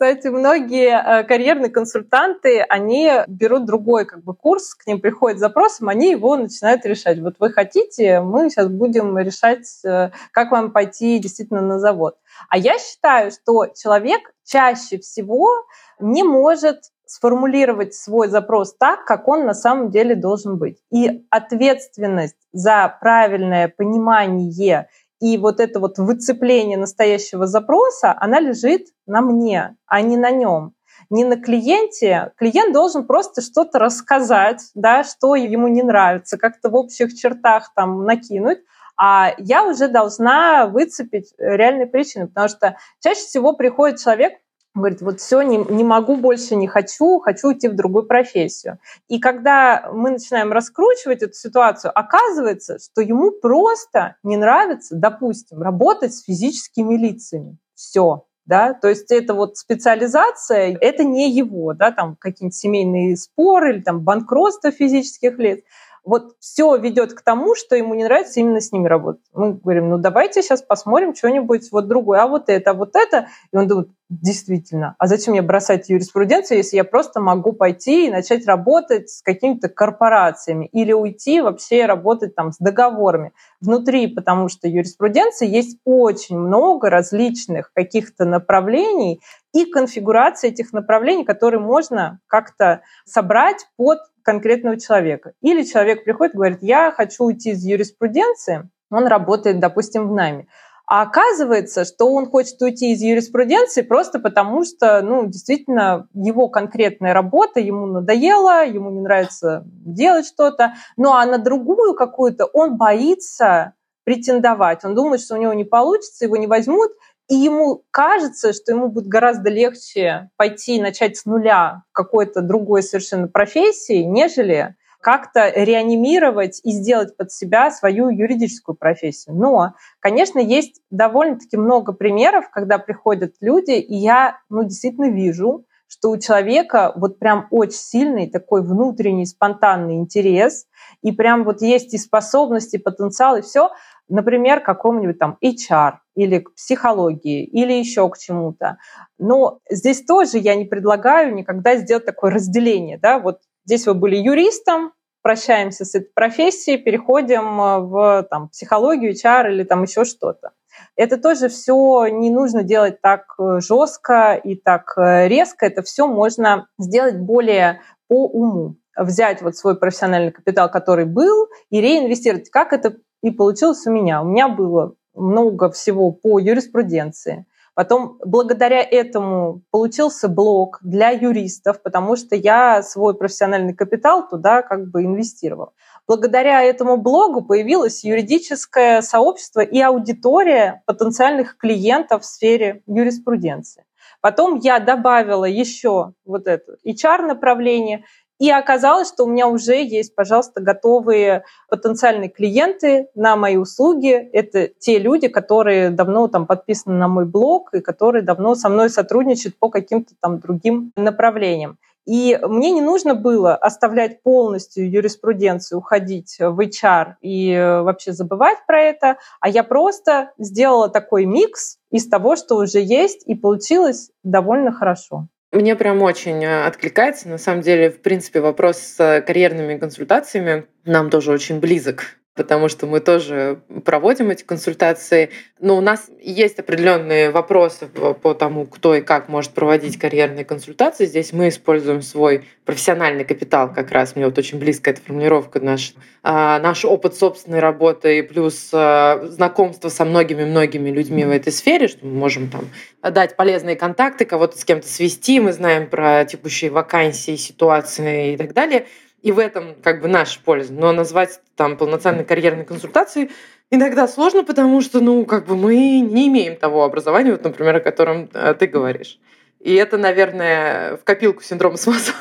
Кстати, 0.00 0.28
многие 0.28 0.98
э, 0.98 1.24
карьерные 1.24 1.68
консультанты, 1.68 2.62
они 2.62 3.12
берут 3.28 3.66
другой 3.66 4.06
как 4.06 4.24
бы 4.24 4.32
курс, 4.32 4.74
к 4.74 4.86
ним 4.86 4.98
приходит 4.98 5.38
запросом, 5.38 5.90
они 5.90 6.12
его 6.12 6.36
начинают 6.36 6.86
решать. 6.86 7.20
Вот 7.20 7.34
вы 7.38 7.52
хотите, 7.52 8.22
мы 8.22 8.48
сейчас 8.48 8.68
будем 8.68 9.18
решать, 9.18 9.66
э, 9.84 10.10
как 10.32 10.52
вам 10.52 10.72
пойти 10.72 11.18
действительно 11.18 11.60
на 11.60 11.78
завод. 11.78 12.16
А 12.48 12.56
я 12.56 12.78
считаю, 12.78 13.30
что 13.30 13.66
человек 13.76 14.22
чаще 14.42 14.96
всего 14.96 15.50
не 15.98 16.22
может 16.22 16.78
сформулировать 17.04 17.92
свой 17.92 18.28
запрос 18.28 18.74
так, 18.76 19.04
как 19.04 19.28
он 19.28 19.44
на 19.44 19.52
самом 19.52 19.90
деле 19.90 20.14
должен 20.14 20.56
быть. 20.56 20.78
И 20.90 21.26
ответственность 21.28 22.36
за 22.52 22.96
правильное 23.00 23.68
понимание 23.68 24.88
и 25.20 25.38
вот 25.38 25.60
это 25.60 25.80
вот 25.80 25.98
выцепление 25.98 26.78
настоящего 26.78 27.46
запроса, 27.46 28.16
она 28.18 28.40
лежит 28.40 28.88
на 29.06 29.20
мне, 29.20 29.76
а 29.86 30.00
не 30.00 30.16
на 30.16 30.30
нем 30.30 30.74
не 31.10 31.24
на 31.24 31.36
клиенте. 31.36 32.32
Клиент 32.36 32.72
должен 32.72 33.06
просто 33.06 33.42
что-то 33.42 33.78
рассказать, 33.78 34.70
да, 34.74 35.02
что 35.02 35.34
ему 35.34 35.68
не 35.68 35.82
нравится, 35.82 36.38
как-то 36.38 36.70
в 36.70 36.76
общих 36.76 37.14
чертах 37.14 37.72
там 37.74 38.04
накинуть, 38.04 38.58
а 38.96 39.34
я 39.38 39.64
уже 39.64 39.88
должна 39.88 40.66
выцепить 40.66 41.32
реальные 41.38 41.86
причины, 41.86 42.28
потому 42.28 42.48
что 42.48 42.76
чаще 43.02 43.20
всего 43.20 43.54
приходит 43.54 43.98
человек, 43.98 44.34
говорит, 44.74 45.02
вот 45.02 45.20
все, 45.20 45.42
не, 45.42 45.56
не 45.56 45.84
могу 45.84 46.16
больше, 46.16 46.56
не 46.56 46.68
хочу, 46.68 47.18
хочу 47.18 47.48
уйти 47.48 47.68
в 47.68 47.74
другую 47.74 48.06
профессию. 48.06 48.78
И 49.08 49.18
когда 49.18 49.90
мы 49.92 50.10
начинаем 50.10 50.52
раскручивать 50.52 51.22
эту 51.22 51.34
ситуацию, 51.34 51.90
оказывается, 51.96 52.78
что 52.78 53.00
ему 53.00 53.32
просто 53.32 54.16
не 54.22 54.36
нравится, 54.36 54.94
допустим, 54.94 55.62
работать 55.62 56.14
с 56.14 56.24
физическими 56.24 56.96
лицами. 56.96 57.58
Все. 57.74 58.24
Да, 58.46 58.74
то 58.74 58.88
есть 58.88 59.12
это 59.12 59.34
вот 59.34 59.58
специализация, 59.58 60.76
это 60.80 61.04
не 61.04 61.30
его, 61.30 61.72
да, 61.72 61.92
там 61.92 62.16
какие-нибудь 62.18 62.56
семейные 62.56 63.16
споры 63.16 63.74
или 63.74 63.80
там 63.80 64.00
банкротство 64.00 64.72
физических 64.72 65.38
лиц 65.38 65.60
вот 66.04 66.34
все 66.40 66.76
ведет 66.76 67.14
к 67.14 67.22
тому, 67.22 67.54
что 67.54 67.76
ему 67.76 67.94
не 67.94 68.04
нравится 68.04 68.40
именно 68.40 68.60
с 68.60 68.72
ними 68.72 68.88
работать. 68.88 69.24
Мы 69.32 69.54
говорим, 69.54 69.90
ну 69.90 69.98
давайте 69.98 70.42
сейчас 70.42 70.62
посмотрим 70.62 71.14
что-нибудь 71.14 71.70
вот 71.70 71.88
другое, 71.88 72.20
а 72.20 72.26
вот 72.26 72.48
это, 72.48 72.70
а 72.70 72.74
вот 72.74 72.96
это. 72.96 73.28
И 73.52 73.56
он 73.56 73.68
думает, 73.68 73.88
действительно, 74.10 74.96
а 74.98 75.06
зачем 75.06 75.32
мне 75.32 75.42
бросать 75.42 75.88
юриспруденцию, 75.88 76.58
если 76.58 76.76
я 76.76 76.84
просто 76.84 77.20
могу 77.20 77.52
пойти 77.52 78.06
и 78.06 78.10
начать 78.10 78.44
работать 78.44 79.08
с 79.08 79.22
какими-то 79.22 79.68
корпорациями 79.68 80.66
или 80.66 80.92
уйти 80.92 81.40
вообще 81.40 81.86
работать 81.86 82.34
там 82.34 82.50
с 82.50 82.58
договорами 82.58 83.32
внутри, 83.60 84.08
потому 84.08 84.48
что 84.48 84.66
юриспруденции 84.66 85.48
есть 85.48 85.78
очень 85.84 86.38
много 86.38 86.90
различных 86.90 87.72
каких-то 87.72 88.24
направлений 88.24 89.20
и 89.54 89.64
конфигурации 89.64 90.48
этих 90.48 90.72
направлений, 90.72 91.24
которые 91.24 91.60
можно 91.60 92.18
как-то 92.26 92.82
собрать 93.04 93.66
под 93.76 93.98
конкретного 94.22 94.78
человека. 94.78 95.32
Или 95.40 95.62
человек 95.62 96.04
приходит 96.04 96.34
и 96.34 96.36
говорит, 96.36 96.58
я 96.62 96.90
хочу 96.90 97.24
уйти 97.24 97.50
из 97.50 97.64
юриспруденции, 97.64 98.68
он 98.90 99.06
работает, 99.06 99.60
допустим, 99.60 100.08
в 100.08 100.12
найме. 100.12 100.48
А 100.90 101.02
оказывается, 101.02 101.84
что 101.84 102.12
он 102.12 102.26
хочет 102.26 102.60
уйти 102.60 102.90
из 102.90 103.00
юриспруденции 103.00 103.82
просто 103.82 104.18
потому, 104.18 104.64
что, 104.64 105.00
ну, 105.02 105.24
действительно, 105.24 106.08
его 106.14 106.48
конкретная 106.48 107.14
работа 107.14 107.60
ему 107.60 107.86
надоела, 107.86 108.66
ему 108.66 108.90
не 108.90 109.00
нравится 109.00 109.62
делать 109.64 110.26
что-то. 110.26 110.74
Ну, 110.96 111.12
а 111.12 111.24
на 111.26 111.38
другую 111.38 111.94
какую-то 111.94 112.46
он 112.46 112.76
боится 112.76 113.74
претендовать. 114.02 114.84
Он 114.84 114.96
думает, 114.96 115.20
что 115.20 115.36
у 115.36 115.38
него 115.38 115.52
не 115.52 115.62
получится, 115.62 116.24
его 116.24 116.36
не 116.36 116.48
возьмут, 116.48 116.90
и 117.28 117.36
ему 117.36 117.84
кажется, 117.92 118.52
что 118.52 118.72
ему 118.72 118.88
будет 118.88 119.06
гораздо 119.06 119.48
легче 119.48 120.30
пойти 120.36 120.78
и 120.78 120.82
начать 120.82 121.16
с 121.16 121.24
нуля 121.24 121.84
в 121.90 121.92
какой-то 121.92 122.42
другой 122.42 122.82
совершенно 122.82 123.28
профессии, 123.28 124.02
нежели 124.02 124.74
как-то 125.00 125.50
реанимировать 125.50 126.60
и 126.62 126.72
сделать 126.72 127.16
под 127.16 127.32
себя 127.32 127.70
свою 127.70 128.08
юридическую 128.10 128.76
профессию. 128.76 129.34
Но, 129.34 129.74
конечно, 129.98 130.38
есть 130.38 130.80
довольно-таки 130.90 131.56
много 131.56 131.92
примеров, 131.92 132.50
когда 132.50 132.78
приходят 132.78 133.34
люди, 133.40 133.72
и 133.72 133.94
я 133.94 134.38
ну, 134.48 134.64
действительно 134.64 135.10
вижу, 135.10 135.64
что 135.90 136.10
у 136.10 136.18
человека 136.18 136.92
вот 136.94 137.18
прям 137.18 137.48
очень 137.50 137.78
сильный 137.78 138.30
такой 138.30 138.62
внутренний 138.62 139.26
спонтанный 139.26 139.96
интерес, 139.96 140.66
и 141.02 141.10
прям 141.10 141.44
вот 141.44 141.62
есть 141.62 141.94
и 141.94 141.98
способности, 141.98 142.76
и 142.76 142.80
потенциал, 142.80 143.36
и 143.36 143.42
все, 143.42 143.70
например, 144.08 144.60
к 144.60 144.66
какому-нибудь 144.66 145.18
там 145.18 145.36
HR 145.44 145.94
или 146.14 146.38
к 146.38 146.54
психологии, 146.54 147.44
или 147.44 147.72
еще 147.72 148.08
к 148.08 148.18
чему-то. 148.18 148.78
Но 149.18 149.58
здесь 149.68 150.04
тоже 150.04 150.38
я 150.38 150.54
не 150.54 150.64
предлагаю 150.64 151.34
никогда 151.34 151.76
сделать 151.76 152.04
такое 152.04 152.30
разделение, 152.30 152.98
да, 152.98 153.18
вот 153.18 153.40
Здесь 153.70 153.86
вы 153.86 153.94
были 153.94 154.16
юристом, 154.16 154.94
прощаемся 155.22 155.84
с 155.84 155.94
этой 155.94 156.10
профессией, 156.12 156.76
переходим 156.76 157.60
э, 157.60 157.78
в 157.78 158.26
там, 158.28 158.48
психологию, 158.48 159.12
HR 159.12 159.52
или 159.52 159.62
там 159.62 159.84
еще 159.84 160.04
что-то. 160.04 160.50
Это 160.96 161.18
тоже 161.18 161.48
все 161.48 162.08
не 162.08 162.30
нужно 162.30 162.64
делать 162.64 163.00
так 163.00 163.26
э, 163.38 163.60
жестко 163.60 164.34
и 164.34 164.56
так 164.56 164.94
э, 164.96 165.28
резко. 165.28 165.66
Это 165.66 165.82
все 165.82 166.08
можно 166.08 166.66
сделать 166.80 167.20
более 167.20 167.80
по 168.08 168.26
уму. 168.26 168.74
Взять 168.96 169.40
вот 169.40 169.54
свой 169.56 169.78
профессиональный 169.78 170.32
капитал, 170.32 170.68
который 170.68 171.04
был, 171.04 171.46
и 171.70 171.80
реинвестировать. 171.80 172.50
Как 172.50 172.72
это 172.72 172.96
и 173.22 173.30
получилось 173.30 173.86
у 173.86 173.92
меня. 173.92 174.20
У 174.20 174.24
меня 174.24 174.48
было 174.48 174.96
много 175.14 175.70
всего 175.70 176.10
по 176.10 176.40
юриспруденции, 176.40 177.46
Потом 177.80 178.18
благодаря 178.22 178.82
этому 178.82 179.62
получился 179.70 180.28
блог 180.28 180.80
для 180.82 181.08
юристов, 181.08 181.80
потому 181.82 182.14
что 182.14 182.36
я 182.36 182.82
свой 182.82 183.16
профессиональный 183.16 183.72
капитал 183.72 184.28
туда 184.28 184.60
как 184.60 184.90
бы 184.90 185.02
инвестировала. 185.02 185.72
Благодаря 186.06 186.62
этому 186.62 186.98
блогу 186.98 187.40
появилось 187.40 188.04
юридическое 188.04 189.00
сообщество 189.00 189.60
и 189.60 189.80
аудитория 189.80 190.82
потенциальных 190.84 191.56
клиентов 191.56 192.24
в 192.24 192.26
сфере 192.26 192.82
юриспруденции. 192.86 193.86
Потом 194.20 194.58
я 194.58 194.78
добавила 194.78 195.46
еще 195.46 196.12
вот 196.26 196.46
это 196.48 196.76
HR-направление, 196.86 198.04
и 198.40 198.50
оказалось, 198.50 199.08
что 199.08 199.24
у 199.24 199.28
меня 199.28 199.48
уже 199.48 199.84
есть, 199.84 200.14
пожалуйста, 200.14 200.62
готовые 200.62 201.44
потенциальные 201.68 202.30
клиенты 202.30 203.08
на 203.14 203.36
мои 203.36 203.58
услуги. 203.58 204.12
Это 204.12 204.66
те 204.66 204.98
люди, 204.98 205.28
которые 205.28 205.90
давно 205.90 206.26
там 206.26 206.46
подписаны 206.46 206.96
на 206.96 207.06
мой 207.06 207.26
блог 207.26 207.74
и 207.74 207.80
которые 207.80 208.22
давно 208.22 208.54
со 208.54 208.70
мной 208.70 208.88
сотрудничают 208.88 209.58
по 209.58 209.68
каким-то 209.68 210.14
там 210.20 210.40
другим 210.40 210.90
направлениям. 210.96 211.76
И 212.06 212.40
мне 212.42 212.70
не 212.70 212.80
нужно 212.80 213.14
было 213.14 213.54
оставлять 213.54 214.22
полностью 214.22 214.90
юриспруденцию, 214.90 215.78
уходить 215.78 216.38
в 216.40 216.58
HR 216.58 217.16
и 217.20 217.54
вообще 217.82 218.14
забывать 218.14 218.56
про 218.66 218.80
это, 218.80 219.18
а 219.40 219.50
я 219.50 219.62
просто 219.62 220.32
сделала 220.38 220.88
такой 220.88 221.26
микс 221.26 221.76
из 221.90 222.08
того, 222.08 222.36
что 222.36 222.56
уже 222.56 222.80
есть, 222.80 223.22
и 223.26 223.34
получилось 223.34 224.10
довольно 224.24 224.72
хорошо. 224.72 225.26
Мне 225.52 225.74
прям 225.74 226.00
очень 226.02 226.44
э, 226.44 226.64
откликается. 226.64 227.28
На 227.28 227.38
самом 227.38 227.62
деле, 227.62 227.90
в 227.90 228.00
принципе, 228.00 228.40
вопрос 228.40 228.78
с 228.78 229.24
карьерными 229.26 229.78
консультациями 229.78 230.66
нам 230.84 231.10
тоже 231.10 231.32
очень 231.32 231.58
близок 231.58 232.19
потому 232.34 232.68
что 232.68 232.86
мы 232.86 233.00
тоже 233.00 233.60
проводим 233.84 234.30
эти 234.30 234.44
консультации. 234.44 235.30
Но 235.60 235.76
у 235.76 235.80
нас 235.80 236.08
есть 236.22 236.58
определенные 236.58 237.30
вопросы 237.30 237.86
по 237.86 238.34
тому, 238.34 238.66
кто 238.66 238.94
и 238.94 239.00
как 239.00 239.28
может 239.28 239.50
проводить 239.50 239.98
карьерные 239.98 240.44
консультации. 240.44 241.06
Здесь 241.06 241.32
мы 241.32 241.48
используем 241.48 242.02
свой 242.02 242.44
профессиональный 242.64 243.24
капитал 243.24 243.72
как 243.72 243.90
раз. 243.90 244.14
Мне 244.14 244.26
вот 244.26 244.38
очень 244.38 244.58
близко 244.58 244.90
эта 244.90 245.02
формулировка. 245.02 245.60
Наш, 245.60 245.94
а, 246.22 246.60
наш 246.60 246.84
опыт 246.84 247.16
собственной 247.16 247.58
работы 247.58 248.22
плюс 248.22 248.70
а, 248.72 249.26
знакомство 249.26 249.88
со 249.88 250.04
многими-многими 250.04 250.90
людьми 250.90 251.24
в 251.24 251.30
этой 251.30 251.52
сфере, 251.52 251.88
что 251.88 252.06
мы 252.06 252.12
можем 252.12 252.48
там 252.48 252.66
дать 253.02 253.36
полезные 253.36 253.76
контакты, 253.76 254.24
кого-то 254.24 254.56
с 254.56 254.64
кем-то 254.64 254.86
свести, 254.86 255.40
мы 255.40 255.52
знаем 255.52 255.88
про 255.88 256.24
текущие 256.24 256.70
вакансии, 256.70 257.36
ситуации 257.36 258.34
и 258.34 258.36
так 258.36 258.52
далее– 258.54 258.86
и 259.22 259.32
в 259.32 259.38
этом 259.38 259.74
как 259.82 260.00
бы 260.00 260.08
наша 260.08 260.40
польза. 260.42 260.72
Но 260.72 260.92
назвать 260.92 261.40
там 261.56 261.76
полноценной 261.76 262.24
карьерной 262.24 262.64
консультацией 262.64 263.30
иногда 263.70 264.08
сложно, 264.08 264.44
потому 264.44 264.80
что, 264.80 265.00
ну, 265.00 265.24
как 265.24 265.46
бы 265.46 265.56
мы 265.56 266.00
не 266.00 266.28
имеем 266.28 266.56
того 266.56 266.84
образования, 266.84 267.32
вот, 267.32 267.44
например, 267.44 267.76
о 267.76 267.80
котором 267.80 268.28
э, 268.32 268.54
ты 268.54 268.66
говоришь. 268.66 269.18
И 269.60 269.74
это, 269.74 269.98
наверное, 269.98 270.96
в 270.96 271.04
копилку 271.04 271.42
синдрома 271.42 271.76
самозванца. 271.76 272.16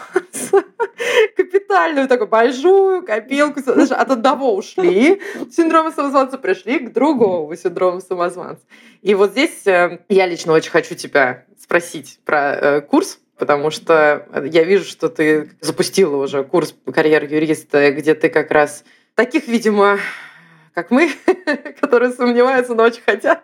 Капитальную 1.37 2.07
такую 2.09 2.27
большую 2.27 3.05
копилку. 3.05 3.61
Даже 3.63 3.95
от 3.95 4.11
одного 4.11 4.53
ушли 4.53 5.21
синдрома 5.49 5.91
самозванца, 5.91 6.37
пришли 6.37 6.79
к 6.79 6.93
другому 6.93 7.55
синдрому 7.55 8.01
самозванца. 8.01 8.63
И 9.01 9.15
вот 9.15 9.31
здесь 9.31 9.65
э, 9.65 9.99
я 10.09 10.27
лично 10.27 10.51
очень 10.53 10.71
хочу 10.71 10.95
тебя 10.95 11.45
спросить 11.57 12.19
про 12.25 12.55
э, 12.55 12.81
курс, 12.81 13.19
потому 13.39 13.71
что 13.71 14.27
я 14.51 14.63
вижу, 14.63 14.83
что 14.83 15.09
ты 15.09 15.49
запустила 15.61 16.17
уже 16.17 16.43
курс 16.43 16.75
карьер 16.93 17.23
юриста, 17.23 17.91
где 17.91 18.13
ты 18.13 18.29
как 18.29 18.51
раз 18.51 18.83
таких, 19.15 19.47
видимо, 19.47 19.97
как 20.73 20.91
мы, 20.91 21.09
которые 21.81 22.11
сомневаются, 22.11 22.75
но 22.75 22.83
очень 22.83 23.01
хотят, 23.01 23.43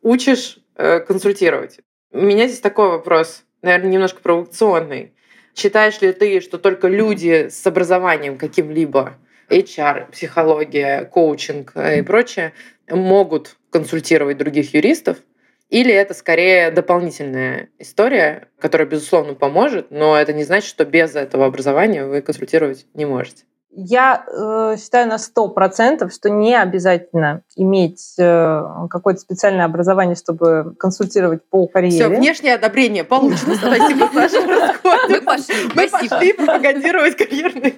учишь 0.00 0.58
э, 0.76 1.00
консультировать. 1.00 1.80
У 2.12 2.20
меня 2.20 2.46
здесь 2.46 2.60
такой 2.60 2.88
вопрос, 2.88 3.44
наверное, 3.62 3.90
немножко 3.90 4.20
провокационный. 4.20 5.12
Считаешь 5.54 6.00
ли 6.00 6.12
ты, 6.12 6.40
что 6.40 6.58
только 6.58 6.86
люди 6.86 7.48
с 7.50 7.66
образованием 7.66 8.38
каким-либо, 8.38 9.14
HR, 9.48 10.12
психология, 10.12 11.04
коучинг 11.04 11.72
и 11.76 12.02
прочее, 12.02 12.52
могут 12.88 13.56
консультировать 13.70 14.38
других 14.38 14.72
юристов? 14.72 15.18
Или 15.70 15.94
это 15.94 16.14
скорее 16.14 16.72
дополнительная 16.72 17.68
история, 17.78 18.48
которая, 18.58 18.88
безусловно, 18.88 19.34
поможет, 19.34 19.90
но 19.90 20.16
это 20.16 20.32
не 20.32 20.42
значит, 20.42 20.68
что 20.68 20.84
без 20.84 21.14
этого 21.14 21.46
образования 21.46 22.04
вы 22.04 22.22
консультировать 22.22 22.86
не 22.94 23.06
можете. 23.06 23.44
Я 23.72 24.24
э, 24.26 24.76
считаю 24.78 25.06
на 25.06 25.16
сто 25.16 25.46
процентов, 25.48 26.12
что 26.12 26.28
не 26.28 26.60
обязательно 26.60 27.44
иметь 27.54 28.16
э, 28.18 28.62
какое-то 28.90 29.20
специальное 29.20 29.64
образование, 29.64 30.16
чтобы 30.16 30.74
консультировать 30.76 31.48
по 31.48 31.68
карьере. 31.68 32.04
Все, 32.04 32.08
внешнее 32.08 32.54
одобрение 32.56 33.04
получено. 33.04 33.54
Спасибо, 33.54 34.10
Саша. 34.12 34.40
Мы 35.08 35.20
пошли. 35.22 35.54
Мы 35.76 35.88
пошли 35.88 36.32
пропагандировать 36.32 37.16
карьерные 37.16 37.74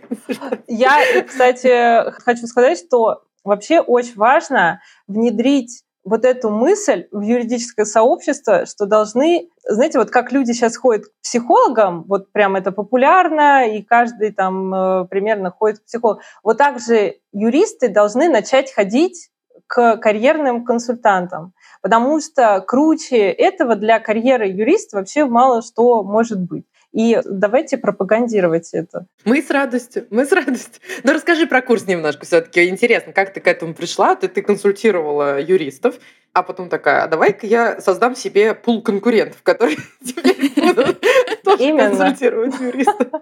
Я, 0.66 0.96
кстати, 1.28 2.10
хочу 2.22 2.46
сказать, 2.46 2.78
что 2.78 3.24
вообще 3.44 3.80
очень 3.80 4.14
важно 4.14 4.80
внедрить 5.06 5.84
вот 6.04 6.24
эту 6.24 6.50
мысль 6.50 7.06
в 7.12 7.20
юридическое 7.20 7.86
сообщество, 7.86 8.66
что 8.66 8.86
должны, 8.86 9.48
знаете, 9.64 9.98
вот 9.98 10.10
как 10.10 10.32
люди 10.32 10.52
сейчас 10.52 10.76
ходят 10.76 11.06
к 11.06 11.10
психологам, 11.22 12.04
вот 12.08 12.32
прям 12.32 12.56
это 12.56 12.72
популярно, 12.72 13.68
и 13.68 13.82
каждый 13.82 14.32
там 14.32 14.74
э, 14.74 15.04
примерно 15.08 15.50
ходит 15.50 15.80
к 15.80 15.84
психологу. 15.84 16.20
Вот 16.42 16.58
так 16.58 16.80
же 16.80 17.16
юристы 17.32 17.88
должны 17.88 18.28
начать 18.28 18.72
ходить 18.72 19.30
к 19.68 19.96
карьерным 19.98 20.64
консультантам, 20.64 21.54
потому 21.82 22.20
что 22.20 22.60
круче 22.60 23.30
этого 23.30 23.76
для 23.76 24.00
карьеры 24.00 24.48
юриста 24.48 24.98
вообще 24.98 25.24
мало 25.24 25.62
что 25.62 26.02
может 26.02 26.40
быть. 26.40 26.66
И 26.92 27.18
давайте 27.24 27.78
пропагандировать 27.78 28.70
это. 28.72 29.06
Мы 29.24 29.42
с 29.42 29.50
радостью, 29.50 30.06
мы 30.10 30.26
с 30.26 30.32
радостью. 30.32 30.82
Но 31.04 31.12
расскажи 31.12 31.46
про 31.46 31.62
курс 31.62 31.86
немножко 31.86 32.26
все 32.26 32.42
таки 32.42 32.68
Интересно, 32.68 33.12
как 33.12 33.32
ты 33.32 33.40
к 33.40 33.46
этому 33.46 33.74
пришла? 33.74 34.14
Ты, 34.14 34.28
ты 34.28 34.42
консультировала 34.42 35.40
юристов, 35.40 35.96
а 36.34 36.42
потом 36.42 36.68
такая, 36.68 37.04
а 37.04 37.08
давай-ка 37.08 37.46
я 37.46 37.80
создам 37.80 38.14
себе 38.14 38.54
пул 38.54 38.82
конкурентов, 38.82 39.42
которые 39.42 39.76
теперь 40.04 40.52
будут 40.54 41.04
тоже 41.44 41.76
консультировать 41.76 42.60
юристов. 42.60 43.08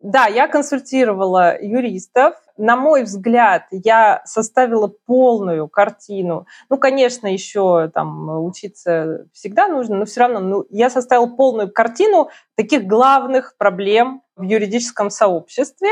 Да, 0.00 0.26
я 0.26 0.48
консультировала 0.48 1.60
юристов. 1.60 2.34
На 2.58 2.76
мой 2.76 3.04
взгляд, 3.04 3.66
я 3.70 4.20
составила 4.24 4.88
полную 4.88 5.68
картину. 5.68 6.46
Ну, 6.68 6.76
конечно, 6.76 7.26
еще 7.26 7.90
там 7.94 8.44
учиться 8.44 9.26
всегда 9.32 9.68
нужно, 9.68 9.96
но 9.96 10.04
все 10.04 10.20
равно 10.20 10.40
ну, 10.40 10.66
я 10.68 10.90
составила 10.90 11.26
полную 11.26 11.72
картину 11.72 12.30
таких 12.56 12.84
главных 12.84 13.56
проблем 13.56 14.22
в 14.38 14.42
юридическом 14.42 15.10
сообществе. 15.10 15.90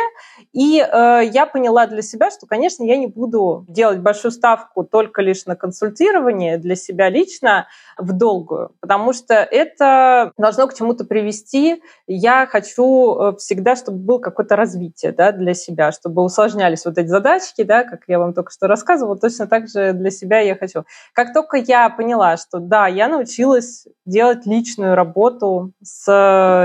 И 0.53 0.81
э, 0.81 1.21
я 1.25 1.47
поняла 1.47 1.87
для 1.87 2.01
себя, 2.01 2.31
что, 2.31 2.47
конечно, 2.47 2.85
я 2.85 2.97
не 2.97 3.09
буду 3.09 3.65
делать 3.69 3.99
большую 3.99 4.33
ставку 4.33 4.85
только 4.85 5.21
лишь 5.21 5.45
на 5.47 5.57
консультирование 5.57 6.57
для 6.57 6.77
себя 6.77 7.11
лично 7.11 7.67
в 7.99 8.13
долгую, 8.13 8.73
потому 8.81 9.13
что 9.13 9.35
это 9.35 10.33
должно 10.39 10.69
к 10.69 10.75
чему-то 10.75 11.05
привести. 11.05 11.83
Я 12.07 12.47
хочу 12.47 13.19
э, 13.19 13.37
всегда, 13.37 13.75
чтобы 13.75 13.99
было 13.99 14.19
какое-то 14.19 14.55
развитие 14.55 15.13
да, 15.13 15.33
для 15.33 15.55
себя, 15.55 15.91
чтобы 15.91 16.23
усложнялись 16.23 16.85
вот 16.85 16.97
эти 16.99 17.09
задачки, 17.09 17.65
да, 17.65 17.83
как 17.83 18.03
я 18.07 18.19
вам 18.19 18.33
только 18.33 18.53
что 18.53 18.69
рассказывала, 18.69 19.19
точно 19.19 19.49
так 19.49 19.69
же 19.69 19.93
для 19.93 20.11
себя 20.11 20.41
я 20.41 20.55
хочу. 20.55 20.85
Как 21.13 21.33
только 21.35 21.57
я 21.57 21.91
поняла, 21.91 22.37
что 22.37 22.61
да, 22.61 22.87
я 22.87 23.09
научилась 23.09 23.87
делать 24.05 24.47
личную 24.47 24.95
работу 24.95 25.73
с 25.83 26.07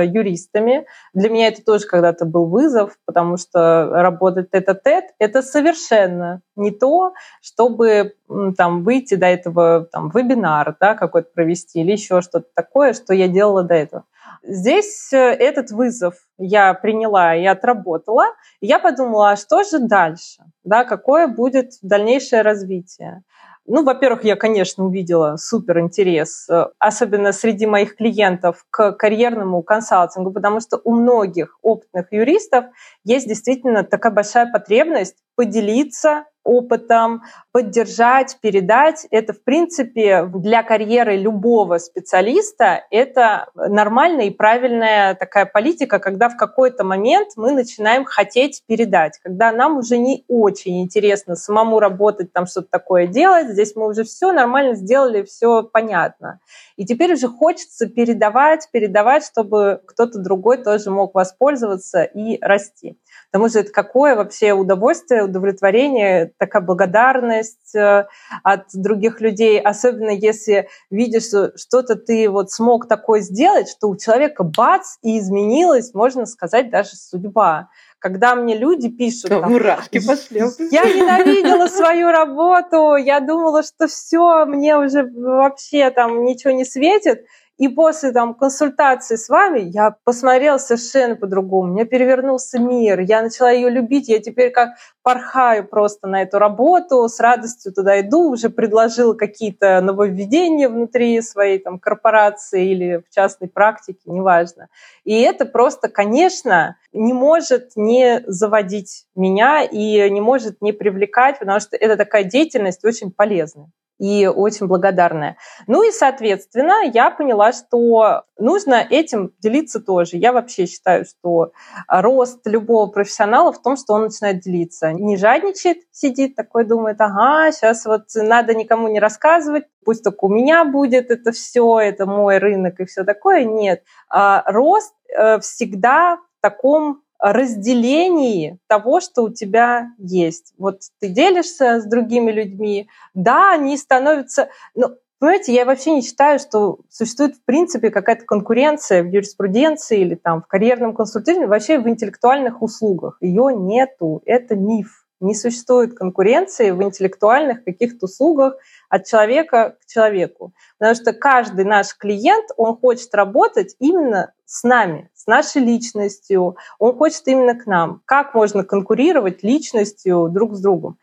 юристами, 0.06 0.86
для 1.14 1.30
меня 1.30 1.48
это 1.48 1.64
тоже 1.72 1.88
когда-то 1.88 2.26
был 2.26 2.48
вызов, 2.48 2.98
потому 3.06 3.38
что 3.38 3.90
работать 3.94 4.52
тет-а-тет— 4.52 5.06
это 5.20 5.42
совершенно 5.42 6.42
не 6.58 6.72
то, 6.72 7.14
чтобы 7.42 8.16
там 8.58 8.84
выйти 8.84 9.16
до 9.16 9.28
этого 9.28 9.88
там, 9.90 10.10
вебинар 10.14 10.76
да, 10.82 10.96
какой-то 10.96 11.30
провести 11.34 11.80
или 11.80 11.94
еще 11.94 12.20
что-то 12.20 12.48
такое, 12.54 12.92
что 12.92 13.14
я 13.14 13.30
делала 13.30 13.64
до 13.64 13.76
этого. 13.76 14.04
Здесь 14.44 15.14
э, 15.14 15.18
этот 15.18 15.72
вызов 15.72 16.16
я 16.38 16.74
приняла 16.74 17.36
и 17.36 17.46
отработала. 17.46 18.26
И 18.60 18.68
я 18.68 18.80
подумала, 18.80 19.32
а 19.32 19.36
что 19.38 19.64
же 19.64 19.80
дальше? 19.80 20.44
Да, 20.66 20.84
какое 20.84 21.28
будет 21.28 21.72
дальнейшее 21.82 22.42
развитие? 22.42 23.24
Ну, 23.68 23.84
во-первых, 23.84 24.24
я, 24.24 24.36
конечно, 24.36 24.86
увидела 24.86 25.38
супер 25.38 25.80
интерес, 25.80 26.50
э, 26.50 26.66
особенно 26.80 27.32
среди 27.32 27.68
моих 27.68 27.96
клиентов, 27.96 28.66
к 28.72 28.94
карьерному 28.94 29.62
консалтингу, 29.62 30.32
потому 30.32 30.60
что 30.60 30.82
у 30.84 30.96
многих 30.96 31.58
опытных 31.62 32.12
юристов 32.12 32.66
есть 33.04 33.28
действительно 33.28 33.84
такая 33.84 34.12
большая 34.12 34.52
потребность 34.52 35.16
поделиться 35.36 36.26
опытом, 36.44 37.22
поддержать, 37.52 38.38
передать. 38.42 39.06
Это, 39.12 39.34
в 39.34 39.44
принципе, 39.44 40.26
для 40.26 40.64
карьеры 40.64 41.18
любого 41.18 41.78
специалиста 41.80 42.86
это 42.92 43.50
нормальная 43.56 44.26
и 44.26 44.32
правильная 44.32 45.16
такая 45.16 45.46
политика, 45.46 46.00
когда 46.00 46.30
в 46.30 46.38
какой-то 46.38 46.84
момент 46.84 47.30
мы 47.36 47.52
начинаем 47.52 48.06
хотеть 48.06 48.64
передать, 48.68 49.20
когда 49.22 49.52
нам 49.52 49.78
уже 49.78 49.98
не 49.98 50.24
очень 50.28 50.82
интересно 50.82 51.36
самому 51.36 51.80
работать, 51.80 52.32
там 52.32 52.46
что-то 52.46 52.68
такое 52.72 53.08
делать, 53.08 53.50
здесь 53.50 53.76
мы 53.76 53.88
уже 53.88 54.04
все 54.04 54.32
нормально 54.32 54.76
сделали, 54.76 55.24
все 55.24 55.64
понятно. 55.64 56.40
И 56.78 56.86
теперь 56.86 57.14
уже 57.14 57.28
хочется 57.28 57.88
передавать, 57.88 58.70
передавать, 58.72 59.26
чтобы 59.26 59.82
кто-то 59.86 60.20
другой 60.20 60.64
тоже 60.64 60.90
мог 60.90 61.14
воспользоваться 61.14 62.04
и 62.04 62.38
расти. 62.42 62.98
Потому 63.32 63.50
что 63.50 63.60
это 63.60 63.72
какое 63.72 64.16
вообще 64.16 64.54
удовольствие, 64.54 65.24
удовлетворение, 65.24 66.32
такая 66.38 66.62
благодарность 66.62 67.41
э, 67.76 68.06
от 68.44 68.66
других 68.74 69.22
людей, 69.22 69.60
особенно 69.60 70.10
если 70.10 70.70
видишь, 70.90 71.28
что 71.28 71.52
что-то 71.56 71.96
ты 71.96 72.30
вот 72.30 72.52
смог 72.52 72.88
такое 72.88 73.22
сделать, 73.22 73.70
что 73.70 73.88
у 73.88 73.98
человека 73.98 74.44
бац, 74.44 74.98
и 75.02 75.20
изменилась, 75.20 75.94
можно 75.94 76.26
сказать, 76.26 76.70
даже 76.70 76.96
судьба 76.96 77.70
когда 78.02 78.34
мне 78.34 78.58
люди 78.58 78.90
пишут, 78.90 79.30
там, 79.30 79.52
мурашки 79.52 80.06
пошли. 80.06 80.42
Я 80.72 80.86
ненавидела 80.86 81.68
свою 81.68 82.10
работу, 82.10 82.96
я 82.96 83.20
думала, 83.20 83.62
что 83.62 83.88
все, 83.88 84.46
мне 84.46 84.76
уже 84.76 85.04
вообще 85.04 85.92
там 85.92 86.26
ничего 86.26 86.52
не 86.52 86.66
светит. 86.66 87.26
И 87.58 87.68
после 87.68 88.12
там, 88.12 88.34
консультации 88.34 89.16
с 89.16 89.30
вами 89.30 89.60
я 89.60 89.96
посмотрела 90.04 90.58
совершенно 90.58 91.16
по-другому. 91.16 91.72
У 91.72 91.74
меня 91.76 91.86
перевернулся 91.86 92.60
мир. 92.60 93.00
Я 93.02 93.22
начала 93.22 93.52
ее 93.52 93.70
любить. 93.70 94.10
Я 94.10 94.20
теперь 94.20 94.52
как 94.52 94.70
порхаю 95.04 95.68
просто 95.68 96.08
на 96.08 96.24
эту 96.24 96.40
работу, 96.40 97.08
с 97.08 97.20
радостью 97.20 97.74
туда 97.74 98.02
иду, 98.02 98.32
уже 98.32 98.50
предложила 98.50 99.14
какие-то 99.14 99.80
нововведения 99.82 100.70
внутри 100.70 101.22
своей 101.22 101.60
там, 101.60 101.78
корпорации 101.78 102.68
или 102.68 103.04
в 103.08 103.14
частной 103.14 103.48
практике, 103.48 104.00
неважно. 104.06 104.68
И 105.04 105.22
это 105.22 105.46
просто, 105.46 105.88
конечно, 105.88 106.78
не 106.94 107.14
может 107.14 107.72
не 107.76 108.24
заводить 108.26 109.06
меня 109.16 109.64
и 109.64 110.10
не 110.10 110.22
может 110.22 110.62
не 110.62 110.72
привлекать, 110.72 111.40
потому 111.40 111.60
что 111.60 111.76
это 111.78 111.96
такая 111.96 112.24
деятельность 112.24 112.84
очень 112.86 113.12
полезная 113.12 113.70
и 114.02 114.26
очень 114.26 114.66
благодарная. 114.66 115.38
Ну 115.68 115.88
и, 115.88 115.92
соответственно, 115.92 116.90
я 116.92 117.12
поняла, 117.12 117.52
что 117.52 118.24
нужно 118.40 118.84
этим 118.90 119.32
делиться 119.40 119.80
тоже. 119.80 120.18
Я 120.18 120.34
вообще 120.34 120.66
считаю, 120.66 121.06
что 121.06 121.52
рост 121.88 122.40
любого 122.48 122.88
профессионала 122.88 123.54
в 123.54 123.62
том, 123.62 123.78
что 123.78 123.94
он 123.94 124.06
начинает 124.06 124.40
делиться. 124.40 124.92
Не 124.92 125.18
жадничает, 125.18 125.84
сидит 125.92 126.36
такой, 126.36 126.66
думает, 126.66 127.00
ага, 127.00 127.52
сейчас 127.52 127.86
вот 127.86 128.06
надо 128.16 128.56
никому 128.56 128.88
не 128.88 129.00
рассказывать, 129.00 129.66
пусть 129.86 130.04
только 130.04 130.26
у 130.26 130.30
меня 130.30 130.66
будет 130.66 131.12
это 131.12 131.32
все, 131.32 131.78
это 131.78 132.08
мой 132.08 132.40
рынок 132.40 132.80
и 132.80 132.86
все 132.86 133.04
такое. 133.04 133.44
Нет. 133.44 133.84
А 134.10 134.42
рост 134.52 134.96
э, 135.16 135.40
всегда 135.42 136.18
в 136.18 136.42
таком 136.42 137.04
разделении 137.22 138.58
того, 138.68 139.00
что 139.00 139.24
у 139.24 139.30
тебя 139.30 139.90
есть. 139.98 140.54
Вот 140.58 140.82
ты 141.00 141.10
делишься 141.10 141.80
с 141.80 141.86
другими 141.86 142.32
людьми, 142.32 142.90
да, 143.14 143.54
они 143.54 143.78
становятся... 143.78 144.50
Ну, 144.76 144.96
Понимаете, 145.20 145.54
я 145.54 145.66
вообще 145.66 145.92
не 145.92 146.02
считаю, 146.02 146.40
что 146.40 146.80
существует 146.90 147.36
в 147.36 147.46
принципе 147.46 147.92
какая-то 147.92 148.26
конкуренция 148.26 149.04
в 149.04 149.06
юриспруденции 149.06 150.00
или 150.00 150.16
там 150.16 150.42
в 150.42 150.48
карьерном 150.48 150.96
консультировании, 150.96 151.46
вообще 151.46 151.78
в 151.78 151.88
интеллектуальных 151.88 152.64
услугах. 152.64 153.18
Ее 153.22 153.54
нету, 153.56 154.24
это 154.26 154.56
миф. 154.56 155.06
Не 155.20 155.36
существует 155.36 155.94
конкуренции 155.94 156.72
в 156.72 156.82
интеллектуальных 156.82 157.64
каких-то 157.64 158.08
услугах 158.08 158.56
от 158.92 159.06
человека 159.06 159.78
к 159.82 159.86
человеку. 159.88 160.54
Потому 160.78 160.96
что 160.96 161.14
каждый 161.14 161.64
наш 161.64 161.96
клиент, 161.98 162.50
он 162.58 162.78
хочет 162.78 163.16
работать 163.16 163.76
именно 163.80 164.34
с 164.46 164.64
нами, 164.64 165.10
с 165.16 165.28
нашей 165.28 165.62
личностью, 165.62 166.58
он 166.78 166.98
хочет 166.98 167.26
именно 167.26 167.56
к 167.56 167.66
нам. 167.66 168.02
Как 168.06 168.36
можно 168.36 168.66
конкурировать 168.66 169.44
личностью 169.44 170.28
друг 170.30 170.56
с 170.56 170.62
другом? 170.62 170.98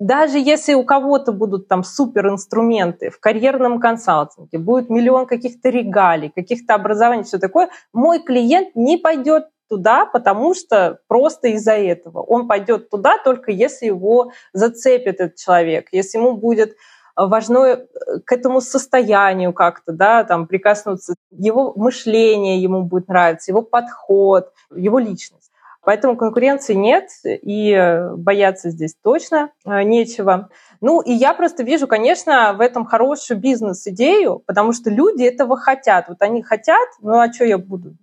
Даже 0.00 0.38
если 0.38 0.72
у 0.72 0.84
кого-то 0.84 1.32
будут 1.32 1.68
там 1.68 1.84
суперинструменты 1.84 3.10
в 3.10 3.20
карьерном 3.20 3.78
консалтинге, 3.78 4.58
будет 4.58 4.88
миллион 4.88 5.26
каких-то 5.26 5.68
регалий, 5.68 6.32
каких-то 6.34 6.74
образований, 6.74 7.24
все 7.24 7.38
такое, 7.38 7.68
мой 7.92 8.20
клиент 8.20 8.74
не 8.74 8.96
пойдет 8.96 9.48
туда, 9.68 10.06
потому 10.06 10.54
что 10.54 11.00
просто 11.08 11.48
из-за 11.48 11.72
этого. 11.72 12.22
Он 12.22 12.48
пойдет 12.48 12.90
туда 12.90 13.18
только 13.18 13.50
если 13.50 13.86
его 13.86 14.32
зацепит 14.52 15.20
этот 15.20 15.36
человек, 15.36 15.88
если 15.92 16.18
ему 16.18 16.36
будет 16.36 16.76
важно 17.16 17.58
э, 17.58 17.86
к 18.24 18.32
этому 18.32 18.60
состоянию 18.60 19.52
как-то, 19.52 19.92
да, 19.92 20.24
там 20.24 20.46
прикоснуться, 20.46 21.14
его 21.30 21.72
мышление 21.76 22.62
ему 22.62 22.82
будет 22.82 23.08
нравиться, 23.08 23.50
его 23.50 23.62
подход, 23.62 24.52
его 24.74 24.98
личность. 24.98 25.50
Поэтому 25.84 26.16
конкуренции 26.16 26.72
нет, 26.72 27.10
и 27.24 28.00
бояться 28.16 28.70
здесь 28.70 28.94
точно 29.02 29.50
э, 29.66 29.82
нечего. 29.82 30.48
Ну, 30.80 31.02
и 31.02 31.12
я 31.12 31.34
просто 31.34 31.62
вижу, 31.62 31.86
конечно, 31.86 32.54
в 32.54 32.60
этом 32.60 32.86
хорошую 32.86 33.38
бизнес-идею, 33.38 34.42
потому 34.46 34.72
что 34.72 34.90
люди 34.90 35.24
этого 35.24 35.56
хотят. 35.58 36.08
Вот 36.08 36.22
они 36.22 36.42
хотят, 36.42 36.88
ну 37.00 37.18
а 37.18 37.30
что 37.32 37.44
я 37.44 37.58
буду 37.58 37.96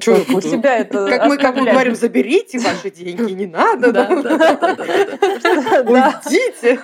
Чё, 0.00 0.24
у 0.32 0.40
себя 0.40 0.78
это 0.78 1.06
Как 1.08 1.26
мы, 1.26 1.36
как 1.36 1.56
мы 1.56 1.70
говорим, 1.70 1.94
заберите 1.94 2.58
ваши 2.58 2.90
деньги, 2.90 3.32
не 3.32 3.46
надо. 3.46 3.88
Уйдите. 5.86 6.80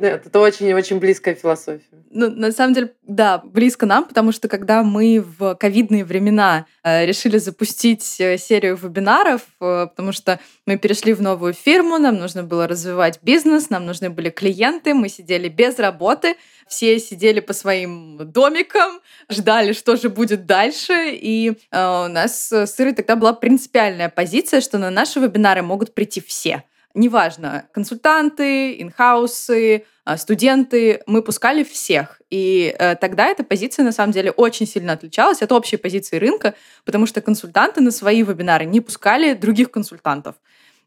Это 0.00 0.40
очень-очень 0.40 0.98
близкая 0.98 1.34
философия. 1.34 1.82
Ну, 2.14 2.30
на 2.30 2.52
самом 2.52 2.74
деле, 2.74 2.92
да, 3.06 3.38
близко 3.42 3.86
нам, 3.86 4.04
потому 4.04 4.32
что 4.32 4.48
когда 4.48 4.82
мы 4.82 5.24
в 5.38 5.54
ковидные 5.54 6.04
времена 6.04 6.66
э, 6.84 7.06
решили 7.06 7.38
запустить 7.38 8.16
э, 8.20 8.36
серию 8.36 8.76
вебинаров, 8.76 9.42
э, 9.60 9.86
потому 9.88 10.12
что 10.12 10.38
мы 10.66 10.76
перешли 10.76 11.14
в 11.14 11.22
новую 11.22 11.54
фирму, 11.54 11.96
нам 11.98 12.16
нужно 12.16 12.42
было 12.42 12.68
развивать 12.68 13.20
бизнес, 13.22 13.70
нам 13.70 13.86
нужны 13.86 14.10
были 14.10 14.28
клиенты, 14.28 14.92
мы 14.92 15.08
сидели 15.08 15.48
без 15.48 15.78
работы, 15.78 16.36
все 16.66 16.98
сидели 16.98 17.40
по 17.40 17.52
своим 17.52 18.18
домикам, 18.32 19.00
ждали, 19.30 19.72
что 19.72 19.96
же 19.96 20.08
будет 20.08 20.46
дальше, 20.46 21.10
и 21.12 21.50
э, 21.50 22.04
у 22.04 22.08
нас 22.08 22.52
с 22.52 22.80
Ирой 22.80 22.94
тогда 22.94 23.16
была 23.16 23.32
принципиальная 23.32 24.08
позиция, 24.08 24.60
что 24.60 24.78
на 24.78 24.90
наши 24.90 25.20
вебинары 25.20 25.62
могут 25.62 25.94
прийти 25.94 26.20
все. 26.20 26.64
Неважно, 26.94 27.64
консультанты, 27.72 28.80
инхаусы, 28.82 29.86
а, 30.04 30.18
студенты, 30.18 31.00
мы 31.06 31.22
пускали 31.22 31.64
всех. 31.64 32.20
И 32.28 32.74
э, 32.78 32.96
тогда 32.96 33.28
эта 33.28 33.44
позиция, 33.44 33.84
на 33.84 33.92
самом 33.92 34.12
деле, 34.12 34.30
очень 34.30 34.66
сильно 34.66 34.92
отличалась 34.92 35.42
от 35.42 35.52
общей 35.52 35.76
позиции 35.76 36.18
рынка, 36.18 36.54
потому 36.84 37.06
что 37.06 37.20
консультанты 37.20 37.80
на 37.80 37.92
свои 37.92 38.22
вебинары 38.22 38.66
не 38.66 38.80
пускали 38.80 39.32
других 39.32 39.70
консультантов. 39.70 40.34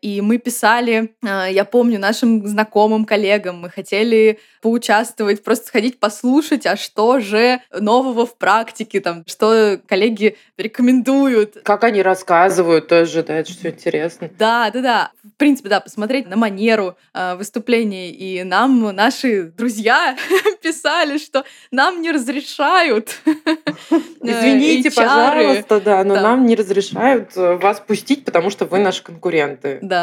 И 0.06 0.22
мы 0.22 0.38
писали, 0.38 1.16
а, 1.24 1.47
я 1.47 1.66
помню, 1.66 1.97
нашим 1.99 2.45
знакомым, 2.45 3.06
коллегам, 3.06 3.58
мы 3.58 3.72
хотели 3.72 4.38
поучаствовать, 4.62 5.43
просто 5.43 5.66
сходить 5.66 5.99
послушать, 5.99 6.68
а 6.68 6.76
что 6.76 7.20
же 7.20 7.60
нового 7.72 8.28
в 8.28 8.38
практике, 8.38 8.99
там, 8.99 9.24
что 9.26 9.80
коллеги 9.88 10.38
рекомендуют. 10.58 11.58
Как 11.64 11.84
они 11.84 12.03
рассказывают 12.03 12.88
тоже, 12.88 13.24
да, 13.24 13.36
это 13.36 13.51
все 13.51 13.70
интересно. 13.70 14.30
Да, 14.38 14.70
да, 14.72 14.82
да. 14.82 15.12
В 15.24 15.38
принципе, 15.38 15.70
да, 15.70 15.80
посмотреть 15.80 16.28
на 16.28 16.36
манеру 16.36 16.95
э, 17.14 17.36
выступлений. 17.36 18.12
И 18.12 18.43
нам 18.43 18.95
наши 18.95 19.51
друзья 19.58 20.16
писали, 20.62 21.18
что 21.18 21.45
нам 21.72 22.01
не 22.01 22.12
разрешают. 22.12 23.20
Извините, 24.22 24.91
пожалуйста, 24.91 25.82
да, 25.82 26.03
но 26.03 26.16
нам 26.16 26.45
не 26.45 26.56
разрешают 26.56 27.36
э, 27.36 27.56
вас 27.56 27.80
пустить, 27.80 28.24
потому 28.24 28.51
что 28.51 28.66
вы 28.66 28.80
наши 28.80 29.03
конкуренты. 29.03 29.80
Да, 29.82 29.94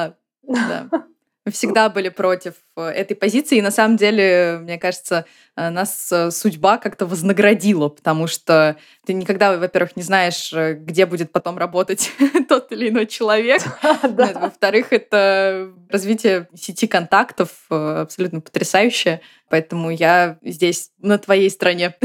да. 0.43 0.88
Мы 1.45 1.51
всегда 1.51 1.88
были 1.88 2.09
против 2.09 2.55
э, 2.76 2.82
этой 2.82 3.14
позиции, 3.14 3.59
и 3.59 3.62
на 3.62 3.72
самом 3.72 3.97
деле, 3.97 4.61
мне 4.62 4.78
кажется, 4.78 5.24
э, 5.57 5.70
нас 5.70 6.12
э, 6.12 6.30
судьба 6.30 6.78
как-то 6.78 7.05
вознаградила, 7.05 7.88
потому 7.88 8.28
что 8.28 8.76
ты 9.05 9.15
никогда, 9.15 9.57
во-первых, 9.57 9.97
не 9.97 10.03
знаешь, 10.03 10.53
где 10.53 11.07
будет 11.07 11.33
потом 11.33 11.59
работать 11.59 12.13
тот 12.49 12.71
или 12.73 12.89
иной 12.89 13.07
человек. 13.07 13.63
Во-вторых, 14.03 14.93
это 14.93 15.73
развитие 15.91 16.49
сети 16.55 16.87
контактов 16.87 17.51
абсолютно 17.69 18.41
потрясающее, 18.41 19.21
поэтому 19.49 19.91
я 19.91 20.39
здесь 20.43 20.91
на 20.99 21.19
твоей 21.19 21.51
стороне. 21.51 21.95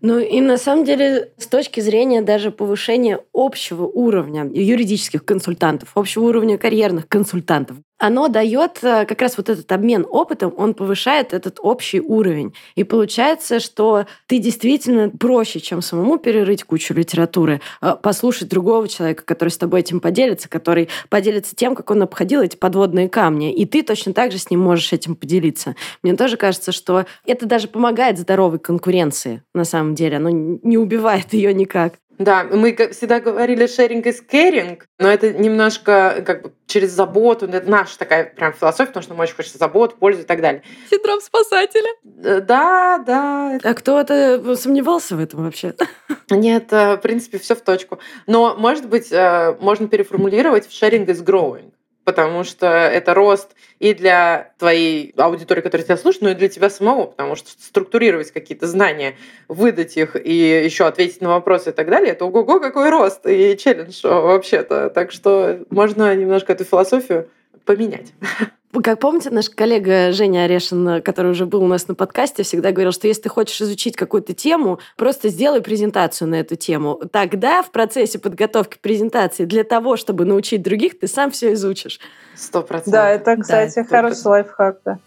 Ну 0.00 0.20
и 0.20 0.40
на 0.40 0.58
самом 0.58 0.84
деле, 0.84 1.32
с 1.38 1.48
точки 1.48 1.80
зрения 1.80 2.22
даже 2.22 2.52
повышения 2.52 3.18
общего 3.34 3.84
уровня 3.84 4.44
юридических 4.44 5.24
консультантов, 5.24 5.90
общего 5.96 6.22
уровня 6.22 6.56
карьерных 6.56 7.08
консультантов, 7.08 7.78
оно 7.98 8.28
дает 8.28 8.78
э, 8.82 9.04
как 9.06 9.20
раз 9.20 9.36
вот 9.36 9.48
этот 9.48 9.70
обмен 9.72 10.06
опытом, 10.08 10.54
он 10.56 10.74
повышает 10.74 11.34
этот 11.34 11.58
общий 11.60 12.00
уровень. 12.00 12.54
И 12.76 12.84
получается, 12.84 13.58
что 13.58 14.06
ты 14.26 14.38
действительно 14.38 15.10
проще, 15.10 15.58
чем 15.58 15.82
самому 15.82 16.18
перерыть 16.28 16.62
кучу 16.62 16.92
литературы, 16.92 17.62
э, 17.80 17.96
послушать 18.02 18.50
другого 18.50 18.86
человека, 18.86 19.22
который 19.24 19.48
с 19.48 19.56
тобой 19.56 19.80
этим 19.80 19.98
поделится, 19.98 20.46
который 20.46 20.90
поделится 21.08 21.56
тем, 21.56 21.74
как 21.74 21.90
он 21.90 22.02
обходил 22.02 22.42
эти 22.42 22.54
подводные 22.54 23.08
камни. 23.08 23.50
И 23.50 23.64
ты 23.64 23.82
точно 23.82 24.12
так 24.12 24.30
же 24.30 24.36
с 24.36 24.50
ним 24.50 24.60
можешь 24.60 24.92
этим 24.92 25.16
поделиться. 25.16 25.74
Мне 26.02 26.14
тоже 26.16 26.36
кажется, 26.36 26.70
что 26.70 27.06
это 27.24 27.46
даже 27.46 27.66
помогает 27.66 28.18
здоровой 28.18 28.58
конкуренции, 28.58 29.42
на 29.54 29.64
самом 29.64 29.94
деле. 29.94 30.18
Оно 30.18 30.28
не 30.28 30.76
убивает 30.76 31.32
ее 31.32 31.54
никак. 31.54 31.94
Да, 32.18 32.44
мы 32.44 32.74
всегда 32.92 33.20
говорили 33.20 33.66
sharing 33.66 34.02
is 34.02 34.16
caring, 34.28 34.82
но 34.98 35.08
это 35.08 35.32
немножко 35.32 36.22
как 36.26 36.42
бы 36.42 36.52
через 36.66 36.90
заботу, 36.90 37.46
это 37.46 37.70
наша 37.70 37.96
такая 37.98 38.24
прям 38.24 38.52
философия, 38.52 38.88
потому 38.88 39.02
что 39.02 39.12
нам 39.12 39.20
очень 39.20 39.34
хочется 39.34 39.58
забот, 39.58 39.98
пользу 39.98 40.22
и 40.22 40.24
так 40.24 40.40
далее. 40.40 40.62
Синдром 40.90 41.20
спасателя. 41.20 41.90
Э, 42.24 42.40
да, 42.40 42.98
да. 43.06 43.58
А 43.62 43.74
кто-то 43.74 44.56
сомневался 44.56 45.16
в 45.16 45.20
этом 45.20 45.44
вообще? 45.44 45.74
Нет, 46.30 46.72
э, 46.72 46.96
в 46.96 46.98
принципе, 46.98 47.38
все 47.38 47.54
в 47.54 47.60
точку. 47.60 48.00
Но, 48.26 48.56
может 48.56 48.88
быть, 48.88 49.12
э, 49.12 49.56
можно 49.60 49.86
переформулировать 49.88 50.66
в 50.66 50.70
sharing 50.70 51.06
is 51.06 51.24
growing 51.24 51.72
потому 52.08 52.42
что 52.42 52.66
это 52.66 53.12
рост 53.12 53.50
и 53.80 53.92
для 53.92 54.52
твоей 54.56 55.12
аудитории, 55.18 55.60
которая 55.60 55.84
тебя 55.84 55.98
слушает, 55.98 56.22
но 56.22 56.30
и 56.30 56.34
для 56.34 56.48
тебя 56.48 56.70
самого, 56.70 57.04
потому 57.04 57.36
что 57.36 57.50
структурировать 57.50 58.30
какие-то 58.30 58.66
знания, 58.66 59.18
выдать 59.46 59.98
их 59.98 60.16
и 60.16 60.32
еще 60.64 60.86
ответить 60.86 61.20
на 61.20 61.28
вопросы 61.28 61.68
и 61.68 61.72
так 61.74 61.90
далее, 61.90 62.12
это 62.12 62.24
ого-го 62.24 62.60
какой 62.60 62.88
рост 62.88 63.26
и 63.26 63.58
челлендж 63.58 64.00
вообще-то. 64.04 64.88
Так 64.88 65.12
что 65.12 65.66
можно 65.68 66.16
немножко 66.16 66.54
эту 66.54 66.64
философию 66.64 67.28
поменять. 67.66 68.14
Как 68.82 69.00
помните, 69.00 69.30
наш 69.30 69.48
коллега 69.48 70.12
Женя 70.12 70.44
Орешин, 70.44 71.02
который 71.02 71.30
уже 71.32 71.46
был 71.46 71.62
у 71.62 71.66
нас 71.66 71.88
на 71.88 71.94
подкасте, 71.94 72.42
всегда 72.42 72.70
говорил, 72.70 72.92
что 72.92 73.08
если 73.08 73.22
ты 73.22 73.28
хочешь 73.28 73.60
изучить 73.60 73.96
какую-то 73.96 74.34
тему, 74.34 74.78
просто 74.96 75.30
сделай 75.30 75.62
презентацию 75.62 76.28
на 76.28 76.36
эту 76.36 76.56
тему. 76.56 77.00
Тогда 77.10 77.62
в 77.62 77.70
процессе 77.70 78.18
подготовки 78.18 78.78
презентации 78.80 79.46
для 79.46 79.64
того, 79.64 79.96
чтобы 79.96 80.24
научить 80.24 80.62
других, 80.62 80.98
ты 80.98 81.08
сам 81.08 81.30
все 81.30 81.54
изучишь. 81.54 81.98
Сто 82.36 82.62
процентов. 82.62 82.92
Да, 82.92 83.10
это, 83.10 83.36
кстати, 83.36 83.76
да, 83.76 83.84
хороший 83.84 84.26
лайфхак, 84.26 84.78
да. 84.84 84.98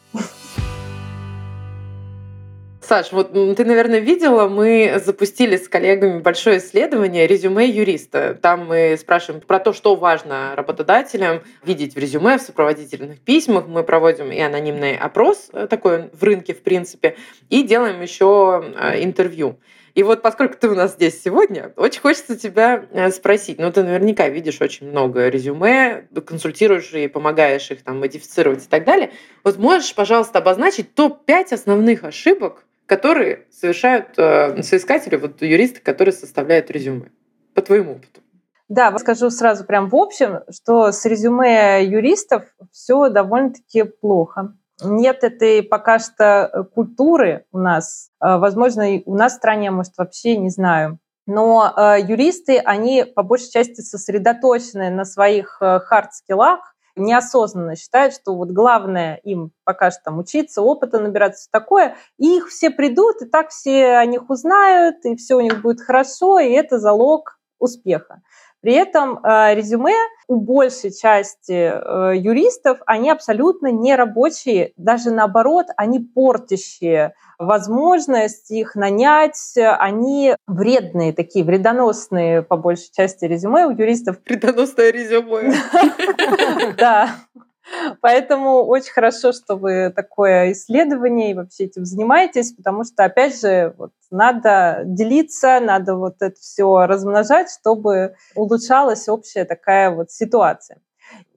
Саш, 2.92 3.14
вот 3.14 3.32
ты, 3.32 3.64
наверное, 3.64 4.00
видела, 4.00 4.50
мы 4.50 5.02
запустили 5.02 5.56
с 5.56 5.70
коллегами 5.70 6.20
большое 6.20 6.58
исследование 6.58 7.26
резюме 7.26 7.66
юриста. 7.66 8.38
Там 8.42 8.68
мы 8.68 8.98
спрашиваем 9.00 9.40
про 9.40 9.60
то, 9.60 9.72
что 9.72 9.96
важно 9.96 10.54
работодателям 10.58 11.42
видеть 11.64 11.96
в 11.96 11.98
резюме, 11.98 12.38
в 12.38 12.42
сопроводительных 12.42 13.22
письмах. 13.22 13.68
Мы 13.68 13.86
проводим 13.86 14.30
и 14.30 14.40
анонимный 14.42 14.98
опрос 14.98 15.52
э, 15.54 15.68
такой 15.68 16.10
в 16.12 16.22
рынке, 16.22 16.54
в 16.54 16.64
принципе, 16.64 17.16
и 17.50 17.64
делаем 17.64 18.02
еще 18.02 18.62
э, 18.76 19.02
интервью. 19.02 19.58
И 19.96 20.04
вот 20.04 20.22
поскольку 20.22 20.58
ты 20.58 20.68
у 20.68 20.76
нас 20.76 20.96
здесь 20.96 21.24
сегодня, 21.24 21.72
очень 21.78 22.02
хочется 22.02 22.38
тебя 22.38 22.84
э, 22.92 23.10
спросить. 23.12 23.58
Ну, 23.58 23.72
ты 23.72 23.84
наверняка 23.84 24.28
видишь 24.28 24.60
очень 24.60 24.90
много 24.90 25.30
резюме, 25.30 26.10
консультируешь 26.26 26.92
и 26.92 27.08
помогаешь 27.08 27.72
их 27.72 27.86
там 27.86 28.02
модифицировать 28.02 28.66
и 28.66 28.68
так 28.68 28.84
далее. 28.84 29.12
Вот 29.46 29.58
можешь, 29.58 29.96
пожалуйста, 29.96 30.40
обозначить 30.40 30.94
топ-5 30.94 31.54
основных 31.54 32.04
ошибок, 32.04 32.66
которые 32.92 33.46
совершают 33.50 34.20
э, 34.20 34.64
соискатели, 34.64 35.16
вот 35.16 35.42
юристы, 35.42 35.80
которые 35.80 36.12
составляют 36.12 36.70
резюме, 36.70 37.10
по 37.54 37.62
твоему 37.62 37.94
опыту? 37.94 38.20
Да, 38.68 38.98
скажу 39.00 39.30
сразу 39.30 39.64
прям 39.64 39.88
в 39.88 39.96
общем, 39.96 40.42
что 40.50 40.92
с 40.92 41.06
резюме 41.06 41.86
юристов 41.86 42.44
все 42.74 43.08
довольно-таки 43.08 43.84
плохо. 43.84 44.56
Нет 44.84 45.24
этой 45.24 45.64
пока 45.64 46.00
что 46.00 46.68
культуры 46.76 47.46
у 47.54 47.60
нас. 47.60 48.10
Э, 48.22 48.36
возможно, 48.40 48.86
у 49.06 49.16
нас 49.16 49.36
в 49.36 49.38
стране, 49.38 49.72
может, 49.72 49.94
вообще 49.98 50.36
не 50.36 50.50
знаю. 50.50 51.00
Но 51.26 51.74
э, 51.74 51.96
юристы, 52.02 52.58
они 52.58 53.06
по 53.06 53.24
большей 53.24 53.52
части 53.52 53.80
сосредоточены 53.80 54.90
на 54.90 55.06
своих 55.06 55.60
э, 55.62 55.80
хард-скиллах, 55.80 56.71
неосознанно 56.96 57.76
считают, 57.76 58.14
что 58.14 58.36
вот 58.36 58.50
главное 58.50 59.16
им 59.24 59.52
пока 59.64 59.92
что 59.92 60.02
там 60.06 60.20
учиться, 60.20 60.62
опыта 60.62 61.00
набираться, 61.00 61.50
такое, 61.52 61.96
и 62.18 62.38
их 62.38 62.50
все 62.50 62.70
придут, 62.70 63.22
и 63.22 63.26
так 63.26 63.50
все 63.50 63.98
о 63.98 64.06
них 64.06 64.30
узнают, 64.30 65.06
и 65.06 65.16
все 65.16 65.36
у 65.36 65.42
них 65.42 65.62
будет 65.62 65.82
хорошо, 65.82 66.40
и 66.40 66.50
это 66.52 66.80
залог 66.80 67.40
успеха. 67.60 68.22
При 68.62 68.74
этом 68.74 69.20
э, 69.24 69.56
резюме 69.56 69.96
у 70.28 70.38
большей 70.40 70.92
части 70.92 71.52
э, 71.52 72.18
юристов, 72.18 72.80
они 72.86 73.10
абсолютно 73.10 73.68
не 73.72 73.96
рабочие, 73.96 74.74
даже 74.78 75.12
наоборот, 75.12 75.68
они 75.78 76.00
портящие 76.00 77.14
возможность 77.40 78.52
их 78.52 78.76
нанять, 78.76 79.56
они 79.58 80.36
вредные 80.46 81.12
такие, 81.12 81.44
вредоносные 81.44 82.44
по 82.44 82.56
большей 82.56 82.92
части 82.94 83.26
резюме 83.26 83.66
у 83.66 83.72
юристов. 83.72 84.18
Вредоносное 84.26 84.92
резюме. 84.92 85.54
Да. 86.78 87.10
Поэтому 88.02 88.64
очень 88.64 88.92
хорошо, 88.92 89.32
что 89.32 89.56
вы 89.56 89.92
такое 89.96 90.52
исследование 90.52 91.32
и 91.32 91.34
вообще 91.34 91.66
этим 91.66 91.86
занимаетесь, 91.86 92.54
потому 92.54 92.84
что, 92.84 93.04
опять 93.04 93.40
же, 93.40 93.74
вот, 93.78 93.92
надо 94.10 94.82
делиться, 94.86 95.60
надо 95.60 95.96
вот 95.96 96.16
это 96.22 96.36
все 96.40 96.86
размножать, 96.86 97.50
чтобы 97.52 98.16
улучшалась 98.36 99.08
общая 99.08 99.46
такая 99.46 99.92
вот 99.92 100.12
ситуация. 100.12 100.80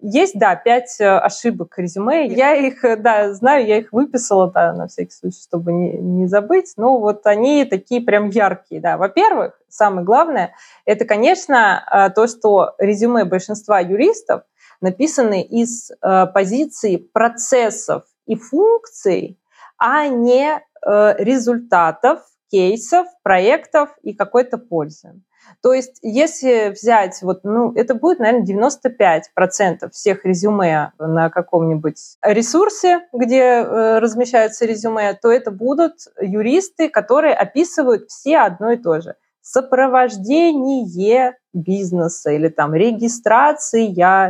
Есть, 0.00 0.38
да, 0.38 0.54
пять 0.54 1.00
э, 1.00 1.06
ошибок 1.06 1.78
резюме. 1.78 2.26
Я 2.26 2.54
их, 2.54 2.84
э, 2.84 2.96
да, 2.96 3.32
знаю, 3.32 3.66
я 3.66 3.78
их 3.78 3.90
выписала, 3.90 4.50
да, 4.50 4.74
на 4.74 4.86
всякий 4.86 5.12
случай, 5.12 5.40
чтобы 5.40 5.72
не, 5.72 5.92
не 5.96 6.26
забыть. 6.26 6.74
Но 6.76 6.98
вот 6.98 7.26
они 7.26 7.64
такие 7.64 8.02
прям 8.02 8.28
яркие, 8.28 8.82
да. 8.82 8.98
Во-первых, 8.98 9.58
самое 9.68 10.04
главное, 10.04 10.52
это, 10.84 11.06
конечно, 11.06 11.82
э, 11.90 12.10
то, 12.10 12.26
что 12.26 12.74
резюме 12.78 13.24
большинства 13.24 13.80
юристов 13.80 14.42
написаны 14.84 15.42
из 15.42 15.90
позиции 16.34 16.96
процессов 16.96 18.04
и 18.26 18.36
функций, 18.36 19.38
а 19.78 20.06
не 20.06 20.62
результатов, 20.82 22.20
кейсов, 22.50 23.06
проектов 23.22 23.90
и 24.02 24.14
какой-то 24.14 24.58
пользы. 24.58 25.14
То 25.62 25.72
есть, 25.72 25.98
если 26.02 26.70
взять, 26.70 27.20
вот, 27.22 27.40
ну, 27.44 27.72
это 27.74 27.94
будет, 27.94 28.18
наверное, 28.18 28.46
95% 28.46 29.90
всех 29.92 30.24
резюме 30.24 30.92
на 30.98 31.30
каком-нибудь 31.30 31.98
ресурсе, 32.22 33.00
где 33.12 33.40
э, 33.40 33.98
размещаются 33.98 34.66
резюме, 34.66 35.14
то 35.14 35.30
это 35.30 35.50
будут 35.50 35.94
юристы, 36.20 36.88
которые 36.88 37.34
описывают 37.34 38.08
все 38.10 38.38
одно 38.38 38.72
и 38.72 38.76
то 38.76 39.00
же. 39.00 39.16
Сопровождение 39.44 41.36
бизнеса 41.52 42.30
или 42.30 42.48
там 42.48 42.74
регистрация 42.74 43.82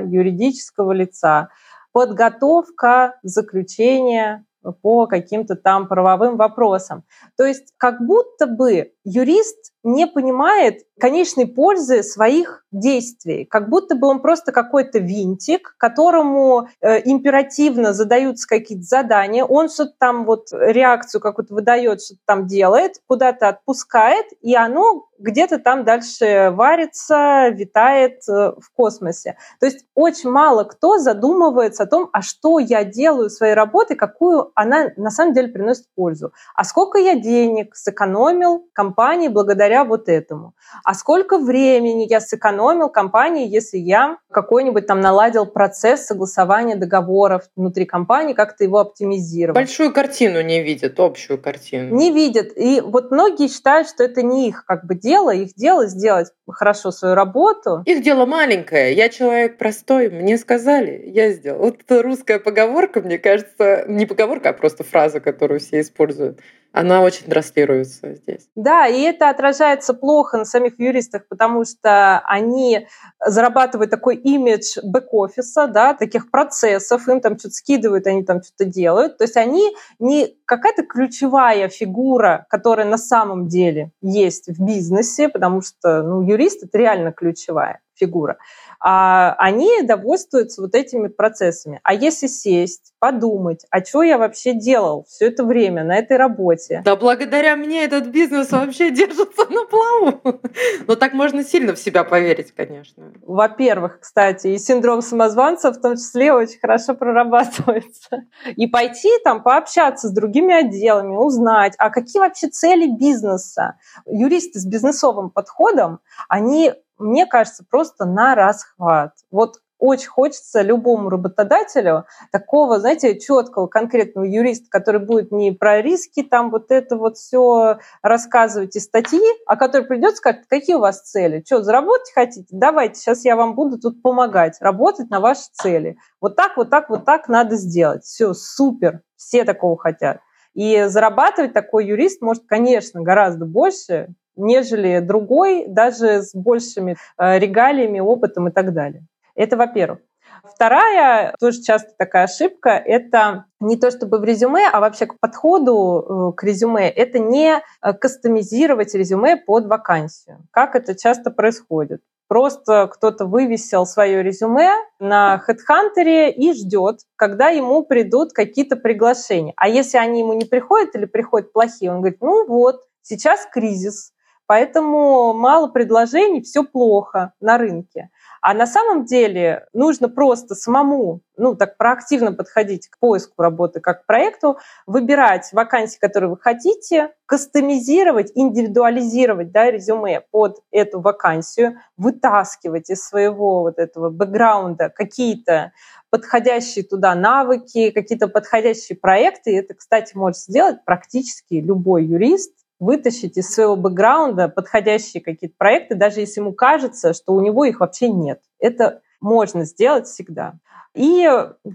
юридического 0.04 0.90
лица, 0.90 1.50
подготовка 1.92 3.14
заключения 3.22 4.44
по 4.82 5.06
каким-то 5.06 5.54
там 5.54 5.86
правовым 5.86 6.36
вопросам. 6.36 7.04
То 7.36 7.44
есть 7.44 7.72
как 7.76 8.04
будто 8.04 8.48
бы 8.48 8.93
юрист 9.04 9.72
не 9.84 10.06
понимает 10.06 10.80
конечной 10.98 11.46
пользы 11.46 12.02
своих 12.02 12.64
действий, 12.72 13.44
как 13.44 13.68
будто 13.68 13.94
бы 13.94 14.06
он 14.08 14.20
просто 14.20 14.50
какой-то 14.52 14.98
винтик, 14.98 15.74
которому 15.76 16.68
э, 16.80 17.00
императивно 17.04 17.92
задаются 17.92 18.48
какие-то 18.48 18.84
задания, 18.84 19.44
он 19.44 19.68
что-то 19.68 19.92
там 19.98 20.24
вот 20.24 20.48
реакцию 20.52 21.20
какую-то 21.20 21.54
выдает, 21.54 22.02
что-то 22.02 22.20
там 22.24 22.46
делает, 22.46 22.94
куда-то 23.06 23.48
отпускает, 23.48 24.26
и 24.40 24.54
оно 24.54 25.06
где-то 25.18 25.58
там 25.58 25.84
дальше 25.84 26.50
варится, 26.52 27.48
витает 27.48 28.20
э, 28.28 28.52
в 28.58 28.70
космосе. 28.72 29.36
То 29.60 29.66
есть 29.66 29.84
очень 29.94 30.30
мало 30.30 30.64
кто 30.64 30.98
задумывается 30.98 31.84
о 31.84 31.86
том, 31.86 32.08
а 32.12 32.22
что 32.22 32.58
я 32.58 32.84
делаю 32.84 33.30
своей 33.30 33.54
работой, 33.54 33.96
какую 33.96 34.50
она 34.54 34.90
на 34.96 35.10
самом 35.10 35.34
деле 35.34 35.48
приносит 35.48 35.86
пользу. 35.94 36.32
А 36.54 36.64
сколько 36.64 36.98
я 36.98 37.16
денег 37.16 37.76
сэкономил 37.76 38.66
компании 38.94 39.28
благодаря 39.28 39.84
вот 39.84 40.08
этому? 40.08 40.54
А 40.84 40.94
сколько 40.94 41.38
времени 41.38 42.06
я 42.08 42.20
сэкономил 42.20 42.88
компании, 42.88 43.48
если 43.48 43.78
я 43.78 44.18
какой-нибудь 44.30 44.86
там 44.86 45.00
наладил 45.00 45.46
процесс 45.46 46.06
согласования 46.06 46.76
договоров 46.76 47.42
внутри 47.56 47.86
компании, 47.86 48.34
как-то 48.34 48.64
его 48.64 48.78
оптимизировал? 48.78 49.54
Большую 49.54 49.92
картину 49.92 50.42
не 50.42 50.62
видят, 50.62 51.00
общую 51.00 51.40
картину. 51.40 51.94
Не 51.96 52.12
видят. 52.12 52.52
И 52.56 52.80
вот 52.80 53.10
многие 53.10 53.48
считают, 53.48 53.88
что 53.88 54.04
это 54.04 54.22
не 54.22 54.48
их 54.48 54.64
как 54.64 54.84
бы 54.86 54.94
дело, 54.94 55.34
их 55.34 55.54
дело 55.54 55.86
сделать 55.86 56.28
хорошо 56.48 56.92
свою 56.92 57.14
работу. 57.14 57.82
Их 57.86 58.02
дело 58.02 58.26
маленькое. 58.26 58.94
Я 58.94 59.08
человек 59.08 59.58
простой, 59.58 60.08
мне 60.08 60.38
сказали, 60.38 61.02
я 61.06 61.32
сделал. 61.32 61.58
Вот 61.58 61.80
эта 61.80 62.02
русская 62.02 62.38
поговорка, 62.38 63.00
мне 63.00 63.18
кажется, 63.18 63.84
не 63.88 64.06
поговорка, 64.06 64.50
а 64.50 64.52
просто 64.52 64.84
фраза, 64.84 65.20
которую 65.20 65.58
все 65.58 65.80
используют 65.80 66.40
она 66.74 67.02
очень 67.02 67.26
транслируется 67.26 68.16
здесь. 68.16 68.48
Да, 68.56 68.88
и 68.88 69.00
это 69.02 69.30
отражается 69.30 69.94
плохо 69.94 70.38
на 70.38 70.44
самих 70.44 70.80
юристах, 70.80 71.28
потому 71.28 71.64
что 71.64 72.18
они 72.26 72.88
зарабатывают 73.24 73.92
такой 73.92 74.16
имидж 74.16 74.78
бэк-офиса, 74.82 75.68
да, 75.68 75.94
таких 75.94 76.32
процессов, 76.32 77.08
им 77.08 77.20
там 77.20 77.38
что-то 77.38 77.54
скидывают, 77.54 78.08
они 78.08 78.24
там 78.24 78.42
что-то 78.42 78.64
делают. 78.64 79.18
То 79.18 79.24
есть 79.24 79.36
они 79.36 79.72
не 80.00 80.36
какая-то 80.46 80.82
ключевая 80.82 81.68
фигура, 81.68 82.44
которая 82.50 82.86
на 82.86 82.98
самом 82.98 83.46
деле 83.46 83.92
есть 84.02 84.48
в 84.48 84.60
бизнесе, 84.60 85.28
потому 85.28 85.62
что 85.62 86.02
ну, 86.02 86.22
юрист— 86.22 86.62
это 86.64 86.76
реально 86.76 87.12
ключевая 87.12 87.80
фигура 87.94 88.38
а 88.86 89.34
они 89.38 89.80
довольствуются 89.82 90.60
вот 90.60 90.74
этими 90.74 91.08
процессами. 91.08 91.80
А 91.84 91.94
если 91.94 92.26
сесть, 92.26 92.92
подумать, 92.98 93.64
а 93.70 93.82
что 93.82 94.02
я 94.02 94.18
вообще 94.18 94.52
делал 94.52 95.06
все 95.08 95.28
это 95.28 95.42
время 95.42 95.84
на 95.84 95.96
этой 95.96 96.18
работе? 96.18 96.82
Да 96.84 96.94
благодаря 96.94 97.56
мне 97.56 97.82
этот 97.82 98.08
бизнес 98.08 98.52
вообще 98.52 98.90
держится 98.90 99.46
на 99.48 99.64
плаву. 99.64 100.20
Но 100.86 100.96
так 100.96 101.14
можно 101.14 101.42
сильно 101.42 101.74
в 101.74 101.78
себя 101.78 102.04
поверить, 102.04 102.52
конечно. 102.52 103.14
Во-первых, 103.22 104.00
кстати, 104.00 104.48
и 104.48 104.58
синдром 104.58 105.00
самозванца 105.00 105.72
в 105.72 105.80
том 105.80 105.96
числе 105.96 106.34
очень 106.34 106.60
хорошо 106.60 106.94
прорабатывается. 106.94 108.24
И 108.54 108.66
пойти 108.66 109.08
там 109.24 109.42
пообщаться 109.42 110.08
с 110.08 110.12
другими 110.12 110.54
отделами, 110.54 111.16
узнать, 111.16 111.72
а 111.78 111.88
какие 111.88 112.20
вообще 112.20 112.48
цели 112.48 112.86
бизнеса. 112.86 113.78
Юристы 114.04 114.58
с 114.60 114.66
бизнесовым 114.66 115.30
подходом, 115.30 116.00
они 116.28 116.74
мне 116.98 117.26
кажется, 117.26 117.64
просто 117.68 118.04
на 118.04 118.34
расхват. 118.34 119.12
Вот 119.30 119.58
очень 119.78 120.08
хочется 120.08 120.62
любому 120.62 121.10
работодателю 121.10 122.06
такого, 122.32 122.80
знаете, 122.80 123.18
четкого, 123.18 123.66
конкретного 123.66 124.24
юриста, 124.24 124.66
который 124.70 125.04
будет 125.04 125.30
не 125.30 125.52
про 125.52 125.82
риски, 125.82 126.22
там 126.22 126.50
вот 126.50 126.70
это 126.70 126.96
вот 126.96 127.18
все 127.18 127.78
рассказывать 128.00 128.76
из 128.76 128.84
статьи, 128.84 129.20
а 129.46 129.56
который 129.56 129.86
придет 129.86 130.14
и 130.14 130.16
скажет, 130.16 130.46
какие 130.48 130.76
у 130.76 130.80
вас 130.80 131.02
цели? 131.02 131.42
Что, 131.44 131.62
заработать 131.62 132.12
хотите? 132.14 132.46
Давайте, 132.50 133.00
сейчас 133.00 133.24
я 133.24 133.36
вам 133.36 133.54
буду 133.54 133.78
тут 133.78 134.00
помогать, 134.00 134.56
работать 134.60 135.10
на 135.10 135.20
ваши 135.20 135.42
цели. 135.52 135.98
Вот 136.20 136.36
так, 136.36 136.56
вот 136.56 136.70
так, 136.70 136.88
вот 136.88 137.04
так 137.04 137.28
надо 137.28 137.56
сделать. 137.56 138.04
Все, 138.04 138.32
супер, 138.32 139.02
все 139.16 139.44
такого 139.44 139.76
хотят. 139.76 140.20
И 140.54 140.84
зарабатывать 140.86 141.52
такой 141.52 141.86
юрист 141.86 142.22
может, 142.22 142.44
конечно, 142.46 143.02
гораздо 143.02 143.44
больше, 143.44 144.14
нежели 144.36 145.00
другой, 145.00 145.66
даже 145.66 146.22
с 146.22 146.34
большими 146.34 146.96
э, 147.18 147.38
регалиями, 147.38 148.00
опытом 148.00 148.48
и 148.48 148.50
так 148.50 148.72
далее. 148.72 149.04
Это 149.34 149.56
во-первых. 149.56 150.00
Вторая, 150.44 151.34
тоже 151.40 151.62
часто 151.62 151.92
такая 151.96 152.24
ошибка, 152.24 152.70
это 152.70 153.46
не 153.60 153.76
то 153.78 153.90
чтобы 153.90 154.18
в 154.18 154.24
резюме, 154.24 154.68
а 154.70 154.80
вообще 154.80 155.06
к 155.06 155.18
подходу 155.18 156.32
э, 156.32 156.36
к 156.36 156.42
резюме, 156.44 156.88
это 156.90 157.18
не 157.18 157.56
э, 157.56 157.92
кастомизировать 157.94 158.94
резюме 158.94 159.36
под 159.36 159.66
вакансию. 159.66 160.46
Как 160.50 160.76
это 160.76 160.94
часто 160.94 161.30
происходит? 161.30 162.02
Просто 162.28 162.88
кто-то 162.92 163.26
вывесил 163.26 163.86
свое 163.86 164.22
резюме 164.22 164.70
на 164.98 165.42
HeadHunter 165.46 166.30
и 166.30 166.52
ждет, 166.52 167.00
когда 167.16 167.48
ему 167.48 167.82
придут 167.82 168.32
какие-то 168.32 168.76
приглашения. 168.76 169.52
А 169.56 169.68
если 169.68 169.98
они 169.98 170.20
ему 170.20 170.32
не 170.34 170.44
приходят 170.44 170.94
или 170.94 171.04
приходят 171.06 171.52
плохие, 171.52 171.90
он 171.90 171.98
говорит, 172.00 172.20
ну 172.20 172.46
вот, 172.46 172.80
сейчас 173.02 173.46
кризис, 173.50 174.13
Поэтому 174.46 175.32
мало 175.32 175.68
предложений, 175.68 176.42
все 176.42 176.64
плохо 176.64 177.32
на 177.40 177.56
рынке. 177.56 178.10
А 178.42 178.52
на 178.52 178.66
самом 178.66 179.06
деле 179.06 179.66
нужно 179.72 180.10
просто 180.10 180.54
самому, 180.54 181.22
ну, 181.38 181.54
так 181.54 181.78
проактивно 181.78 182.30
подходить 182.30 182.88
к 182.88 182.98
поиску 182.98 183.40
работы 183.40 183.80
как 183.80 184.02
к 184.02 184.06
проекту, 184.06 184.58
выбирать 184.86 185.50
вакансии, 185.52 185.98
которые 185.98 186.28
вы 186.28 186.36
хотите, 186.36 187.12
кастомизировать, 187.24 188.32
индивидуализировать 188.34 189.50
да, 189.50 189.70
резюме 189.70 190.20
под 190.30 190.58
эту 190.70 191.00
вакансию, 191.00 191.78
вытаскивать 191.96 192.90
из 192.90 193.02
своего 193.02 193.62
вот 193.62 193.78
этого 193.78 194.10
бэкграунда 194.10 194.90
какие-то 194.90 195.72
подходящие 196.10 196.84
туда 196.84 197.14
навыки, 197.14 197.90
какие-то 197.90 198.28
подходящие 198.28 198.98
проекты. 198.98 199.52
И 199.52 199.56
это, 199.56 199.72
кстати, 199.72 200.14
может 200.14 200.38
сделать 200.38 200.84
практически 200.84 201.54
любой 201.54 202.04
юрист, 202.04 202.52
вытащить 202.78 203.36
из 203.36 203.52
своего 203.52 203.76
бэкграунда 203.76 204.48
подходящие 204.48 205.22
какие-то 205.22 205.54
проекты, 205.56 205.94
даже 205.94 206.20
если 206.20 206.40
ему 206.40 206.52
кажется, 206.52 207.12
что 207.12 207.32
у 207.32 207.40
него 207.40 207.64
их 207.64 207.80
вообще 207.80 208.08
нет. 208.08 208.40
Это 208.58 209.02
можно 209.24 209.64
сделать 209.64 210.06
всегда. 210.06 210.54
И 210.94 211.28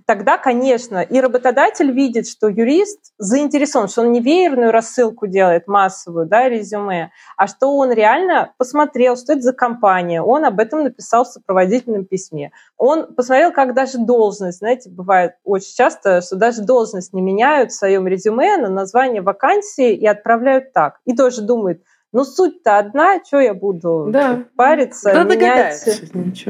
тогда, 0.06 0.38
конечно, 0.38 1.02
и 1.02 1.20
работодатель 1.20 1.92
видит, 1.92 2.26
что 2.26 2.48
юрист 2.48 3.12
заинтересован, 3.18 3.90
что 3.90 4.02
он 4.02 4.14
не 4.14 4.22
веерную 4.22 4.72
рассылку 4.72 5.28
делает 5.28 5.68
массовую, 5.68 6.26
да, 6.26 6.48
резюме, 6.48 7.12
а 7.36 7.48
что 7.48 7.76
он 7.76 7.92
реально 7.92 8.54
посмотрел, 8.58 9.18
что 9.18 9.34
это 9.34 9.42
за 9.42 9.52
компания, 9.52 10.22
он 10.22 10.46
об 10.46 10.62
этом 10.62 10.84
написал 10.84 11.26
в 11.26 11.28
сопроводительном 11.28 12.06
письме. 12.06 12.52
Он 12.78 13.14
посмотрел, 13.14 13.52
как 13.52 13.74
даже 13.74 13.98
должность, 13.98 14.60
знаете, 14.60 14.90
бывает 14.90 15.34
очень 15.44 15.76
часто, 15.76 16.22
что 16.22 16.38
даже 16.38 16.62
должность 16.62 17.12
не 17.12 17.22
меняют 17.22 17.72
в 17.72 17.78
своем 17.78 18.08
резюме 18.08 18.56
на 18.56 18.70
название 18.70 19.22
вакансии 19.22 19.94
и 19.94 20.08
отправляют 20.08 20.72
так. 20.72 21.00
И 21.04 21.14
тоже 21.14 21.42
думает, 21.42 21.84
ну, 22.12 22.24
суть-то 22.24 22.78
одна, 22.78 23.24
что 23.24 23.40
я 23.40 23.54
буду 23.54 24.08
да. 24.10 24.46
париться, 24.56 25.14
да, 25.14 25.24
менять. 25.24 26.02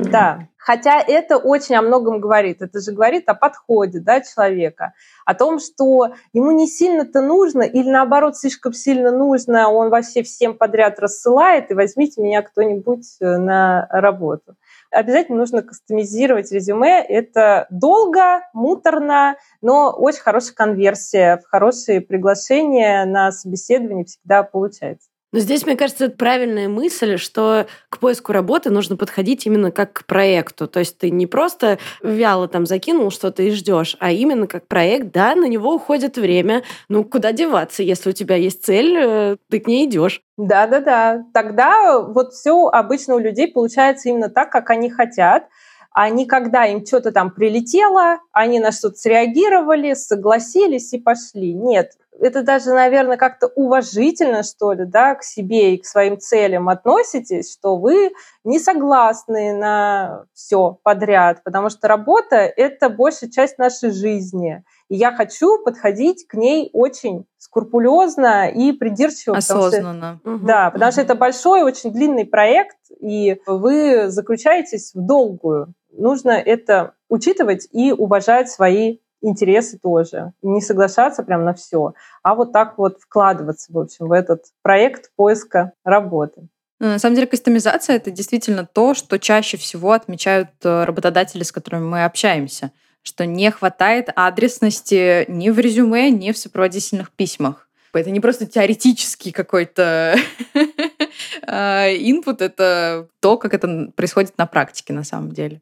Да. 0.09 0.47
Хотя 0.57 1.01
это 1.01 1.37
очень 1.37 1.75
о 1.75 1.81
многом 1.81 2.19
говорит. 2.19 2.61
Это 2.61 2.79
же 2.79 2.91
говорит 2.91 3.27
о 3.27 3.33
подходе 3.33 3.99
да, 3.99 4.21
человека, 4.21 4.93
о 5.25 5.33
том, 5.33 5.59
что 5.59 6.13
ему 6.33 6.51
не 6.51 6.67
сильно-то 6.67 7.21
нужно 7.21 7.63
или 7.63 7.89
наоборот 7.89 8.37
слишком 8.37 8.73
сильно 8.73 9.11
нужно, 9.11 9.69
он 9.69 9.89
вообще 9.89 10.21
всем 10.21 10.57
подряд 10.57 10.99
рассылает, 10.99 11.71
и 11.71 11.73
возьмите 11.73 12.21
меня 12.21 12.41
кто-нибудь 12.41 13.17
э, 13.19 13.37
на 13.37 13.87
работу. 13.89 14.55
Обязательно 14.91 15.37
нужно 15.37 15.61
кастомизировать 15.61 16.51
резюме. 16.51 17.01
Это 17.01 17.67
долго, 17.69 18.41
муторно, 18.53 19.37
но 19.61 19.91
очень 19.91 20.21
хорошая 20.21 20.55
конверсия, 20.55 21.37
в 21.37 21.49
хорошие 21.49 22.01
приглашения 22.01 23.05
на 23.05 23.31
собеседование 23.31 24.05
всегда 24.05 24.43
получается. 24.43 25.08
Но 25.31 25.39
здесь, 25.39 25.65
мне 25.65 25.75
кажется, 25.75 26.05
это 26.05 26.17
правильная 26.17 26.67
мысль, 26.67 27.17
что 27.17 27.67
к 27.89 27.99
поиску 27.99 28.33
работы 28.33 28.71
нужно 28.71 28.97
подходить 28.97 29.45
именно 29.45 29.71
как 29.71 29.93
к 29.93 30.05
проекту. 30.05 30.67
То 30.67 30.79
есть 30.79 30.97
ты 30.97 31.11
не 31.11 31.27
просто 31.27 31.77
вяло 32.01 32.47
там 32.47 32.65
закинул 32.65 33.11
что-то 33.11 33.43
и 33.43 33.51
ждешь, 33.51 33.95
а 33.99 34.11
именно 34.11 34.47
как 34.47 34.67
проект, 34.67 35.11
да, 35.11 35.35
на 35.35 35.45
него 35.45 35.75
уходит 35.75 36.17
время. 36.17 36.63
Ну, 36.87 37.03
куда 37.03 37.31
деваться? 37.31 37.83
Если 37.83 38.09
у 38.09 38.13
тебя 38.13 38.35
есть 38.35 38.63
цель, 38.63 38.95
э, 38.97 39.37
ты 39.49 39.59
к 39.59 39.67
ней 39.67 39.85
идешь. 39.85 40.21
Да, 40.37 40.65
да, 40.65 40.79
да. 40.79 41.23
Тогда 41.33 41.99
вот 41.99 42.33
все 42.33 42.67
обычно 42.67 43.15
у 43.15 43.19
людей 43.19 43.51
получается 43.51 44.09
именно 44.09 44.29
так, 44.29 44.51
как 44.51 44.69
они 44.71 44.89
хотят 44.89 45.43
а 45.91 46.09
не 46.09 46.25
когда 46.25 46.65
им 46.65 46.85
что-то 46.85 47.11
там 47.11 47.31
прилетело, 47.31 48.19
они 48.31 48.59
на 48.59 48.71
что-то 48.71 48.95
среагировали, 48.95 49.95
согласились 49.95 50.93
и 50.93 50.99
пошли. 50.99 51.53
Нет, 51.53 51.93
это 52.21 52.43
даже, 52.43 52.73
наверное, 52.73 53.17
как-то 53.17 53.47
уважительно, 53.47 54.43
что 54.43 54.73
ли, 54.73 54.85
да, 54.85 55.15
к 55.15 55.23
себе 55.23 55.75
и 55.75 55.77
к 55.77 55.85
своим 55.85 56.19
целям 56.19 56.69
относитесь, 56.69 57.51
что 57.51 57.77
вы 57.77 58.11
не 58.43 58.59
согласны 58.59 59.53
на 59.53 60.25
все 60.33 60.77
подряд, 60.83 61.43
потому 61.43 61.69
что 61.69 61.87
работа— 61.87 62.35
это 62.57 62.89
большая 62.89 63.29
часть 63.29 63.57
нашей 63.57 63.91
жизни. 63.91 64.63
И 64.89 64.95
я 64.95 65.11
хочу 65.11 65.63
подходить 65.63 66.27
к 66.27 66.33
ней 66.33 66.69
очень 66.73 67.25
скрупулезно 67.37 68.49
и 68.49 68.71
придирчиво. 68.71 69.37
Осознанно. 69.37 70.19
Потому 70.23 70.37
что, 70.37 70.47
да, 70.47 70.71
потому 70.71 70.91
что 70.91 71.01
это 71.01 71.15
большой, 71.15 71.63
очень 71.63 71.91
длинный 71.91 72.25
проект, 72.25 72.77
и 72.99 73.39
вы 73.45 74.09
заключаетесь 74.09 74.91
в 74.93 75.05
долгую. 75.05 75.73
Нужно 75.91 76.31
это 76.31 76.93
учитывать 77.07 77.67
и 77.71 77.91
уважать 77.91 78.49
свои 78.49 78.99
интересы 79.21 79.77
тоже. 79.77 80.33
Не 80.41 80.61
соглашаться 80.61 81.23
прям 81.23 81.45
на 81.45 81.53
все, 81.53 81.93
а 82.23 82.35
вот 82.35 82.51
так 82.51 82.77
вот 82.77 82.99
вкладываться, 82.99 83.71
в 83.71 83.77
общем, 83.77 84.07
в 84.07 84.11
этот 84.11 84.45
проект 84.61 85.11
поиска 85.15 85.73
работы. 85.83 86.47
Ну, 86.79 86.87
на 86.87 86.99
самом 86.99 87.15
деле 87.15 87.27
кастомизация— 87.27 87.95
это 87.97 88.09
действительно 88.09 88.65
то, 88.65 88.93
что 88.93 89.19
чаще 89.19 89.57
всего 89.57 89.91
отмечают 89.91 90.49
э, 90.63 90.85
работодатели, 90.85 91.43
с 91.43 91.51
которыми 91.51 91.83
мы 91.83 92.05
общаемся, 92.05 92.71
что 93.01 93.25
не 93.25 93.51
хватает 93.51 94.09
адресности 94.15 95.25
ни 95.29 95.49
в 95.49 95.59
резюме, 95.59 96.09
ни 96.09 96.31
в 96.31 96.37
сопроводительных 96.37 97.11
письмах. 97.11 97.67
Это 97.93 98.11
не 98.11 98.19
просто 98.19 98.45
теоретический 98.45 99.31
какой-то 99.31 100.15
э, 101.47 101.95
инпут, 101.97 102.41
это 102.41 103.09
то, 103.19 103.37
как 103.37 103.53
это 103.53 103.91
происходит 103.95 104.37
на 104.37 104.45
практике 104.45 104.93
на 104.93 105.03
самом 105.03 105.33
деле. 105.33 105.61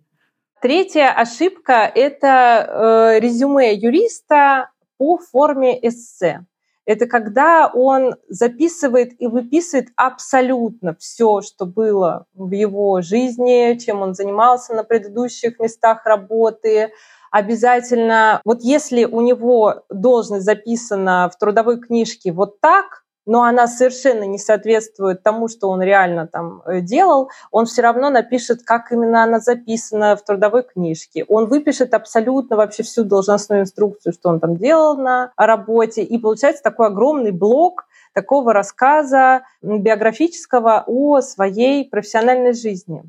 Третья 0.60 1.14
ошибка– 1.14 1.92
это 1.96 3.14
э, 3.16 3.20
резюме 3.20 3.76
юриста 3.76 4.72
по 4.98 5.20
форме 5.20 5.78
эссе. 5.88 6.48
Это 6.88 7.06
когда 7.06 7.70
он 7.72 8.16
записывает 8.28 9.22
и 9.22 9.28
выписывает 9.28 9.90
абсолютно 9.96 10.96
все, 10.96 11.42
что 11.42 11.68
было 11.68 12.26
в 12.34 12.52
его 12.54 13.02
жизни, 13.02 13.78
чем 13.78 14.02
он 14.02 14.16
занимался 14.16 14.74
на 14.74 14.84
предыдущих 14.84 15.60
местах 15.60 16.06
работы. 16.06 16.92
Обязательно, 17.30 18.42
вот 18.44 18.62
если 18.62 19.06
у 19.06 19.22
него 19.22 19.84
должность 19.90 20.46
записана 20.46 21.30
в 21.32 21.38
трудовой 21.38 21.80
книжке 21.80 22.32
вот 22.32 22.60
так, 22.62 23.04
но 23.28 23.44
она 23.44 23.68
совершенно 23.68 24.24
не 24.24 24.40
соответствует 24.40 25.22
тому, 25.22 25.48
что 25.50 25.70
он 25.70 25.82
реально 25.82 26.26
там 26.26 26.64
э, 26.66 26.82
делал, 26.82 27.30
он 27.52 27.66
все 27.66 27.82
равно 27.82 28.10
напишет, 28.10 28.64
как 28.64 28.92
именно 28.92 29.24
она 29.24 29.40
записана 29.40 30.16
в 30.16 30.24
трудовой 30.24 30.64
книжке. 30.64 31.26
Он 31.28 31.46
выпишет 31.46 31.94
абсолютно 31.94 32.56
вообще 32.56 32.84
всю 32.84 33.04
должностную 33.04 33.62
инструкцию, 33.62 34.14
что 34.14 34.30
он 34.30 34.40
там 34.40 34.56
делал 34.56 34.98
на 34.98 35.32
работе, 35.38 36.02
и 36.04 36.18
получается 36.18 36.64
такой 36.64 36.88
огромный 36.88 37.32
блок 37.32 37.86
такого 38.14 38.54
рассказа 38.54 39.44
биографического 39.62 40.84
о 40.88 41.22
своей 41.22 41.88
профессиональной 41.88 42.54
жизни. 42.54 43.04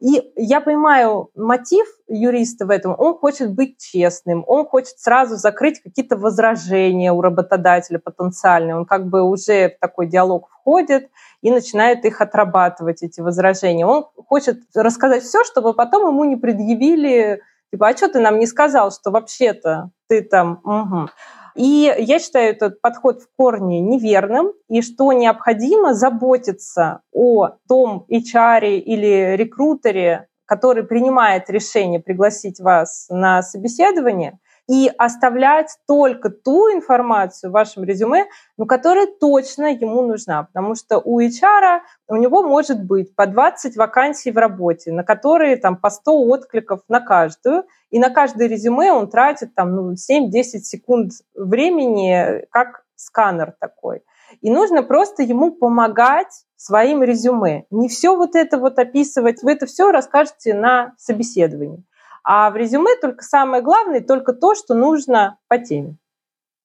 И 0.00 0.32
я 0.36 0.62
понимаю 0.62 1.30
мотив 1.34 1.86
юриста 2.08 2.64
в 2.64 2.70
этом. 2.70 2.94
Он 2.98 3.14
хочет 3.14 3.54
быть 3.54 3.78
честным, 3.78 4.44
он 4.46 4.64
хочет 4.66 4.98
сразу 4.98 5.36
закрыть 5.36 5.82
какие-то 5.82 6.16
возражения 6.16 7.12
у 7.12 7.20
работодателя 7.20 7.98
потенциальные. 7.98 8.76
Он 8.76 8.86
как 8.86 9.08
бы 9.08 9.22
уже 9.22 9.68
в 9.68 9.78
такой 9.78 10.06
диалог 10.06 10.48
входит 10.48 11.10
и 11.42 11.50
начинает 11.50 12.04
их 12.06 12.20
отрабатывать, 12.20 13.02
эти 13.02 13.20
возражения. 13.20 13.84
Он 13.84 14.06
хочет 14.26 14.60
рассказать 14.74 15.22
все, 15.22 15.44
чтобы 15.44 15.74
потом 15.74 16.08
ему 16.08 16.24
не 16.24 16.36
предъявили, 16.36 17.42
типа, 17.70 17.88
а 17.88 17.96
что 17.96 18.08
ты 18.08 18.20
нам 18.20 18.38
не 18.38 18.46
сказал, 18.46 18.90
что 18.90 19.10
вообще-то 19.10 19.90
ты 20.08 20.22
там... 20.22 20.60
Угу. 20.64 21.10
И 21.54 21.94
я 21.98 22.18
считаю 22.18 22.50
этот 22.52 22.80
подход 22.80 23.22
в 23.22 23.28
корне 23.36 23.80
неверным, 23.80 24.52
и 24.68 24.82
что 24.82 25.12
необходимо 25.12 25.94
заботиться 25.94 27.02
о 27.12 27.50
том 27.68 28.06
HR 28.10 28.76
или 28.78 29.36
рекрутере, 29.36 30.28
который 30.44 30.84
принимает 30.84 31.50
решение 31.50 32.00
пригласить 32.00 32.60
вас 32.60 33.06
на 33.10 33.42
собеседование– 33.42 34.38
и 34.70 34.88
оставлять 34.98 35.76
только 35.88 36.30
ту 36.30 36.72
информацию 36.72 37.50
в 37.50 37.54
вашем 37.54 37.82
резюме, 37.82 38.26
ну, 38.56 38.66
которая 38.66 39.08
точно 39.08 39.74
ему 39.74 40.02
нужна, 40.02 40.44
потому 40.44 40.76
что 40.76 41.00
у 41.04 41.20
HR 41.20 41.80
у 42.06 42.14
него 42.14 42.44
может 42.44 42.84
быть 42.84 43.12
по 43.16 43.26
20 43.26 43.76
вакансий 43.76 44.30
в 44.30 44.36
работе, 44.36 44.92
на 44.92 45.02
которые 45.02 45.56
там 45.56 45.76
по 45.76 45.90
100 45.90 46.24
откликов 46.24 46.82
на 46.86 47.00
каждую, 47.00 47.64
и 47.90 47.98
на 47.98 48.10
каждое 48.10 48.46
резюме 48.46 48.92
он 48.92 49.10
тратит 49.10 49.56
там 49.56 49.74
ну, 49.74 49.94
7-10 49.94 50.60
секунд 50.60 51.14
времени, 51.34 52.46
как 52.50 52.84
сканер 52.94 53.54
такой. 53.58 54.04
И 54.40 54.52
нужно 54.52 54.84
просто 54.84 55.24
ему 55.24 55.50
помогать 55.50 56.44
своим 56.54 57.02
резюме. 57.02 57.64
Не 57.72 57.88
все 57.88 58.14
вот 58.14 58.36
это 58.36 58.56
вот 58.56 58.78
описывать, 58.78 59.42
вы 59.42 59.50
это 59.50 59.66
все 59.66 59.90
расскажете 59.90 60.54
на 60.54 60.94
собеседовании. 60.96 61.82
А 62.24 62.50
в 62.50 62.56
резюме 62.56 62.96
только 63.00 63.24
самое 63.24 63.62
главное, 63.62 64.00
только 64.00 64.32
то, 64.32 64.54
что 64.54 64.74
нужно 64.74 65.38
по 65.48 65.58
теме. 65.58 65.96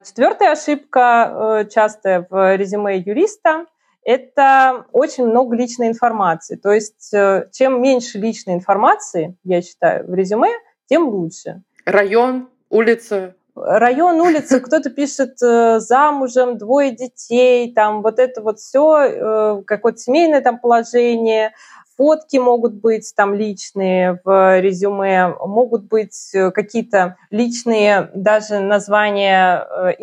Четвертая 0.06 0.52
ошибка, 0.52 1.62
э, 1.64 1.70
частая 1.70 2.28
в 2.30 2.56
резюме 2.56 3.00
юриста, 3.00 3.66
это 4.04 4.86
очень 4.92 5.26
много 5.26 5.56
личной 5.56 5.88
информации. 5.88 6.58
То 6.58 6.72
есть 6.72 7.12
э, 7.12 7.50
чем 7.52 7.82
меньше 7.82 8.20
личной 8.20 8.54
информации, 8.54 9.36
я 9.44 9.64
считаю, 9.64 10.06
в 10.08 10.14
резюме, 10.14 10.52
тем 10.88 11.08
лучше. 11.10 11.64
Район, 11.86 12.50
улица, 12.70 13.34
район, 13.56 14.22
улица, 14.22 14.60
кто-то 14.60 14.92
пишет 14.92 15.42
э, 15.42 15.80
замужем, 15.80 16.60
двое 16.60 16.92
детей, 16.92 17.74
там 17.74 18.04
вот 18.04 18.20
это 18.20 18.42
вот 18.42 18.60
все, 18.60 19.64
какое-то 19.66 19.98
семейное 19.98 20.42
там 20.42 20.60
положение, 20.60 21.54
фотки 21.98 22.38
могут 22.38 22.76
быть 22.76 23.14
там 23.16 23.34
личные 23.34 24.20
в 24.24 24.60
резюме, 24.60 25.30
могут 25.40 25.86
быть 25.86 26.32
э, 26.34 26.52
какие-то 26.52 27.18
личные 27.30 28.10
даже 28.14 28.60
названия 28.60 29.66
э, 29.66 29.94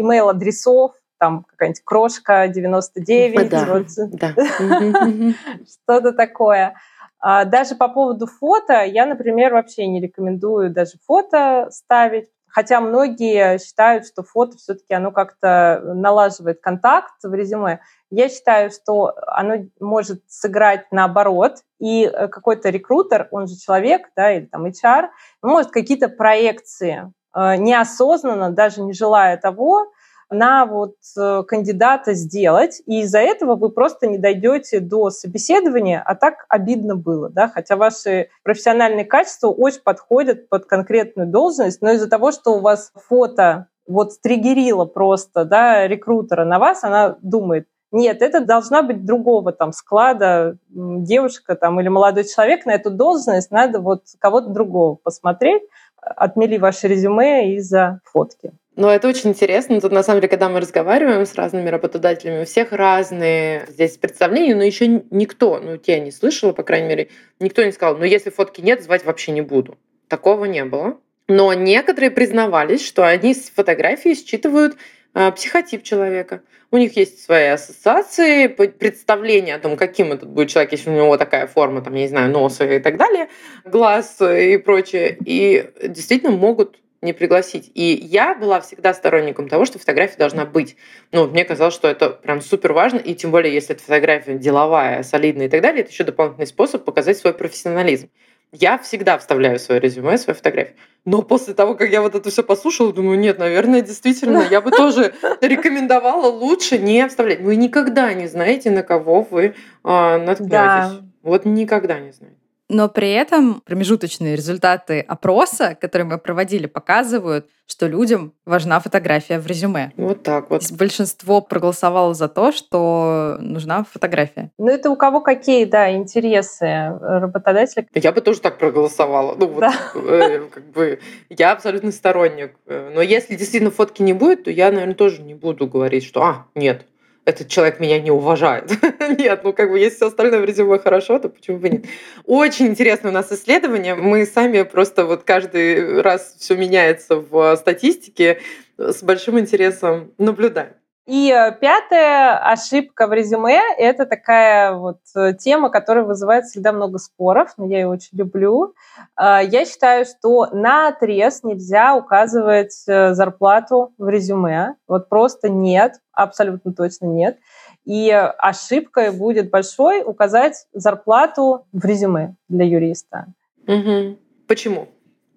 там 1.18 1.44
какая-нибудь 1.44 1.82
крошка 1.84 2.48
99, 2.48 3.48
да, 3.48 3.64
вот, 3.66 3.86
да. 4.12 4.34
что-то 5.64 6.12
такое. 6.12 6.74
А 7.20 7.44
даже 7.44 7.76
по 7.76 7.86
поводу 7.86 8.26
фото, 8.26 8.82
я, 8.82 9.06
например, 9.06 9.52
вообще 9.52 9.86
не 9.86 10.00
рекомендую 10.00 10.70
даже 10.70 10.94
фото 11.06 11.68
ставить, 11.70 12.28
хотя 12.52 12.80
многие 12.80 13.58
считают, 13.58 14.06
что 14.06 14.22
фото 14.22 14.56
все-таки 14.58 14.94
оно 14.94 15.10
как-то 15.10 15.80
налаживает 15.84 16.60
контакт 16.60 17.14
в 17.22 17.32
резюме. 17.34 17.80
Я 18.10 18.28
считаю, 18.28 18.70
что 18.70 19.14
оно 19.26 19.64
может 19.80 20.22
сыграть 20.28 20.86
наоборот, 20.92 21.62
и 21.80 22.04
э, 22.04 22.28
какой-то 22.28 22.68
рекрутер, 22.68 23.28
он 23.30 23.46
же 23.46 23.56
человек, 23.56 24.10
да, 24.14 24.32
или 24.32 24.44
там 24.44 24.66
HR, 24.66 25.08
может 25.42 25.70
какие-то 25.70 26.08
проекции 26.08 27.10
э, 27.34 27.56
неосознанно, 27.56 28.50
даже 28.50 28.82
не 28.82 28.92
желая 28.92 29.38
того, 29.38 29.86
на 30.32 30.66
вот 30.66 30.96
э, 31.16 31.42
кандидата 31.46 32.14
сделать, 32.14 32.82
и 32.86 33.02
из-за 33.02 33.20
этого 33.20 33.56
вы 33.56 33.70
просто 33.70 34.06
не 34.06 34.18
дойдете 34.18 34.80
до 34.80 35.10
собеседования, 35.10 36.02
а 36.04 36.14
так 36.14 36.46
обидно 36.48 36.96
было, 36.96 37.28
да, 37.28 37.48
хотя 37.48 37.76
ваши 37.76 38.28
профессиональные 38.42 39.04
качества 39.04 39.48
очень 39.48 39.82
подходят 39.82 40.48
под 40.48 40.66
конкретную 40.66 41.28
должность, 41.28 41.82
но 41.82 41.92
из-за 41.92 42.08
того, 42.08 42.32
что 42.32 42.52
у 42.52 42.60
вас 42.60 42.92
фото 43.08 43.68
вот 43.86 44.12
стригерило 44.12 44.84
просто, 44.84 45.44
да, 45.44 45.86
рекрутера 45.86 46.44
на 46.44 46.58
вас, 46.58 46.84
она 46.84 47.16
думает, 47.22 47.66
нет, 47.92 48.22
это 48.22 48.40
должна 48.40 48.82
быть 48.82 49.04
другого 49.04 49.52
там 49.52 49.72
склада 49.72 50.56
девушка 50.70 51.56
там 51.56 51.78
или 51.78 51.88
молодой 51.88 52.24
человек 52.24 52.64
на 52.64 52.70
эту 52.70 52.90
должность, 52.90 53.50
надо 53.50 53.80
вот 53.80 54.04
кого-то 54.18 54.48
другого 54.48 54.94
посмотреть, 54.94 55.62
отмели 56.00 56.56
ваше 56.56 56.88
резюме 56.88 57.54
из-за 57.56 58.00
фотки. 58.04 58.52
Ну, 58.74 58.88
это 58.88 59.06
очень 59.06 59.30
интересно. 59.30 59.80
Тут, 59.80 59.92
на 59.92 60.02
самом 60.02 60.20
деле, 60.20 60.30
когда 60.30 60.48
мы 60.48 60.60
разговариваем 60.60 61.26
с 61.26 61.34
разными 61.34 61.68
работодателями, 61.68 62.42
у 62.42 62.46
всех 62.46 62.72
разные 62.72 63.66
здесь 63.68 63.98
представления, 63.98 64.54
но 64.54 64.62
еще 64.62 65.02
никто, 65.10 65.60
ну, 65.60 65.78
я 65.86 66.00
не 66.00 66.10
слышала, 66.10 66.52
по 66.52 66.62
крайней 66.62 66.88
мере, 66.88 67.08
никто 67.38 67.62
не 67.62 67.72
сказал, 67.72 67.98
ну, 67.98 68.04
если 68.04 68.30
фотки 68.30 68.62
нет, 68.62 68.82
звать 68.82 69.04
вообще 69.04 69.32
не 69.32 69.42
буду. 69.42 69.76
Такого 70.08 70.46
не 70.46 70.64
было. 70.64 70.98
Но 71.28 71.52
некоторые 71.52 72.10
признавались, 72.10 72.84
что 72.84 73.06
они 73.06 73.34
с 73.34 73.50
фотографии 73.50 74.14
считывают 74.14 74.76
э, 75.14 75.30
психотип 75.32 75.82
человека. 75.82 76.42
У 76.70 76.78
них 76.78 76.96
есть 76.96 77.22
свои 77.22 77.48
ассоциации, 77.48 78.46
представления 78.46 79.54
о 79.54 79.58
том, 79.58 79.76
каким 79.76 80.12
этот 80.12 80.30
будет 80.30 80.48
человек, 80.48 80.72
если 80.72 80.88
у 80.88 80.94
него 80.94 81.18
такая 81.18 81.46
форма, 81.46 81.82
там, 81.82 81.92
я 81.94 82.02
не 82.02 82.08
знаю, 82.08 82.30
носа 82.30 82.64
и 82.64 82.78
так 82.78 82.96
далее, 82.96 83.28
глаз 83.66 84.18
и 84.22 84.56
прочее. 84.56 85.18
И 85.26 85.70
действительно 85.86 86.32
могут 86.32 86.78
не 87.02 87.12
пригласить. 87.12 87.70
И 87.74 87.92
я 87.94 88.34
была 88.34 88.60
всегда 88.60 88.94
сторонником 88.94 89.48
того, 89.48 89.64
что 89.64 89.78
фотография 89.78 90.16
должна 90.16 90.46
быть. 90.46 90.76
Ну, 91.10 91.26
мне 91.26 91.44
казалось, 91.44 91.74
что 91.74 91.88
это 91.88 92.10
прям 92.10 92.40
супер 92.40 92.72
важно, 92.72 92.98
и 92.98 93.14
тем 93.14 93.32
более, 93.32 93.52
если 93.52 93.74
эта 93.74 93.82
фотография 93.82 94.38
деловая, 94.38 95.02
солидная 95.02 95.46
и 95.46 95.48
так 95.48 95.60
далее, 95.60 95.82
это 95.82 95.90
еще 95.90 96.04
дополнительный 96.04 96.46
способ 96.46 96.84
показать 96.84 97.18
свой 97.18 97.34
профессионализм. 97.34 98.08
Я 98.52 98.78
всегда 98.78 99.16
вставляю 99.18 99.58
свое 99.58 99.80
резюме, 99.80 100.18
свою 100.18 100.36
фотографию. 100.36 100.76
Но 101.06 101.22
после 101.22 101.54
того, 101.54 101.74
как 101.74 101.90
я 101.90 102.02
вот 102.02 102.14
это 102.14 102.30
все 102.30 102.42
послушала, 102.42 102.92
думаю, 102.92 103.18
нет, 103.18 103.38
наверное, 103.38 103.80
действительно, 103.80 104.46
я 104.50 104.60
бы 104.60 104.70
тоже 104.70 105.14
рекомендовала 105.40 106.26
лучше 106.26 106.78
не 106.78 107.08
вставлять. 107.08 107.40
Вы 107.40 107.56
никогда 107.56 108.12
не 108.12 108.26
знаете, 108.28 108.70
на 108.70 108.82
кого 108.82 109.22
вы 109.22 109.54
а, 109.82 110.18
наткнетесь. 110.18 110.50
Да. 110.50 111.00
Вот 111.22 111.46
никогда 111.46 111.98
не 111.98 112.12
знаете. 112.12 112.41
Но 112.72 112.88
при 112.88 113.12
этом 113.12 113.60
промежуточные 113.66 114.34
результаты 114.34 115.00
опроса, 115.00 115.76
которые 115.78 116.06
мы 116.06 116.16
проводили, 116.16 116.66
показывают, 116.66 117.46
что 117.66 117.86
людям 117.86 118.32
важна 118.46 118.80
фотография 118.80 119.38
в 119.38 119.46
резюме. 119.46 119.92
Вот 119.98 120.22
так 120.22 120.48
вот. 120.48 120.62
Большинство 120.72 121.42
проголосовало 121.42 122.14
за 122.14 122.28
то, 122.28 122.50
что 122.50 123.36
нужна 123.40 123.84
фотография. 123.84 124.52
Ну, 124.56 124.68
это 124.68 124.88
у 124.88 124.96
кого 124.96 125.20
какие, 125.20 125.66
да, 125.66 125.94
интересы 125.94 126.96
работодателя. 126.98 127.86
Я 127.94 128.10
бы 128.12 128.22
тоже 128.22 128.40
так 128.40 128.56
проголосовала. 128.56 129.36
Ну, 129.38 129.60
да. 129.60 129.74
вот, 129.94 130.04
э, 130.10 130.40
как 130.50 130.70
бы, 130.70 131.00
я 131.28 131.52
абсолютно 131.52 131.92
сторонник. 131.92 132.56
Но 132.66 133.02
если 133.02 133.36
действительно 133.36 133.70
фотки 133.70 134.00
не 134.00 134.14
будет, 134.14 134.44
то 134.44 134.50
я, 134.50 134.72
наверное, 134.72 134.94
тоже 134.94 135.20
не 135.20 135.34
буду 135.34 135.66
говорить, 135.66 136.04
что, 136.04 136.22
а, 136.22 136.46
нет, 136.54 136.86
этот 137.24 137.48
человек 137.48 137.78
меня 137.80 138.00
не 138.00 138.10
уважает. 138.10 138.70
нет, 139.18 139.42
ну 139.44 139.52
как 139.52 139.70
бы 139.70 139.78
если 139.78 139.96
все 139.96 140.06
остальное 140.08 140.40
в 140.40 140.44
резюме 140.44 140.78
хорошо, 140.78 141.18
то 141.18 141.28
почему 141.28 141.58
бы 141.58 141.68
нет? 141.68 141.84
Очень 142.24 142.66
интересно 142.66 143.10
у 143.10 143.12
нас 143.12 143.30
исследование. 143.30 143.94
Мы 143.94 144.26
сами 144.26 144.62
просто 144.62 145.04
вот 145.04 145.22
каждый 145.22 146.00
раз 146.00 146.34
все 146.38 146.56
меняется 146.56 147.16
в 147.16 147.56
статистике, 147.56 148.40
с 148.76 149.02
большим 149.02 149.38
интересом 149.38 150.12
наблюдаем. 150.18 150.74
И 151.06 151.32
э, 151.32 151.52
пятая 151.60 152.38
ошибка 152.38 153.08
в 153.08 153.12
резюме– 153.12 153.60
это 153.78 154.06
такая 154.06 154.72
вот 154.72 154.98
э, 155.16 155.34
тема, 155.34 155.68
которая 155.68 156.04
вызывает 156.04 156.44
всегда 156.44 156.72
много 156.72 156.98
споров, 156.98 157.54
но 157.56 157.66
я 157.66 157.80
ее 157.80 157.88
очень 157.88 158.16
люблю. 158.16 158.74
Э, 159.20 159.40
я 159.42 159.64
считаю, 159.64 160.04
что 160.04 160.46
на 160.52 160.88
отрез 160.88 161.42
нельзя 161.42 161.96
указывать 161.96 162.84
зарплату 162.86 163.92
в 163.98 164.08
резюме. 164.08 164.76
Вот 164.86 165.08
просто 165.08 165.48
нет, 165.48 165.94
абсолютно 166.12 166.72
точно 166.72 167.06
нет. 167.06 167.38
И 167.84 168.10
ошибкой 168.10 169.10
будет 169.10 169.50
большой 169.50 170.04
указать 170.04 170.66
зарплату 170.72 171.66
в 171.72 171.84
резюме 171.84 172.36
для 172.48 172.64
юриста. 172.64 173.26
Угу. 173.66 174.18
Почему? 174.46 174.88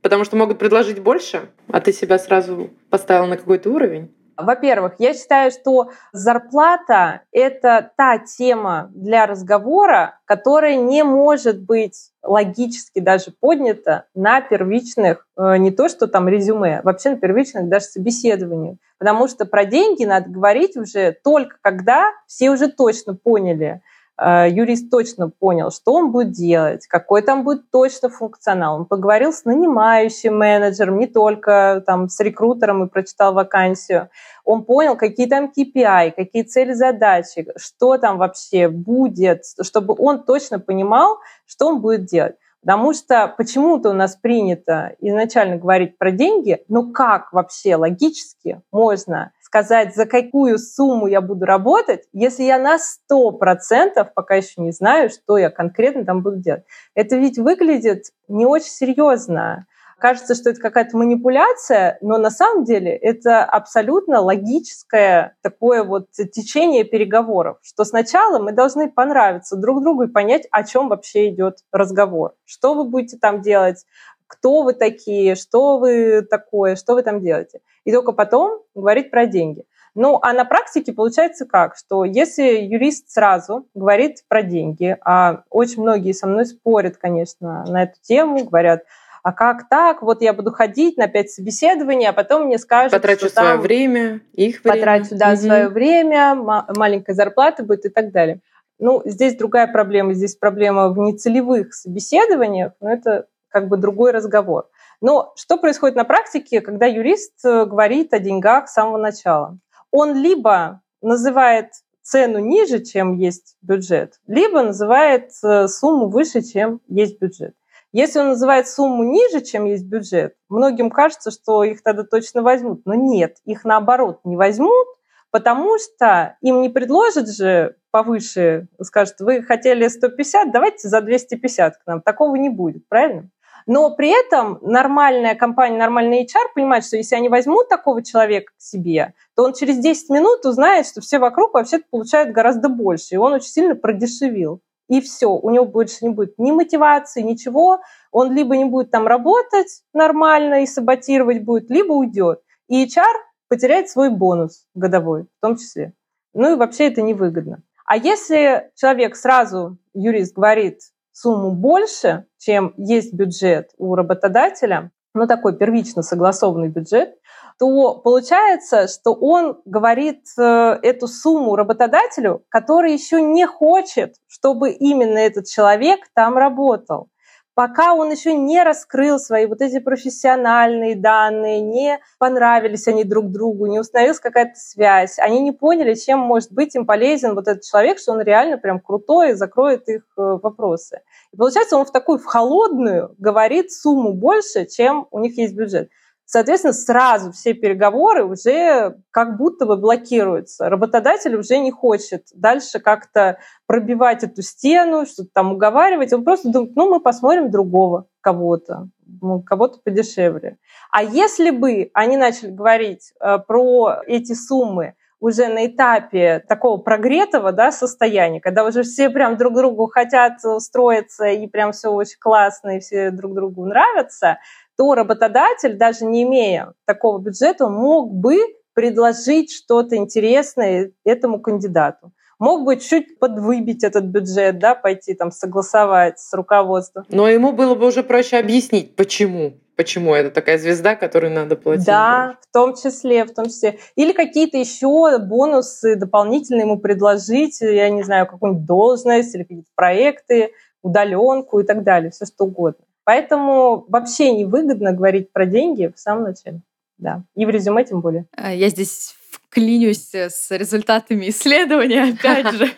Потому 0.03 0.25
что 0.25 0.35
могут 0.35 0.59
предложить 0.59 0.99
больше, 0.99 1.49
а 1.71 1.81
ты 1.81 1.91
себя 1.91 2.19
сразу 2.19 2.69
поставил 2.91 3.25
на 3.25 3.37
какой-то 3.37 3.71
уровень? 3.71 4.13
Во-первых, 4.37 4.95
я 4.99 5.13
считаю, 5.13 5.51
что 5.51 5.91
зарплата— 6.11 7.21
это 7.31 7.91
та 7.95 8.17
тема 8.19 8.91
для 8.93 9.25
разговора, 9.25 10.19
которая 10.25 10.75
не 10.75 11.03
может 11.03 11.61
быть 11.61 12.11
логически 12.21 12.99
даже 12.99 13.31
поднята 13.31 14.05
на 14.13 14.41
первичных, 14.41 15.27
э, 15.37 15.57
не 15.57 15.71
то 15.71 15.87
что 15.87 16.07
там 16.07 16.27
резюме, 16.27 16.81
вообще 16.83 17.11
на 17.11 17.17
первичных 17.17 17.69
даже 17.69 17.85
собеседованиях. 17.85 18.77
Потому 18.97 19.27
что 19.27 19.45
про 19.45 19.65
деньги 19.65 20.05
надо 20.05 20.29
говорить 20.29 20.75
уже 20.75 21.15
только 21.23 21.57
когда 21.61 22.11
все 22.27 22.49
уже 22.49 22.69
точно 22.69 23.15
поняли, 23.15 23.81
юрист 24.19 24.89
точно 24.89 25.29
понял, 25.29 25.71
что 25.71 25.93
он 25.93 26.11
будет 26.11 26.31
делать, 26.31 26.87
какой 26.87 27.21
там 27.21 27.43
будет 27.43 27.69
точно 27.69 28.09
функционал. 28.09 28.75
Он 28.77 28.85
поговорил 28.85 29.33
с 29.33 29.43
нанимающим 29.43 30.37
менеджером, 30.37 30.99
не 30.99 31.07
только 31.07 31.83
там 31.85 32.07
с 32.07 32.19
рекрутером 32.21 32.85
и 32.85 32.89
прочитал 32.89 33.33
вакансию. 33.33 34.09
Он 34.45 34.63
понял, 34.63 34.95
какие 34.95 35.27
там 35.27 35.51
KPI, 35.55 36.11
какие 36.11 36.43
цели 36.43 36.73
задачи, 36.73 37.47
что 37.57 37.97
там 37.97 38.17
вообще 38.17 38.69
будет, 38.69 39.43
чтобы 39.61 39.95
он 39.97 40.23
точно 40.23 40.59
понимал, 40.59 41.17
что 41.45 41.67
он 41.67 41.81
будет 41.81 42.05
делать. 42.05 42.35
Потому 42.61 42.93
что 42.93 43.31
почему-то 43.37 43.91
у 43.91 43.93
нас 43.93 44.15
принято 44.15 44.95
изначально 44.99 45.57
говорить 45.57 45.99
про 45.99 46.09
деньги, 46.11 46.63
но 46.67 46.91
как 46.91 47.31
вообще 47.31 47.75
логически 47.75 48.61
можно 48.71 49.33
сказать, 49.45 49.95
за 49.95 50.07
какую 50.07 50.57
сумму 50.57 51.05
я 51.05 51.21
буду 51.21 51.45
работать, 51.45 52.05
если 52.13 52.43
я 52.43 52.57
на 52.57 52.77
100% 52.77 54.07
пока 54.15 54.35
еще 54.35 54.61
не 54.61 54.71
знаю, 54.71 55.11
что 55.11 55.37
я 55.37 55.51
конкретно 55.51 56.03
там 56.03 56.23
буду 56.23 56.37
делать. 56.37 56.63
Это 56.95 57.15
ведь 57.15 57.37
выглядит 57.37 58.05
не 58.27 58.47
очень 58.47 58.71
серьезно. 58.71 59.67
Кажется, 59.99 60.35
что 60.35 60.49
это 60.49 60.59
какая-то 60.59 60.97
манипуляция, 60.97 61.97
но 62.01 62.17
на 62.17 62.29
самом 62.29 62.65
деле 62.65 62.91
это 62.91 63.45
абсолютно 63.45 64.19
логическое 64.19 65.37
такое 65.41 65.83
вот 65.83 66.11
течение 66.11 66.83
переговоров, 66.83 67.57
что 67.61 67.85
сначала 67.85 68.39
мы 68.39 68.51
должны 68.51 68.91
понравиться 68.91 69.55
друг 69.55 69.81
другу 69.83 70.03
и 70.03 70.11
понять, 70.11 70.47
о 70.51 70.63
чем 70.63 70.89
вообще 70.89 71.29
идет 71.29 71.59
разговор. 71.71 72.33
Что 72.43 72.73
вы 72.73 72.83
будете 72.83 73.17
там 73.17 73.41
делать, 73.41 73.85
кто 74.27 74.63
вы 74.63 74.73
такие, 74.73 75.35
что 75.35 75.77
вы 75.77 76.21
такое, 76.21 76.75
что 76.75 76.93
вы 76.93 77.03
там 77.03 77.21
делаете. 77.21 77.61
И 77.83 77.91
только 77.91 78.11
потом 78.11 78.61
говорить 78.73 79.11
про 79.11 79.25
деньги. 79.25 79.65
Ну, 79.95 80.19
а 80.21 80.33
на 80.33 80.43
практике 80.43 80.91
получается 80.91 81.45
как, 81.45 81.77
что 81.77 82.03
если 82.03 82.43
юрист 82.43 83.09
сразу 83.09 83.65
говорит 83.73 84.25
про 84.27 84.43
деньги, 84.43 84.97
а 85.05 85.43
очень 85.49 85.81
многие 85.81 86.11
со 86.11 86.27
мной 86.27 86.45
спорят, 86.45 86.97
конечно, 86.97 87.63
на 87.65 87.83
эту 87.83 87.93
тему, 88.01 88.43
говорят, 88.43 88.83
а 89.23 89.31
как 89.31 89.69
так? 89.69 90.01
Вот 90.01 90.21
я 90.21 90.33
буду 90.33 90.51
ходить 90.51 90.97
на 90.97 91.07
пять 91.07 91.31
собеседований, 91.31 92.07
а 92.07 92.13
потом 92.13 92.45
мне 92.45 92.59
скажут, 92.59 92.91
Потрачу 92.91 93.27
что 93.27 93.41
свое 93.41 93.57
время, 93.57 94.21
их 94.33 94.63
время. 94.63 94.77
Потрачу, 94.77 95.15
да, 95.15 95.29
угу. 95.29 95.37
свое 95.37 95.69
время, 95.69 96.35
маленькая 96.35 97.13
зарплата 97.13 97.63
будет 97.63 97.85
и 97.85 97.89
так 97.89 98.11
далее. 98.11 98.41
Ну, 98.77 99.01
здесь 99.05 99.35
другая 99.35 99.65
проблема. 99.65 100.13
Здесь 100.13 100.35
проблема 100.35 100.89
в 100.89 100.99
нецелевых 100.99 101.73
собеседованиях, 101.73 102.73
но 102.81 102.91
это 102.91 103.25
как 103.55 103.69
бы 103.69 103.77
другой 103.77 104.11
разговор. 104.11 104.67
Но 104.99 105.31
что 105.37 105.55
происходит 105.55 105.95
на 105.95 106.03
практике, 106.03 106.59
когда 106.59 106.87
юрист 106.87 107.35
э, 107.45 107.63
говорит 107.65 108.13
о 108.13 108.19
деньгах 108.19 108.67
с 108.67 108.73
самого 108.73 108.97
начала? 108.97 109.57
Он 109.91 110.13
либо 110.13 110.81
называет 111.01 111.69
цену 112.01 112.39
ниже, 112.39 112.83
чем 112.83 113.15
есть 113.15 113.55
бюджет, 113.61 114.19
либо 114.27 114.61
называет 114.61 115.31
э, 115.41 115.69
сумму 115.69 116.09
выше, 116.09 116.41
чем 116.41 116.81
есть 116.89 117.17
бюджет. 117.17 117.53
Если 117.93 118.19
он 118.19 118.27
называет 118.27 118.67
сумму 118.67 119.05
ниже, 119.05 119.39
чем 119.39 119.63
есть 119.63 119.85
бюджет, 119.85 120.35
многим 120.49 120.89
кажется, 120.89 121.31
что 121.31 121.63
их 121.63 121.81
тогда 121.81 122.03
точно 122.03 122.41
возьмут. 122.41 122.81
Но 122.83 122.93
нет, 122.93 123.37
их 123.45 123.63
наоборот 123.63 124.19
не 124.25 124.35
возьмут, 124.35 124.85
потому 125.31 125.77
что 125.79 126.35
им 126.41 126.61
не 126.61 126.67
предложат 126.67 127.29
же 127.29 127.77
повыше, 127.91 128.67
скажут, 128.81 129.21
вы 129.21 129.41
хотели 129.41 129.87
150, 129.87 130.51
давайте 130.51 130.89
за 130.89 130.99
250 130.99 131.77
к 131.77 131.87
нам. 131.87 132.01
Такого 132.01 132.35
не 132.35 132.49
будет, 132.49 132.85
правильно? 132.89 133.29
Но 133.67 133.89
при 133.95 134.09
этом 134.09 134.59
нормальная 134.61 135.33
компания, 135.33 135.77
нормальный 135.77 136.23
HR 136.23 136.53
понимает, 136.53 136.85
что 136.85 136.97
если 136.97 137.15
они 137.15 137.29
возьмут 137.29 137.67
такого 137.67 138.03
человека 138.03 138.53
к 138.55 138.61
себе, 138.61 139.13
то 139.35 139.43
он 139.43 139.53
через 139.53 139.79
10 139.79 140.09
минут 140.09 140.45
узнает, 140.45 140.85
что 140.85 141.01
все 141.01 141.17
вокруг 141.17 141.53
вообще 141.53 141.79
получают 141.79 142.31
гораздо 142.31 142.69
больше, 142.69 143.15
и 143.15 143.17
он 143.17 143.33
очень 143.33 143.49
сильно 143.49 143.75
продешевил. 143.75 144.61
И 144.87 145.01
все, 145.01 145.31
у 145.31 145.49
него 145.49 145.65
больше 145.65 145.97
не 146.01 146.09
будет 146.09 146.37
ни 146.37 146.51
мотивации, 146.51 147.23
ничего. 147.23 147.79
Он 148.11 148.31
либо 148.31 148.55
не 148.55 148.65
будет 148.65 148.91
там 148.91 149.07
работать 149.07 149.81
нормально 149.93 150.61
и 150.61 150.67
саботировать 150.67 151.43
будет, 151.43 151.71
либо 151.71 151.93
уйдет. 151.93 152.41
И 152.67 152.85
HR 152.85 153.15
потеряет 153.47 153.89
свой 153.89 154.09
бонус 154.09 154.67
годовой 154.75 155.23
в 155.23 155.41
том 155.41 155.57
числе. 155.57 155.93
Ну 156.33 156.53
и 156.53 156.55
вообще 156.55 156.87
это 156.87 157.01
невыгодно. 157.01 157.63
А 157.85 157.97
если 157.97 158.71
человек 158.75 159.15
сразу, 159.15 159.77
юрист, 159.93 160.35
говорит, 160.35 160.81
сумму 161.15 161.51
больше, 161.51 162.25
чем 162.37 162.73
есть 162.77 163.13
бюджет 163.13 163.71
у 163.77 163.95
работодателя, 163.95 164.91
ну 165.13 165.27
такой 165.27 165.57
первично 165.57 166.03
согласованный 166.03 166.67
бюджет, 166.67 167.15
то 167.57 167.95
получается, 167.95 168.87
что 168.87 169.13
он 169.13 169.61
говорит 169.63 170.25
э, 170.37 170.41
эту 170.83 171.07
сумму 171.07 171.55
работодателю, 171.55 172.43
который 172.49 172.91
еще 172.91 173.21
не 173.21 173.47
хочет, 173.47 174.15
чтобы 174.27 174.71
именно 174.71 175.17
этот 175.17 175.47
человек 175.47 176.01
там 176.13 176.37
работал 176.37 177.07
пока 177.55 177.93
он 177.93 178.11
еще 178.11 178.35
не 178.35 178.61
раскрыл 178.61 179.17
свои 179.17 179.45
вот 179.47 179.61
эти 179.61 179.79
профессиональные 179.79 180.95
данные, 180.95 181.61
не 181.61 181.99
понравились 182.19 182.87
они 182.87 183.05
друг 183.05 183.31
другу, 183.31 183.65
не 183.65 183.79
установилась 183.79 184.19
какая-то 184.19 184.55
связь, 184.55 185.17
они 185.17 185.39
не 185.39 185.53
поняли, 185.53 185.95
чем 185.95 186.19
может 186.19 186.51
быть 186.51 186.75
им 186.75 186.85
полезен 186.85 187.33
вот 187.33 187.47
этот 187.47 187.63
человек, 187.63 187.97
что 187.97 188.11
он 188.11 188.21
реально 188.21 188.57
прям 188.57 188.79
крутой 188.79 189.31
и 189.31 189.33
закроет 189.33 189.87
их 189.87 190.03
э, 190.17 190.21
вопросы. 190.21 191.01
И 191.31 191.37
получается, 191.37 191.77
он 191.77 191.85
в 191.85 191.91
такую, 191.91 192.19
в 192.19 192.25
холодную 192.25 193.15
говорит 193.17 193.71
сумму 193.71 194.13
больше, 194.13 194.65
чем 194.65 195.07
у 195.11 195.19
них 195.19 195.37
есть 195.37 195.55
бюджет. 195.55 195.89
Соответственно, 196.25 196.73
сразу 196.73 197.31
все 197.31 197.53
переговоры 197.53 198.25
уже 198.25 198.97
как 199.11 199.37
будто 199.37 199.65
бы 199.65 199.77
блокируются. 199.77 200.69
Работодатель 200.69 201.35
уже 201.35 201.59
не 201.59 201.71
хочет 201.71 202.23
дальше 202.33 202.79
как-то 202.79 203.37
пробивать 203.67 204.23
эту 204.23 204.41
стену, 204.41 205.05
что-то 205.05 205.29
там 205.33 205.53
уговаривать. 205.53 206.13
Он 206.13 206.23
просто 206.23 206.51
думает, 206.51 206.75
ну, 206.75 206.89
мы 206.89 206.99
посмотрим 206.99 207.51
другого 207.51 208.07
кого-то, 208.21 208.89
ну, 209.21 209.43
кого-то 209.43 209.79
подешевле. 209.83 210.57
А 210.91 211.03
если 211.03 211.51
бы 211.51 211.91
они 211.93 212.17
начали 212.17 212.49
говорить 212.49 213.13
э, 213.21 213.37
про 213.37 214.01
эти 214.07 214.33
суммы 214.33 214.95
уже 215.19 215.47
на 215.47 215.65
этапе 215.65 216.43
такого 216.47 216.77
прогретого 216.77 217.51
да, 217.51 217.71
состояния, 217.71 218.41
когда 218.41 218.65
уже 218.65 218.83
все 218.83 219.09
прям 219.09 219.37
друг 219.37 219.55
другу 219.55 219.87
хотят 219.87 220.43
устроиться, 220.43 221.25
и 221.25 221.47
прям 221.47 221.71
все 221.71 221.89
очень 221.89 222.19
классно, 222.19 222.77
и 222.77 222.79
все 222.79 223.11
друг 223.11 223.33
другу 223.33 223.65
нравятся, 223.65 224.39
то 224.77 224.95
работодатель, 224.95 225.77
даже 225.77 226.05
не 226.05 226.23
имея 226.23 226.73
такого 226.85 227.19
бюджета, 227.19 227.67
мог 227.67 228.13
бы 228.13 228.37
предложить 228.73 229.51
что-то 229.51 229.95
интересное 229.95 230.91
этому 231.03 231.39
кандидату. 231.39 232.11
Мог 232.37 232.65
бы 232.65 232.75
чуть 232.77 233.17
подвыбить 233.17 233.83
этот 233.83 234.05
бюджет, 234.05 234.59
да, 234.59 234.75
пойти 234.75 235.13
там 235.13 235.31
согласовать 235.31 236.19
с 236.19 236.33
руководством. 236.33 237.05
Но 237.09 237.29
ему 237.29 237.53
было 237.53 237.75
бы 237.75 237.87
уже 237.87 238.03
проще 238.03 238.37
объяснить, 238.37 238.95
почему 238.95 239.53
почему 239.75 240.13
это 240.13 240.31
такая 240.31 240.57
звезда, 240.57 240.95
которой 240.95 241.29
надо 241.29 241.55
платить. 241.55 241.85
Да, 241.85 242.27
больше. 242.27 242.39
в 242.41 242.53
том 242.53 242.75
числе, 242.75 243.25
в 243.25 243.33
том 243.33 243.45
числе. 243.47 243.79
Или 243.95 244.13
какие-то 244.13 244.57
еще 244.57 245.19
бонусы 245.19 245.95
дополнительные 245.95 246.61
ему 246.61 246.79
предложить, 246.79 247.61
я 247.61 247.89
не 247.89 248.03
знаю, 248.03 248.27
какую-нибудь 248.27 248.65
должность 248.65 249.35
или 249.35 249.43
какие-то 249.43 249.69
проекты, 249.75 250.51
удаленку 250.81 251.59
и 251.59 251.63
так 251.63 251.83
далее, 251.83 252.11
все 252.11 252.25
что 252.25 252.45
угодно. 252.45 252.84
Поэтому 253.05 253.85
вообще 253.87 254.31
невыгодно 254.31 254.91
говорить 254.91 255.31
про 255.31 255.45
деньги 255.45 255.91
в 255.95 255.99
самом 255.99 256.23
начале. 256.23 256.61
Да. 256.97 257.23
И 257.35 257.45
в 257.45 257.49
резюме 257.49 257.85
тем 257.85 258.01
более. 258.01 258.25
А, 258.35 258.53
я 258.53 258.69
здесь 258.69 259.15
вклинюсь 259.31 260.13
с 260.13 260.51
результатами 260.51 261.29
исследования, 261.29 262.13
опять 262.19 262.53
же. 262.53 262.69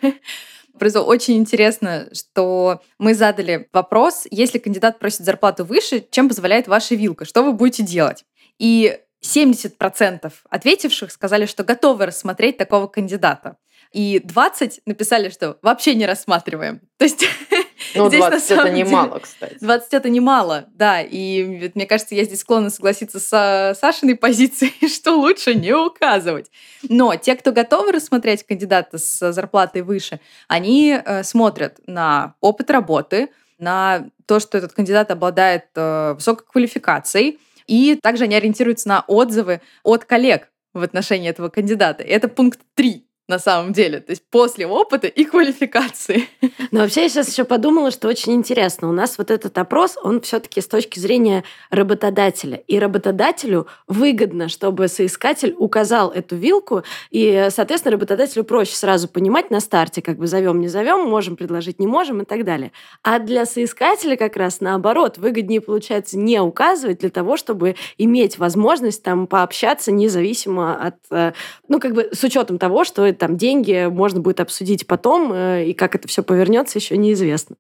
Просто 0.77 1.01
очень 1.01 1.37
интересно, 1.37 2.07
что 2.13 2.81
мы 2.99 3.15
задали 3.15 3.67
вопрос, 3.73 4.27
если 4.29 4.59
кандидат 4.59 4.99
просит 4.99 5.21
зарплату 5.21 5.65
выше, 5.65 6.05
чем 6.11 6.27
позволяет 6.27 6.67
ваша 6.67 6.93
вилка, 6.93 7.25
что 7.25 7.43
вы 7.43 7.53
будете 7.53 7.83
делать? 7.83 8.25
И 8.59 8.99
70% 9.23 10.31
ответивших 10.49 11.11
сказали, 11.11 11.45
что 11.45 11.63
готовы 11.63 12.05
рассмотреть 12.05 12.57
такого 12.57 12.87
кандидата. 12.87 13.57
И 13.91 14.19
20 14.23 14.81
написали, 14.85 15.29
что 15.29 15.57
вообще 15.61 15.95
не 15.95 16.05
рассматриваем. 16.05 16.81
То 16.97 17.05
есть 17.05 17.25
Ну, 17.95 18.07
здесь, 18.09 18.19
20 18.19 18.51
это 18.51 18.69
немало, 18.69 19.19
кстати. 19.19 19.57
20 19.59 19.93
это 19.93 20.09
немало, 20.09 20.65
да. 20.73 21.01
И 21.01 21.69
мне 21.73 21.85
кажется, 21.85 22.15
я 22.15 22.23
здесь 22.23 22.41
склонна 22.41 22.69
согласиться 22.69 23.19
с 23.19 23.77
Сашиной 23.79 24.15
позицией, 24.15 24.87
что 24.93 25.13
лучше 25.13 25.55
не 25.55 25.73
указывать. 25.73 26.51
Но 26.87 27.15
те, 27.15 27.35
кто 27.35 27.51
готовы 27.51 27.91
рассмотреть 27.91 28.43
кандидата 28.43 28.97
с 28.97 29.31
зарплатой 29.31 29.81
выше, 29.81 30.19
они 30.47 30.99
э, 31.03 31.23
смотрят 31.23 31.79
на 31.87 32.35
опыт 32.41 32.69
работы, 32.69 33.29
на 33.57 34.09
то, 34.25 34.39
что 34.39 34.57
этот 34.57 34.73
кандидат 34.73 35.09
обладает 35.09 35.65
э, 35.75 36.13
высокой 36.13 36.45
квалификацией, 36.45 37.39
и 37.65 37.97
также 38.01 38.25
они 38.25 38.35
ориентируются 38.35 38.87
на 38.87 39.03
отзывы 39.07 39.61
от 39.83 40.05
коллег 40.05 40.49
в 40.73 40.83
отношении 40.83 41.29
этого 41.29 41.49
кандидата. 41.49 42.03
Это 42.03 42.27
пункт 42.27 42.59
3 42.75 43.06
на 43.27 43.39
самом 43.39 43.73
деле, 43.73 43.99
то 43.99 44.11
есть 44.11 44.23
после 44.29 44.65
опыта 44.65 45.07
и 45.07 45.25
квалификации. 45.25 46.29
Но 46.71 46.79
вообще 46.79 47.03
я 47.03 47.09
сейчас 47.09 47.29
еще 47.29 47.43
подумала, 47.43 47.91
что 47.91 48.07
очень 48.07 48.33
интересно. 48.33 48.89
У 48.89 48.93
нас 48.93 49.17
вот 49.17 49.31
этот 49.31 49.57
опрос, 49.57 49.97
он 50.01 50.21
все-таки 50.21 50.61
с 50.61 50.67
точки 50.67 50.99
зрения 50.99 51.43
работодателя. 51.69 52.57
И 52.67 52.79
работодателю 52.79 53.67
выгодно, 53.87 54.47
чтобы 54.47 54.87
соискатель 54.87 55.53
указал 55.57 56.11
эту 56.11 56.37
вилку, 56.37 56.83
и, 57.11 57.47
соответственно, 57.49 57.93
работодателю 57.93 58.45
проще 58.45 58.75
сразу 58.75 59.09
понимать 59.09 59.51
на 59.51 59.59
старте, 59.59 60.01
как 60.01 60.17
бы 60.17 60.27
зовем, 60.27 60.61
не 60.61 60.69
зовем, 60.69 61.09
можем 61.09 61.35
предложить, 61.35 61.79
не 61.79 61.87
можем 61.87 62.21
и 62.21 62.25
так 62.25 62.45
далее. 62.45 62.71
А 63.03 63.19
для 63.19 63.45
соискателя 63.45 64.15
как 64.15 64.37
раз 64.37 64.61
наоборот, 64.61 65.17
выгоднее 65.17 65.59
получается 65.59 66.17
не 66.17 66.39
указывать 66.39 66.99
для 66.99 67.09
того, 67.09 67.35
чтобы 67.35 67.75
иметь 67.97 68.37
возможность 68.37 69.03
там 69.03 69.27
пообщаться 69.27 69.91
независимо 69.91 70.75
от, 70.75 70.95
э, 71.11 71.33
ну, 71.67 71.79
как 71.79 71.93
бы 71.93 72.09
с 72.13 72.23
учетом 72.23 72.57
того, 72.57 72.85
что 72.85 73.03
там 73.17 73.37
деньги 73.37 73.87
можно 73.87 74.21
будет 74.21 74.39
обсудить 74.39 74.87
потом, 74.87 75.33
э, 75.33 75.65
и 75.65 75.73
как 75.73 75.95
это 75.95 76.07
все 76.07 76.23
повернется, 76.23 76.77
еще 76.77 76.97
неизвестно. 76.97 77.55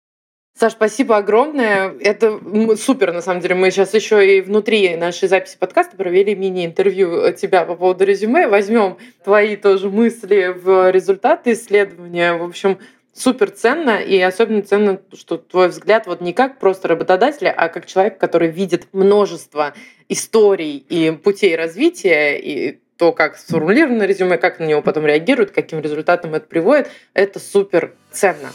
Саш, 0.59 0.71
спасибо 0.71 1.17
огромное. 1.17 1.93
Это 1.99 2.39
супер, 2.77 3.13
на 3.13 3.21
самом 3.21 3.41
деле. 3.41 3.53
Мы 3.53 3.69
сейчас 3.69 3.93
еще 3.93 4.37
и 4.37 4.41
внутри 4.41 4.95
нашей 4.95 5.27
записи 5.27 5.55
подкаста 5.59 5.95
провели 5.95 6.33
мини-интервью 6.33 7.31
тебя 7.33 7.63
по 7.63 7.75
поводу 7.75 8.05
резюме. 8.05 8.47
Возьмем 8.47 8.97
твои 9.23 9.55
тоже 9.55 9.91
мысли 9.91 10.55
в 10.59 10.89
результаты 10.89 11.51
исследования. 11.51 12.33
В 12.33 12.43
общем, 12.43 12.79
супер 13.13 13.51
ценно, 13.51 13.99
и 13.99 14.19
особенно 14.19 14.63
ценно, 14.63 14.99
что 15.13 15.37
твой 15.37 15.67
взгляд 15.67 16.07
вот 16.07 16.21
не 16.21 16.33
как 16.33 16.57
просто 16.57 16.87
работодателя, 16.87 17.53
а 17.55 17.69
как 17.69 17.85
человек, 17.85 18.17
который 18.17 18.49
видит 18.49 18.87
множество 18.93 19.75
историй 20.09 20.77
и 20.77 21.11
путей 21.11 21.55
развития, 21.55 22.39
и 22.39 22.79
то, 22.97 23.13
как 23.13 23.37
сформулировано 23.37 24.03
резюме, 24.03 24.37
как 24.37 24.59
на 24.59 24.65
него 24.65 24.81
потом 24.81 25.05
реагируют, 25.05 25.51
каким 25.51 25.79
результатом 25.79 26.33
это 26.33 26.47
приводит, 26.47 26.89
это 27.13 27.39
супер 27.39 27.95
ценно. 28.11 28.49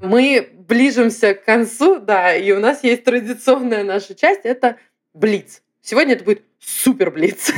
Мы 0.00 0.48
ближимся 0.68 1.34
к 1.34 1.44
концу, 1.44 1.98
да, 1.98 2.34
и 2.34 2.52
у 2.52 2.60
нас 2.60 2.84
есть 2.84 3.04
традиционная 3.04 3.84
наша 3.84 4.14
часть, 4.14 4.42
это 4.44 4.76
блиц. 5.12 5.62
Сегодня 5.80 6.14
это 6.14 6.24
будет 6.24 6.42
супер 6.58 7.10
блиц. 7.10 7.52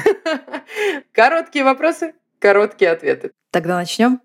Короткие 1.12 1.64
вопросы, 1.64 2.14
короткие 2.38 2.90
ответы. 2.90 3.32
Тогда 3.50 3.76
начнем. 3.76 4.20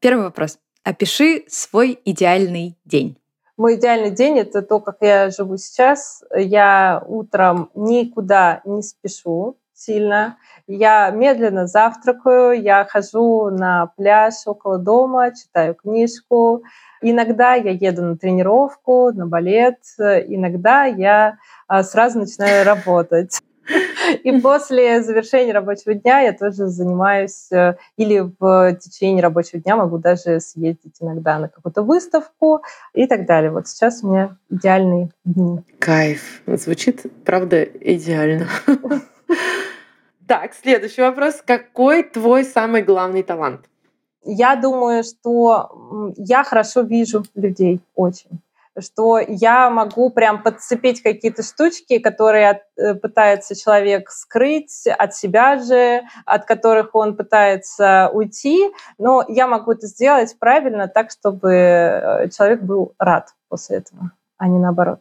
Первый 0.00 0.24
вопрос. 0.24 0.58
Опиши 0.82 1.44
свой 1.48 1.98
идеальный 2.04 2.76
день. 2.84 3.16
Мой 3.56 3.76
идеальный 3.76 4.10
день— 4.10 4.38
это 4.40 4.62
то, 4.62 4.80
как 4.80 4.96
я 5.00 5.30
живу 5.30 5.56
сейчас. 5.56 6.24
Я 6.34 7.02
утром 7.06 7.70
никуда 7.74 8.60
не 8.64 8.82
спешу 8.82 9.56
сильно. 9.84 10.36
Я 10.66 11.10
медленно 11.10 11.66
завтракаю, 11.66 12.60
я 12.60 12.84
хожу 12.84 13.50
на 13.50 13.92
пляж 13.96 14.34
около 14.46 14.78
дома, 14.78 15.32
читаю 15.34 15.74
книжку. 15.74 16.62
Иногда 17.02 17.54
я 17.54 17.70
еду 17.70 18.02
на 18.02 18.16
тренировку, 18.16 19.12
на 19.12 19.26
балет, 19.26 19.78
иногда 19.98 20.84
я 20.84 21.36
а, 21.68 21.82
сразу 21.82 22.20
начинаю 22.20 22.64
работать. 22.64 23.40
И 24.22 24.32
после 24.40 25.02
завершения 25.02 25.52
рабочего 25.52 25.94
дня 25.94 26.20
я 26.20 26.32
тоже 26.32 26.66
занимаюсь, 26.66 27.50
э, 27.50 27.76
или 27.96 28.30
в 28.38 28.76
течение 28.76 29.22
рабочего 29.22 29.60
дня 29.60 29.76
могу 29.76 29.96
даже 29.96 30.40
съездить 30.40 30.96
иногда 31.00 31.38
на 31.38 31.48
какую-то 31.48 31.82
выставку 31.82 32.62
и 32.92 33.06
так 33.06 33.26
далее. 33.26 33.50
Вот 33.50 33.66
сейчас 33.66 34.02
у 34.02 34.08
меня 34.10 34.36
идеальные 34.50 35.10
дни. 35.24 35.60
Кайф. 35.78 36.42
Звучит, 36.46 37.06
правда, 37.24 37.62
идеально. 37.64 38.48
Так, 40.26 40.54
следующий 40.54 41.02
вопрос. 41.02 41.42
Какой 41.44 42.02
твой 42.02 42.44
самый 42.44 42.82
главный 42.82 43.22
талант? 43.22 43.68
Я 44.24 44.56
думаю, 44.56 45.04
что 45.04 46.14
я 46.16 46.44
хорошо 46.44 46.80
вижу 46.80 47.24
людей 47.34 47.80
очень 47.94 48.40
что 48.80 49.18
я 49.18 49.70
могу 49.70 50.10
прям 50.10 50.42
подцепить 50.42 51.02
какие-то 51.02 51.42
штучки, 51.42 51.98
которые 51.98 52.62
э, 52.76 52.94
пытается 52.94 53.54
человек 53.54 54.10
скрыть 54.10 54.86
от 54.86 55.14
себя 55.14 55.62
же, 55.62 56.02
от 56.24 56.44
которых 56.44 56.94
он 56.94 57.16
пытается 57.16 58.10
уйти, 58.12 58.70
но 58.98 59.24
я 59.28 59.46
могу 59.46 59.72
это 59.72 59.86
сделать 59.86 60.36
правильно 60.38 60.88
так, 60.88 61.10
чтобы 61.10 61.52
э, 61.52 62.28
человек 62.30 62.62
был 62.62 62.94
рад 62.98 63.28
после 63.48 63.76
этого, 63.78 64.10
а 64.38 64.48
не 64.48 64.58
наоборот. 64.58 65.00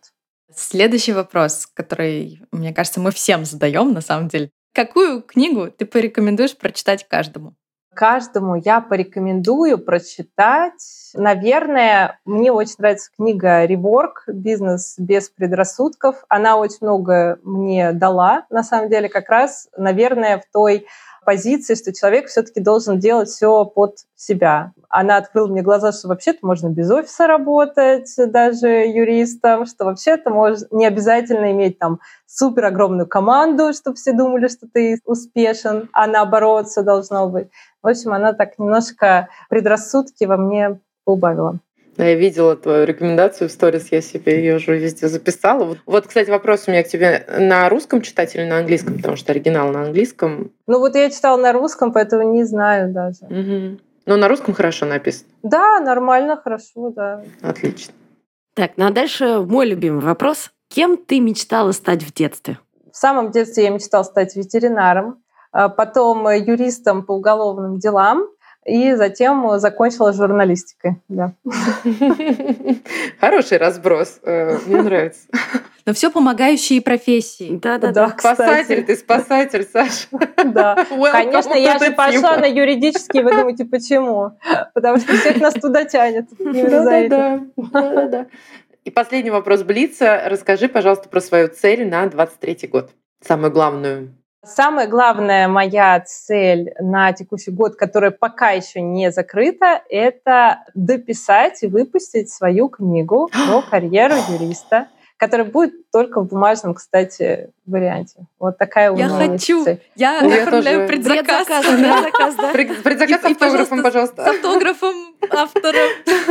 Следующий 0.56 1.14
вопрос, 1.14 1.68
который, 1.74 2.44
мне 2.52 2.74
кажется, 2.74 3.00
мы 3.00 3.10
всем 3.10 3.44
задаем 3.44 3.92
на 3.92 4.02
самом 4.02 4.28
деле. 4.28 4.52
Какую 4.74 5.22
книгу 5.22 5.70
ты 5.70 5.86
порекомендуешь 5.86 6.58
прочитать 6.58 7.08
каждому? 7.08 7.54
Каждому 7.94 8.56
я 8.56 8.82
порекомендую 8.82 9.78
прочитать. 9.78 11.12
Наверное, 11.14 12.20
мне 12.26 12.52
очень 12.52 12.78
нравится 12.80 13.12
книга 13.16 13.66
«Реворк. 13.66 14.24
Бизнес 14.26 14.96
без 14.98 15.30
предрассудков». 15.30 16.26
Она 16.28 16.58
очень 16.58 16.80
много 16.82 17.38
мне 17.44 17.92
дала, 17.92 18.48
на 18.50 18.64
самом 18.64 18.90
деле, 18.90 19.10
как 19.10 19.30
раз, 19.30 19.70
наверное, 19.78 20.40
в 20.40 20.52
той 20.52 20.88
позиции, 21.24 21.76
что 21.76 21.94
человек 21.94 22.28
все-таки 22.28 22.60
должен 22.60 23.00
делать 23.00 23.30
все 23.30 23.66
под 23.66 23.98
себя. 24.16 24.74
Она 24.90 25.18
открыла 25.18 25.48
мне 25.48 25.62
глаза, 25.62 25.92
что 25.92 26.08
вообще-то 26.08 26.40
можно 26.44 26.70
без 26.70 26.90
офиса 26.92 27.28
работать, 27.28 28.14
даже 28.18 28.68
юристом, 28.68 29.66
что 29.66 29.86
вообще-то 29.86 30.32
не 30.72 30.86
обязательно 30.86 31.52
иметь 31.52 31.80
там 31.80 32.00
супер 32.26 32.66
огромную 32.66 33.08
команду, 33.08 33.74
чтобы 33.74 33.96
все 33.96 34.14
думали, 34.14 34.48
что 34.48 34.68
ты 34.72 35.00
успешен, 35.06 35.90
а 35.94 36.08
наоборот 36.08 36.68
все 36.68 36.82
должно 36.84 37.28
быть. 37.28 37.50
В 37.82 37.88
общем, 37.88 38.14
она 38.14 38.34
так 38.34 38.60
немножко 38.60 39.30
предрассудки 39.50 40.26
во 40.26 40.38
мне 40.38 40.80
убавила. 41.06 41.60
Да, 41.98 42.06
я 42.06 42.16
видела 42.16 42.56
твою 42.56 42.86
рекомендацию 42.86 43.50
в 43.50 43.52
сторис, 43.52 43.92
я 43.92 44.02
себе 44.02 44.38
ее 44.38 44.56
уже 44.56 44.78
везде 44.78 45.08
записала. 45.08 45.64
Вот, 45.64 45.78
вот, 45.86 46.08
кстати, 46.08 46.30
вопрос 46.30 46.64
у 46.68 46.72
меня 46.72 46.84
к 46.84 46.88
тебе. 46.88 47.26
На 47.38 47.70
русском 47.70 48.02
читать 48.02 48.34
или 48.36 48.44
на 48.44 48.58
английском? 48.58 48.96
Потому 48.98 49.16
что 49.16 49.32
оригинал 49.32 49.70
на 49.70 49.84
английском. 49.84 50.52
Ну 50.66 50.80
вот 50.80 50.96
я 50.96 51.10
читала 51.10 51.38
на 51.38 51.54
русском, 51.54 51.94
поэтому 51.94 52.34
не 52.34 52.44
знаю 52.46 52.92
даже. 52.92 53.26
Угу. 53.26 53.80
Но 54.06 54.18
на 54.18 54.28
русском 54.28 54.54
хорошо 54.54 54.86
написано. 54.86 55.30
Да, 55.44 55.80
нормально, 55.80 56.36
хорошо, 56.36 56.90
да. 56.90 57.24
Отлично. 57.42 57.94
Так, 58.56 58.72
ну 58.78 58.88
а 58.88 58.92
дальше 58.92 59.40
мой 59.40 59.68
любимый 59.68 60.02
вопрос. 60.02 60.52
Кем 60.70 60.98
ты 60.98 61.20
мечтала 61.20 61.72
стать 61.72 62.04
в 62.04 62.14
детстве? 62.14 62.58
В 62.92 62.98
самом 62.98 63.32
детстве 63.32 63.66
я 63.66 63.70
мечтала 63.70 64.04
стать 64.04 64.36
ветеринаром. 64.36 65.24
а 65.54 65.70
потом 65.70 66.28
юристом 66.30 67.06
по 67.06 67.14
уголовным 67.14 67.78
делам, 67.78 68.28
и 68.66 68.94
затем 68.94 69.60
закончила 69.60 70.14
журналистикой. 70.14 71.02
Да. 71.10 71.34
Хороший 73.20 73.58
разброс, 73.58 74.20
э, 74.24 74.58
мне 74.66 74.82
нравится. 74.82 75.28
Но 75.86 75.94
все 75.94 76.10
помогающие 76.10 76.82
профессии. 76.82 77.60
Да, 77.62 77.78
да, 77.78 77.92
да. 77.92 78.10
Спасатель, 78.18 78.86
ты 78.86 78.96
спасатель, 78.96 79.68
Саша. 79.70 80.08
Да. 80.46 80.76
Конечно, 81.12 81.54
я 81.56 81.78
же 81.78 81.92
пошла 81.92 82.38
на 82.38 82.46
юридический, 82.46 83.22
вы 83.22 83.32
думаете, 83.32 83.66
почему? 83.66 84.32
Потому 84.74 84.98
что 85.00 85.14
всех 85.18 85.42
нас 85.42 85.54
туда 85.56 85.84
тянет. 85.84 86.28
Да, 86.40 87.42
да, 87.72 88.08
да. 88.08 88.28
И 88.86 88.92
последний 88.92 89.32
вопрос 89.32 89.64
Блица. 89.64 90.24
Расскажи, 90.26 90.68
пожалуйста, 90.68 91.10
про 91.10 91.22
свою 91.22 91.48
цель 91.48 91.88
на 91.88 92.06
23 92.08 92.68
год. 92.68 92.92
Самую 93.22 93.52
главную. 93.52 94.14
Самая 94.46 94.88
главная 94.88 95.48
моя 95.48 96.02
цель 96.02 96.74
на 96.78 97.14
текущий 97.14 97.52
год, 97.52 97.76
которая 97.76 98.12
пока 98.12 98.52
еще 98.52 98.82
не 98.82 99.10
закрыта, 99.10 99.82
это 99.90 100.66
дописать 100.74 101.64
и 101.64 101.68
выпустить 101.68 102.30
свою 102.30 102.68
книгу 102.68 103.30
про 103.48 103.62
карьеру 103.62 104.16
юриста, 104.30 104.90
которая 105.16 105.48
будет 105.48 105.90
только 105.92 106.20
в 106.20 106.28
бумажном, 106.28 106.74
кстати, 106.74 107.52
варианте. 107.66 108.26
Вот 108.38 108.58
такая 108.58 108.92
у 108.92 108.98
я 108.98 109.08
меня 109.08 109.30
хочу. 109.30 109.64
цель. 109.64 109.82
Я 109.96 110.20
оформляю 110.20 110.88
предзаказ. 110.90 111.48
Предзаказ, 111.48 112.36
да. 112.36 112.52
Предзаказ 112.84 113.22
с 113.22 113.26
автографом, 113.26 113.82
пожалуйста. 113.82 114.26
С 114.26 114.28
автографом 114.28 115.16
автора. 115.32 115.80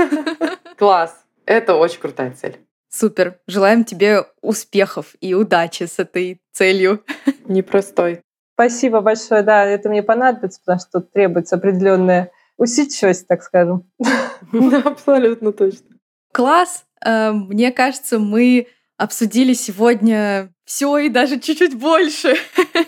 Класс. 0.77 1.17
Это 1.47 1.77
очень 1.77 2.01
крутая 2.01 2.33
цель. 2.33 2.59
Супер. 2.94 3.40
Желаем 3.47 3.85
тебе 3.85 4.27
успехов 4.43 5.14
и 5.20 5.35
удачи 5.35 5.85
с 5.85 5.98
этой 5.98 6.43
целью. 6.52 7.02
Непростой. 7.47 8.20
Спасибо 8.55 9.01
большое. 9.01 9.43
Да, 9.43 9.64
это 9.64 9.89
мне 9.89 10.02
понадобится, 10.02 10.60
потому 10.60 10.78
что 10.78 11.01
тут 11.01 11.12
требуется 11.12 11.56
определенная 11.56 12.31
усидчивость, 12.59 13.27
так 13.27 13.43
скажем. 13.43 13.90
Да, 14.52 14.78
абсолютно 14.85 15.52
точно. 15.52 15.86
Класс. 16.32 16.85
Э, 17.05 17.32
мне 17.32 17.73
кажется, 17.73 18.19
мы 18.19 18.69
обсудили 18.98 19.55
сегодня 19.55 20.52
все 20.66 20.98
и 20.98 21.09
даже 21.09 21.40
чуть-чуть 21.40 21.74
больше. 21.74 22.36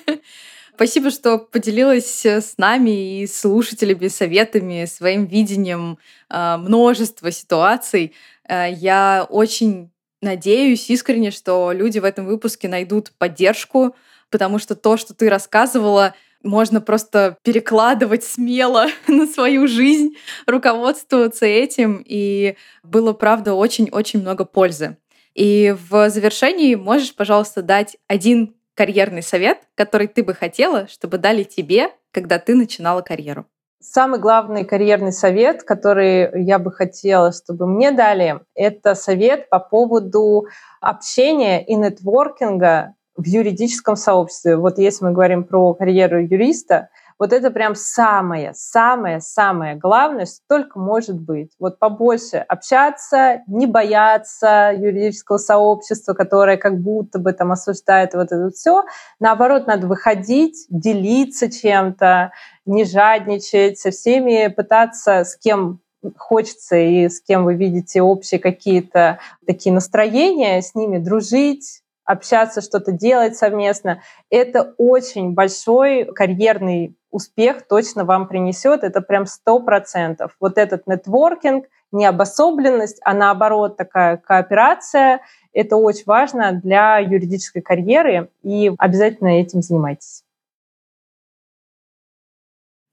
Спасибо, 0.75 1.11
что 1.11 1.39
поделилась 1.39 2.27
с 2.27 2.59
нами 2.59 3.23
и 3.23 3.27
слушателями 3.27 4.09
советами, 4.09 4.85
своим 4.85 5.25
видением 5.25 5.99
э, 6.29 6.57
множества 6.59 7.31
ситуаций. 7.31 8.13
Э, 8.47 8.71
я 8.71 9.27
очень 9.31 9.94
надеюсь 10.25 10.91
искренне, 10.91 11.31
что 11.31 11.71
люди 11.73 11.99
в 11.99 12.05
этом 12.05 12.27
выпуске 12.27 12.67
найдут 12.69 13.13
поддержку, 13.19 13.95
потому 14.31 14.59
что 14.59 14.75
то, 14.75 14.97
что 14.97 15.15
ты 15.15 15.29
рассказывала, 15.29 16.15
можно 16.43 16.81
просто 16.81 17.39
перекладывать 17.43 18.25
смело 18.25 18.87
на 19.07 19.27
свою 19.27 19.67
жизнь, 19.67 20.17
руководствоваться 20.47 21.47
этим, 21.47 22.03
и 22.05 22.57
было, 22.83 23.13
правда, 23.13 23.55
очень-очень 23.55 24.21
много 24.21 24.45
пользы. 24.45 24.97
И 25.35 25.75
в 25.89 26.11
завершении 26.11 26.75
можешь, 26.75 27.15
пожалуйста, 27.15 27.63
дать 27.63 27.97
один 28.07 28.55
карьерный 28.75 29.23
совет, 29.23 29.59
который 29.75 30.07
ты 30.07 30.23
бы 30.23 30.35
хотела, 30.35 30.89
чтобы 30.89 31.19
дали 31.19 31.45
тебе, 31.45 31.91
когда 32.13 32.39
ты 32.39 32.55
начинала 32.55 33.03
карьеру? 33.03 33.47
Самый 33.87 34.19
главный 34.19 34.65
карьерный 34.65 35.13
совет, 35.13 35.63
который 35.63 36.43
я 36.43 36.59
бы 36.59 36.73
хотела, 36.73 37.33
чтобы 37.33 37.67
мне 37.67 37.93
дали, 37.93 38.41
это 38.55 38.95
совет 38.95 39.51
по 39.51 39.59
поводу 39.59 40.47
общения 40.81 41.63
и 41.63 41.75
нетворкинга 41.75 42.95
в 43.15 43.27
юридическом 43.27 43.97
сообществе. 43.97 44.57
Вот 44.57 44.79
если 44.79 45.05
мы 45.05 45.13
говорим 45.13 45.45
про 45.45 45.75
карьеру 45.75 46.23
юриста, 46.23 46.89
вот 47.25 47.33
это 47.33 47.51
прям 47.51 47.75
самое, 47.75 48.53
самое, 48.55 49.19
самое 49.19 49.77
главное, 49.77 50.27
только 50.47 50.79
может 50.79 51.19
быть. 51.19 51.53
Вот 51.59 51.79
побольше 51.79 52.37
общаться, 52.37 53.41
не 53.47 53.67
бояться 53.67 54.75
юридического 54.77 55.39
сообщества, 55.39 56.13
которое 56.13 56.59
как 56.59 56.79
будто 56.79 57.19
бы 57.19 57.33
там 57.33 57.51
осуждает 57.51 58.13
вот 58.13 58.31
это 58.31 58.51
все. 58.51 58.83
Наоборот, 59.21 59.67
надо 59.67 59.87
выходить, 59.87 60.67
делиться 60.69 61.51
чем-то, 61.51 62.33
не 62.67 62.85
жадничать, 62.85 63.79
со 63.79 63.91
всеми 63.91 64.49
пытаться 64.49 65.25
с 65.25 65.35
кем 65.39 65.81
хочется 66.19 66.77
и 66.77 67.09
с 67.09 67.23
кем 67.23 67.45
вы 67.45 67.55
видите 67.55 68.03
общие 68.03 68.39
какие-то 68.39 69.19
такие 69.47 69.75
настроения, 69.75 70.61
с 70.61 70.75
ними 70.75 70.99
дружить, 70.99 71.81
общаться, 72.05 72.61
что-то 72.61 72.93
делать 72.93 73.37
совместно. 73.37 74.03
Это 74.31 74.75
очень 74.77 75.33
большой 75.33 76.05
карьерный 76.05 76.97
успех 77.15 77.69
точно 77.69 78.05
вам 78.05 78.27
принесет. 78.27 78.83
Это 78.83 79.01
прям 79.01 79.27
сто 79.27 79.61
процентов. 79.61 80.37
Вот 80.41 80.59
этот 80.59 80.89
нетворкинг, 80.89 81.67
не 81.93 82.07
обособленность, 82.07 83.01
а 83.05 83.15
наоборот 83.15 83.77
такая 83.77 84.17
кооперация, 84.17 85.21
это 85.53 85.77
очень 85.77 86.03
важно 86.07 86.53
для 86.53 86.99
юридической 86.99 87.63
карьеры, 87.63 88.31
и 88.43 88.73
обязательно 88.79 89.29
этим 89.29 89.63
занимайтесь. 89.63 90.25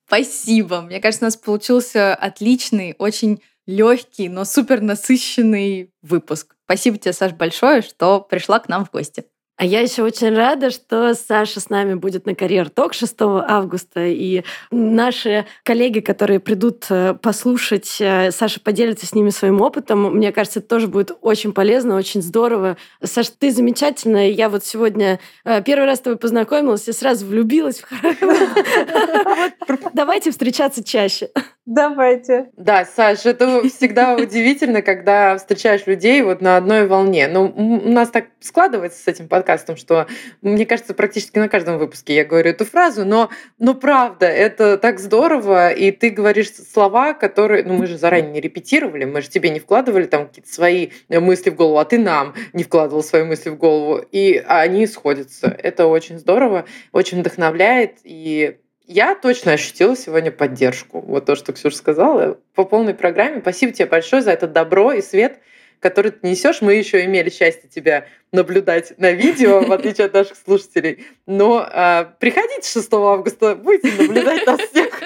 Спасибо. 0.05 0.81
Мне 0.81 0.99
кажется, 0.99 1.25
у 1.25 1.27
нас 1.27 1.35
получился 1.35 2.13
отличный, 2.13 2.95
очень 2.99 3.41
легкий, 3.65 4.29
но 4.29 4.45
супер 4.45 4.81
насыщенный 4.81 5.91
выпуск. 6.03 6.55
Спасибо 6.65 6.99
тебе, 6.99 7.13
Саш, 7.13 7.33
большое, 7.33 7.81
что 7.81 8.21
пришла 8.21 8.59
к 8.59 8.69
нам 8.69 8.85
в 8.85 8.91
гости. 8.91 9.25
А 9.61 9.63
я 9.63 9.81
еще 9.81 10.01
очень 10.01 10.33
рада, 10.33 10.71
что 10.71 11.13
Саша 11.13 11.59
с 11.59 11.69
нами 11.69 11.93
будет 11.93 12.25
на 12.25 12.33
карьер 12.33 12.71
ток 12.71 12.95
6 12.95 13.15
августа. 13.19 14.07
И 14.07 14.43
наши 14.71 15.45
коллеги, 15.61 15.99
которые 15.99 16.39
придут 16.39 16.87
э, 16.89 17.13
послушать, 17.13 17.97
э, 17.99 18.31
Саша 18.31 18.59
поделится 18.59 19.05
с 19.05 19.13
ними 19.13 19.29
своим 19.29 19.61
опытом. 19.61 20.15
Мне 20.15 20.31
кажется, 20.31 20.61
это 20.61 20.67
тоже 20.67 20.87
будет 20.87 21.15
очень 21.21 21.53
полезно, 21.53 21.95
очень 21.95 22.23
здорово. 22.23 22.75
Саша, 23.03 23.33
ты 23.37 23.51
замечательная. 23.51 24.31
Я 24.31 24.49
вот 24.49 24.65
сегодня 24.65 25.19
э, 25.45 25.61
первый 25.61 25.85
раз 25.85 25.99
с 25.99 26.01
тобой 26.01 26.17
познакомилась 26.17 26.87
и 26.87 26.91
сразу 26.91 27.27
влюбилась. 27.27 27.83
Давайте 29.93 30.31
встречаться 30.31 30.83
чаще. 30.83 31.29
Давайте. 31.67 32.49
Да, 32.57 32.85
Саша, 32.85 33.29
это 33.29 33.61
всегда 33.69 34.15
удивительно, 34.15 34.81
когда 34.81 35.37
встречаешь 35.37 35.85
людей 35.85 36.23
вот 36.23 36.41
на 36.41 36.57
одной 36.57 36.87
волне. 36.87 37.27
Но 37.27 37.45
у 37.45 37.89
нас 37.89 38.09
так 38.09 38.25
складывается 38.39 39.03
с 39.03 39.07
этим 39.07 39.27
подкастом, 39.27 39.77
что, 39.77 40.07
мне 40.41 40.65
кажется, 40.65 40.95
практически 40.95 41.37
на 41.37 41.49
каждом 41.49 41.77
выпуске 41.77 42.15
я 42.15 42.25
говорю 42.25 42.49
эту 42.49 42.65
фразу, 42.65 43.05
но, 43.05 43.29
но 43.59 43.75
правда, 43.75 44.25
это 44.25 44.79
так 44.79 44.99
здорово, 44.99 45.71
и 45.71 45.91
ты 45.91 46.09
говоришь 46.09 46.51
слова, 46.51 47.13
которые, 47.13 47.63
ну 47.63 47.75
мы 47.75 47.85
же 47.85 47.97
заранее 47.97 48.31
не 48.31 48.41
репетировали, 48.41 49.05
мы 49.05 49.21
же 49.21 49.29
тебе 49.29 49.51
не 49.51 49.59
вкладывали 49.59 50.07
там 50.07 50.27
какие-то 50.27 50.51
свои 50.51 50.89
мысли 51.09 51.51
в 51.51 51.55
голову, 51.55 51.77
а 51.77 51.85
ты 51.85 51.99
нам 51.99 52.33
не 52.53 52.63
вкладывал 52.63 53.03
свои 53.03 53.23
мысли 53.23 53.49
в 53.49 53.57
голову, 53.57 54.03
и 54.11 54.43
они 54.47 54.87
сходятся. 54.87 55.55
Это 55.61 55.85
очень 55.85 56.17
здорово, 56.17 56.65
очень 56.91 57.19
вдохновляет, 57.19 57.99
и 58.03 58.57
я 58.91 59.15
точно 59.15 59.53
ощутила 59.53 59.95
сегодня 59.95 60.31
поддержку. 60.31 60.99
Вот 61.01 61.25
то, 61.25 61.35
что 61.35 61.53
Ксюша 61.53 61.77
сказала, 61.77 62.37
по 62.53 62.65
полной 62.65 62.93
программе. 62.93 63.39
Спасибо 63.39 63.71
тебе 63.71 63.85
большое 63.85 64.21
за 64.21 64.31
это 64.31 64.47
добро 64.47 64.91
и 64.91 65.01
свет, 65.01 65.39
который 65.79 66.11
ты 66.11 66.27
несешь. 66.27 66.61
Мы 66.61 66.73
еще 66.73 67.05
имели 67.05 67.29
счастье 67.29 67.69
тебя 67.69 68.05
наблюдать 68.33 68.93
на 68.97 69.11
видео, 69.11 69.61
в 69.61 69.71
отличие 69.71 70.07
от 70.07 70.13
наших 70.13 70.35
слушателей. 70.37 71.05
Но 71.25 71.65
э, 71.65 72.05
приходите 72.19 72.67
6 72.69 72.93
августа, 72.93 73.55
будете 73.55 73.91
наблюдать 74.01 74.45
нас 74.45 74.59
всех. 74.59 75.01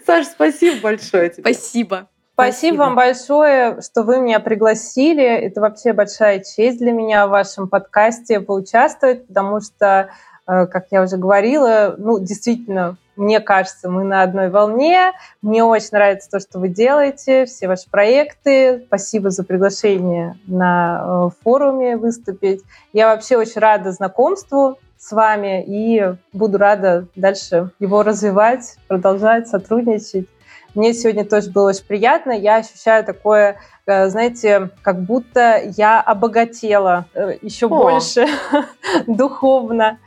Саша, 0.06 0.28
спасибо 0.30 0.80
большое 0.82 1.30
тебе. 1.30 1.42
Спасибо. 1.42 2.08
Спасибо 2.34 2.76
вам 2.76 2.94
большое, 2.94 3.80
что 3.82 4.02
вы 4.02 4.18
меня 4.18 4.40
пригласили. 4.40 5.24
Это 5.24 5.60
вообще 5.60 5.92
большая 5.92 6.38
честь 6.38 6.78
для 6.78 6.92
меня 6.92 7.26
в 7.26 7.30
вашем 7.30 7.68
подкасте 7.68 8.40
поучаствовать, 8.40 9.26
потому 9.26 9.60
что 9.60 10.10
как 10.46 10.86
я 10.90 11.02
уже 11.02 11.16
говорила, 11.16 11.94
ну, 11.98 12.18
действительно, 12.18 12.96
мне 13.20 13.40
кажется, 13.40 13.90
мы 13.90 14.02
на 14.02 14.22
одной 14.22 14.48
волне. 14.48 15.12
Мне 15.42 15.62
очень 15.62 15.90
нравится 15.92 16.30
то, 16.30 16.40
что 16.40 16.58
вы 16.58 16.68
делаете, 16.68 17.44
все 17.44 17.68
ваши 17.68 17.88
проекты. 17.90 18.84
Спасибо 18.86 19.28
за 19.28 19.44
приглашение 19.44 20.38
на 20.46 21.28
э, 21.28 21.30
форуме 21.44 21.98
выступить. 21.98 22.62
Я 22.94 23.08
вообще 23.08 23.36
очень 23.36 23.60
рада 23.60 23.92
знакомству 23.92 24.78
с 24.96 25.12
вами 25.12 25.62
и 25.66 26.14
буду 26.32 26.56
рада 26.56 27.08
дальше 27.14 27.72
его 27.78 28.02
развивать, 28.02 28.76
продолжать 28.88 29.48
сотрудничать. 29.48 30.26
Мне 30.74 30.94
сегодня 30.94 31.26
тоже 31.26 31.50
было 31.50 31.68
очень 31.70 31.84
приятно. 31.84 32.32
Я 32.32 32.56
ощущаю 32.56 33.04
такое, 33.04 33.58
э, 33.84 34.08
знаете, 34.08 34.70
как 34.80 35.02
будто 35.02 35.60
я 35.76 36.00
обогатела 36.00 37.04
еще 37.42 37.66
О. 37.66 37.68
больше 37.68 38.26
духовно. 39.06 39.98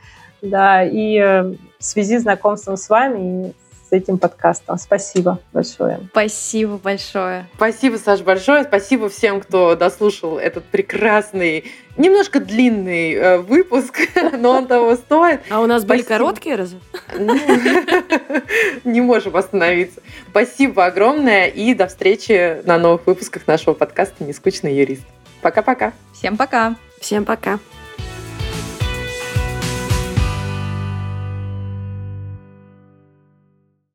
Да, 0.44 0.84
и 0.84 1.16
э, 1.16 1.42
в 1.78 1.84
связи 1.84 2.18
с 2.18 2.22
знакомством 2.22 2.76
с 2.76 2.88
вами 2.90 3.48
и 3.48 3.52
с 3.88 3.92
этим 3.92 4.18
подкастом. 4.18 4.78
Спасибо 4.78 5.38
большое. 5.52 6.00
Спасибо 6.10 6.76
большое. 6.76 7.46
Спасибо, 7.54 7.96
Саш, 7.96 8.20
большое. 8.20 8.64
Спасибо 8.64 9.08
всем, 9.08 9.40
кто 9.40 9.74
дослушал 9.74 10.38
этот 10.38 10.64
прекрасный, 10.64 11.64
немножко 11.96 12.40
длинный 12.40 13.12
э, 13.14 13.38
выпуск, 13.38 14.00
но 14.38 14.50
он 14.50 14.66
того 14.66 14.96
стоит. 14.96 15.40
А 15.50 15.60
у 15.60 15.66
нас 15.66 15.84
были 15.84 16.02
короткие 16.02 16.56
разве? 16.56 16.78
Ну, 17.18 17.34
не 18.84 19.00
можем 19.00 19.36
остановиться. 19.36 20.02
Спасибо 20.28 20.84
огромное 20.84 21.46
и 21.46 21.72
до 21.74 21.86
встречи 21.86 22.62
на 22.66 22.78
новых 22.78 23.06
выпусках 23.06 23.46
нашего 23.46 23.72
подкаста 23.72 24.24
«Нескучный 24.24 24.74
юрист». 24.74 25.04
Пока-пока. 25.40 25.94
Всем 26.12 26.36
пока. 26.36 26.74
Всем 27.00 27.24
пока. 27.24 27.58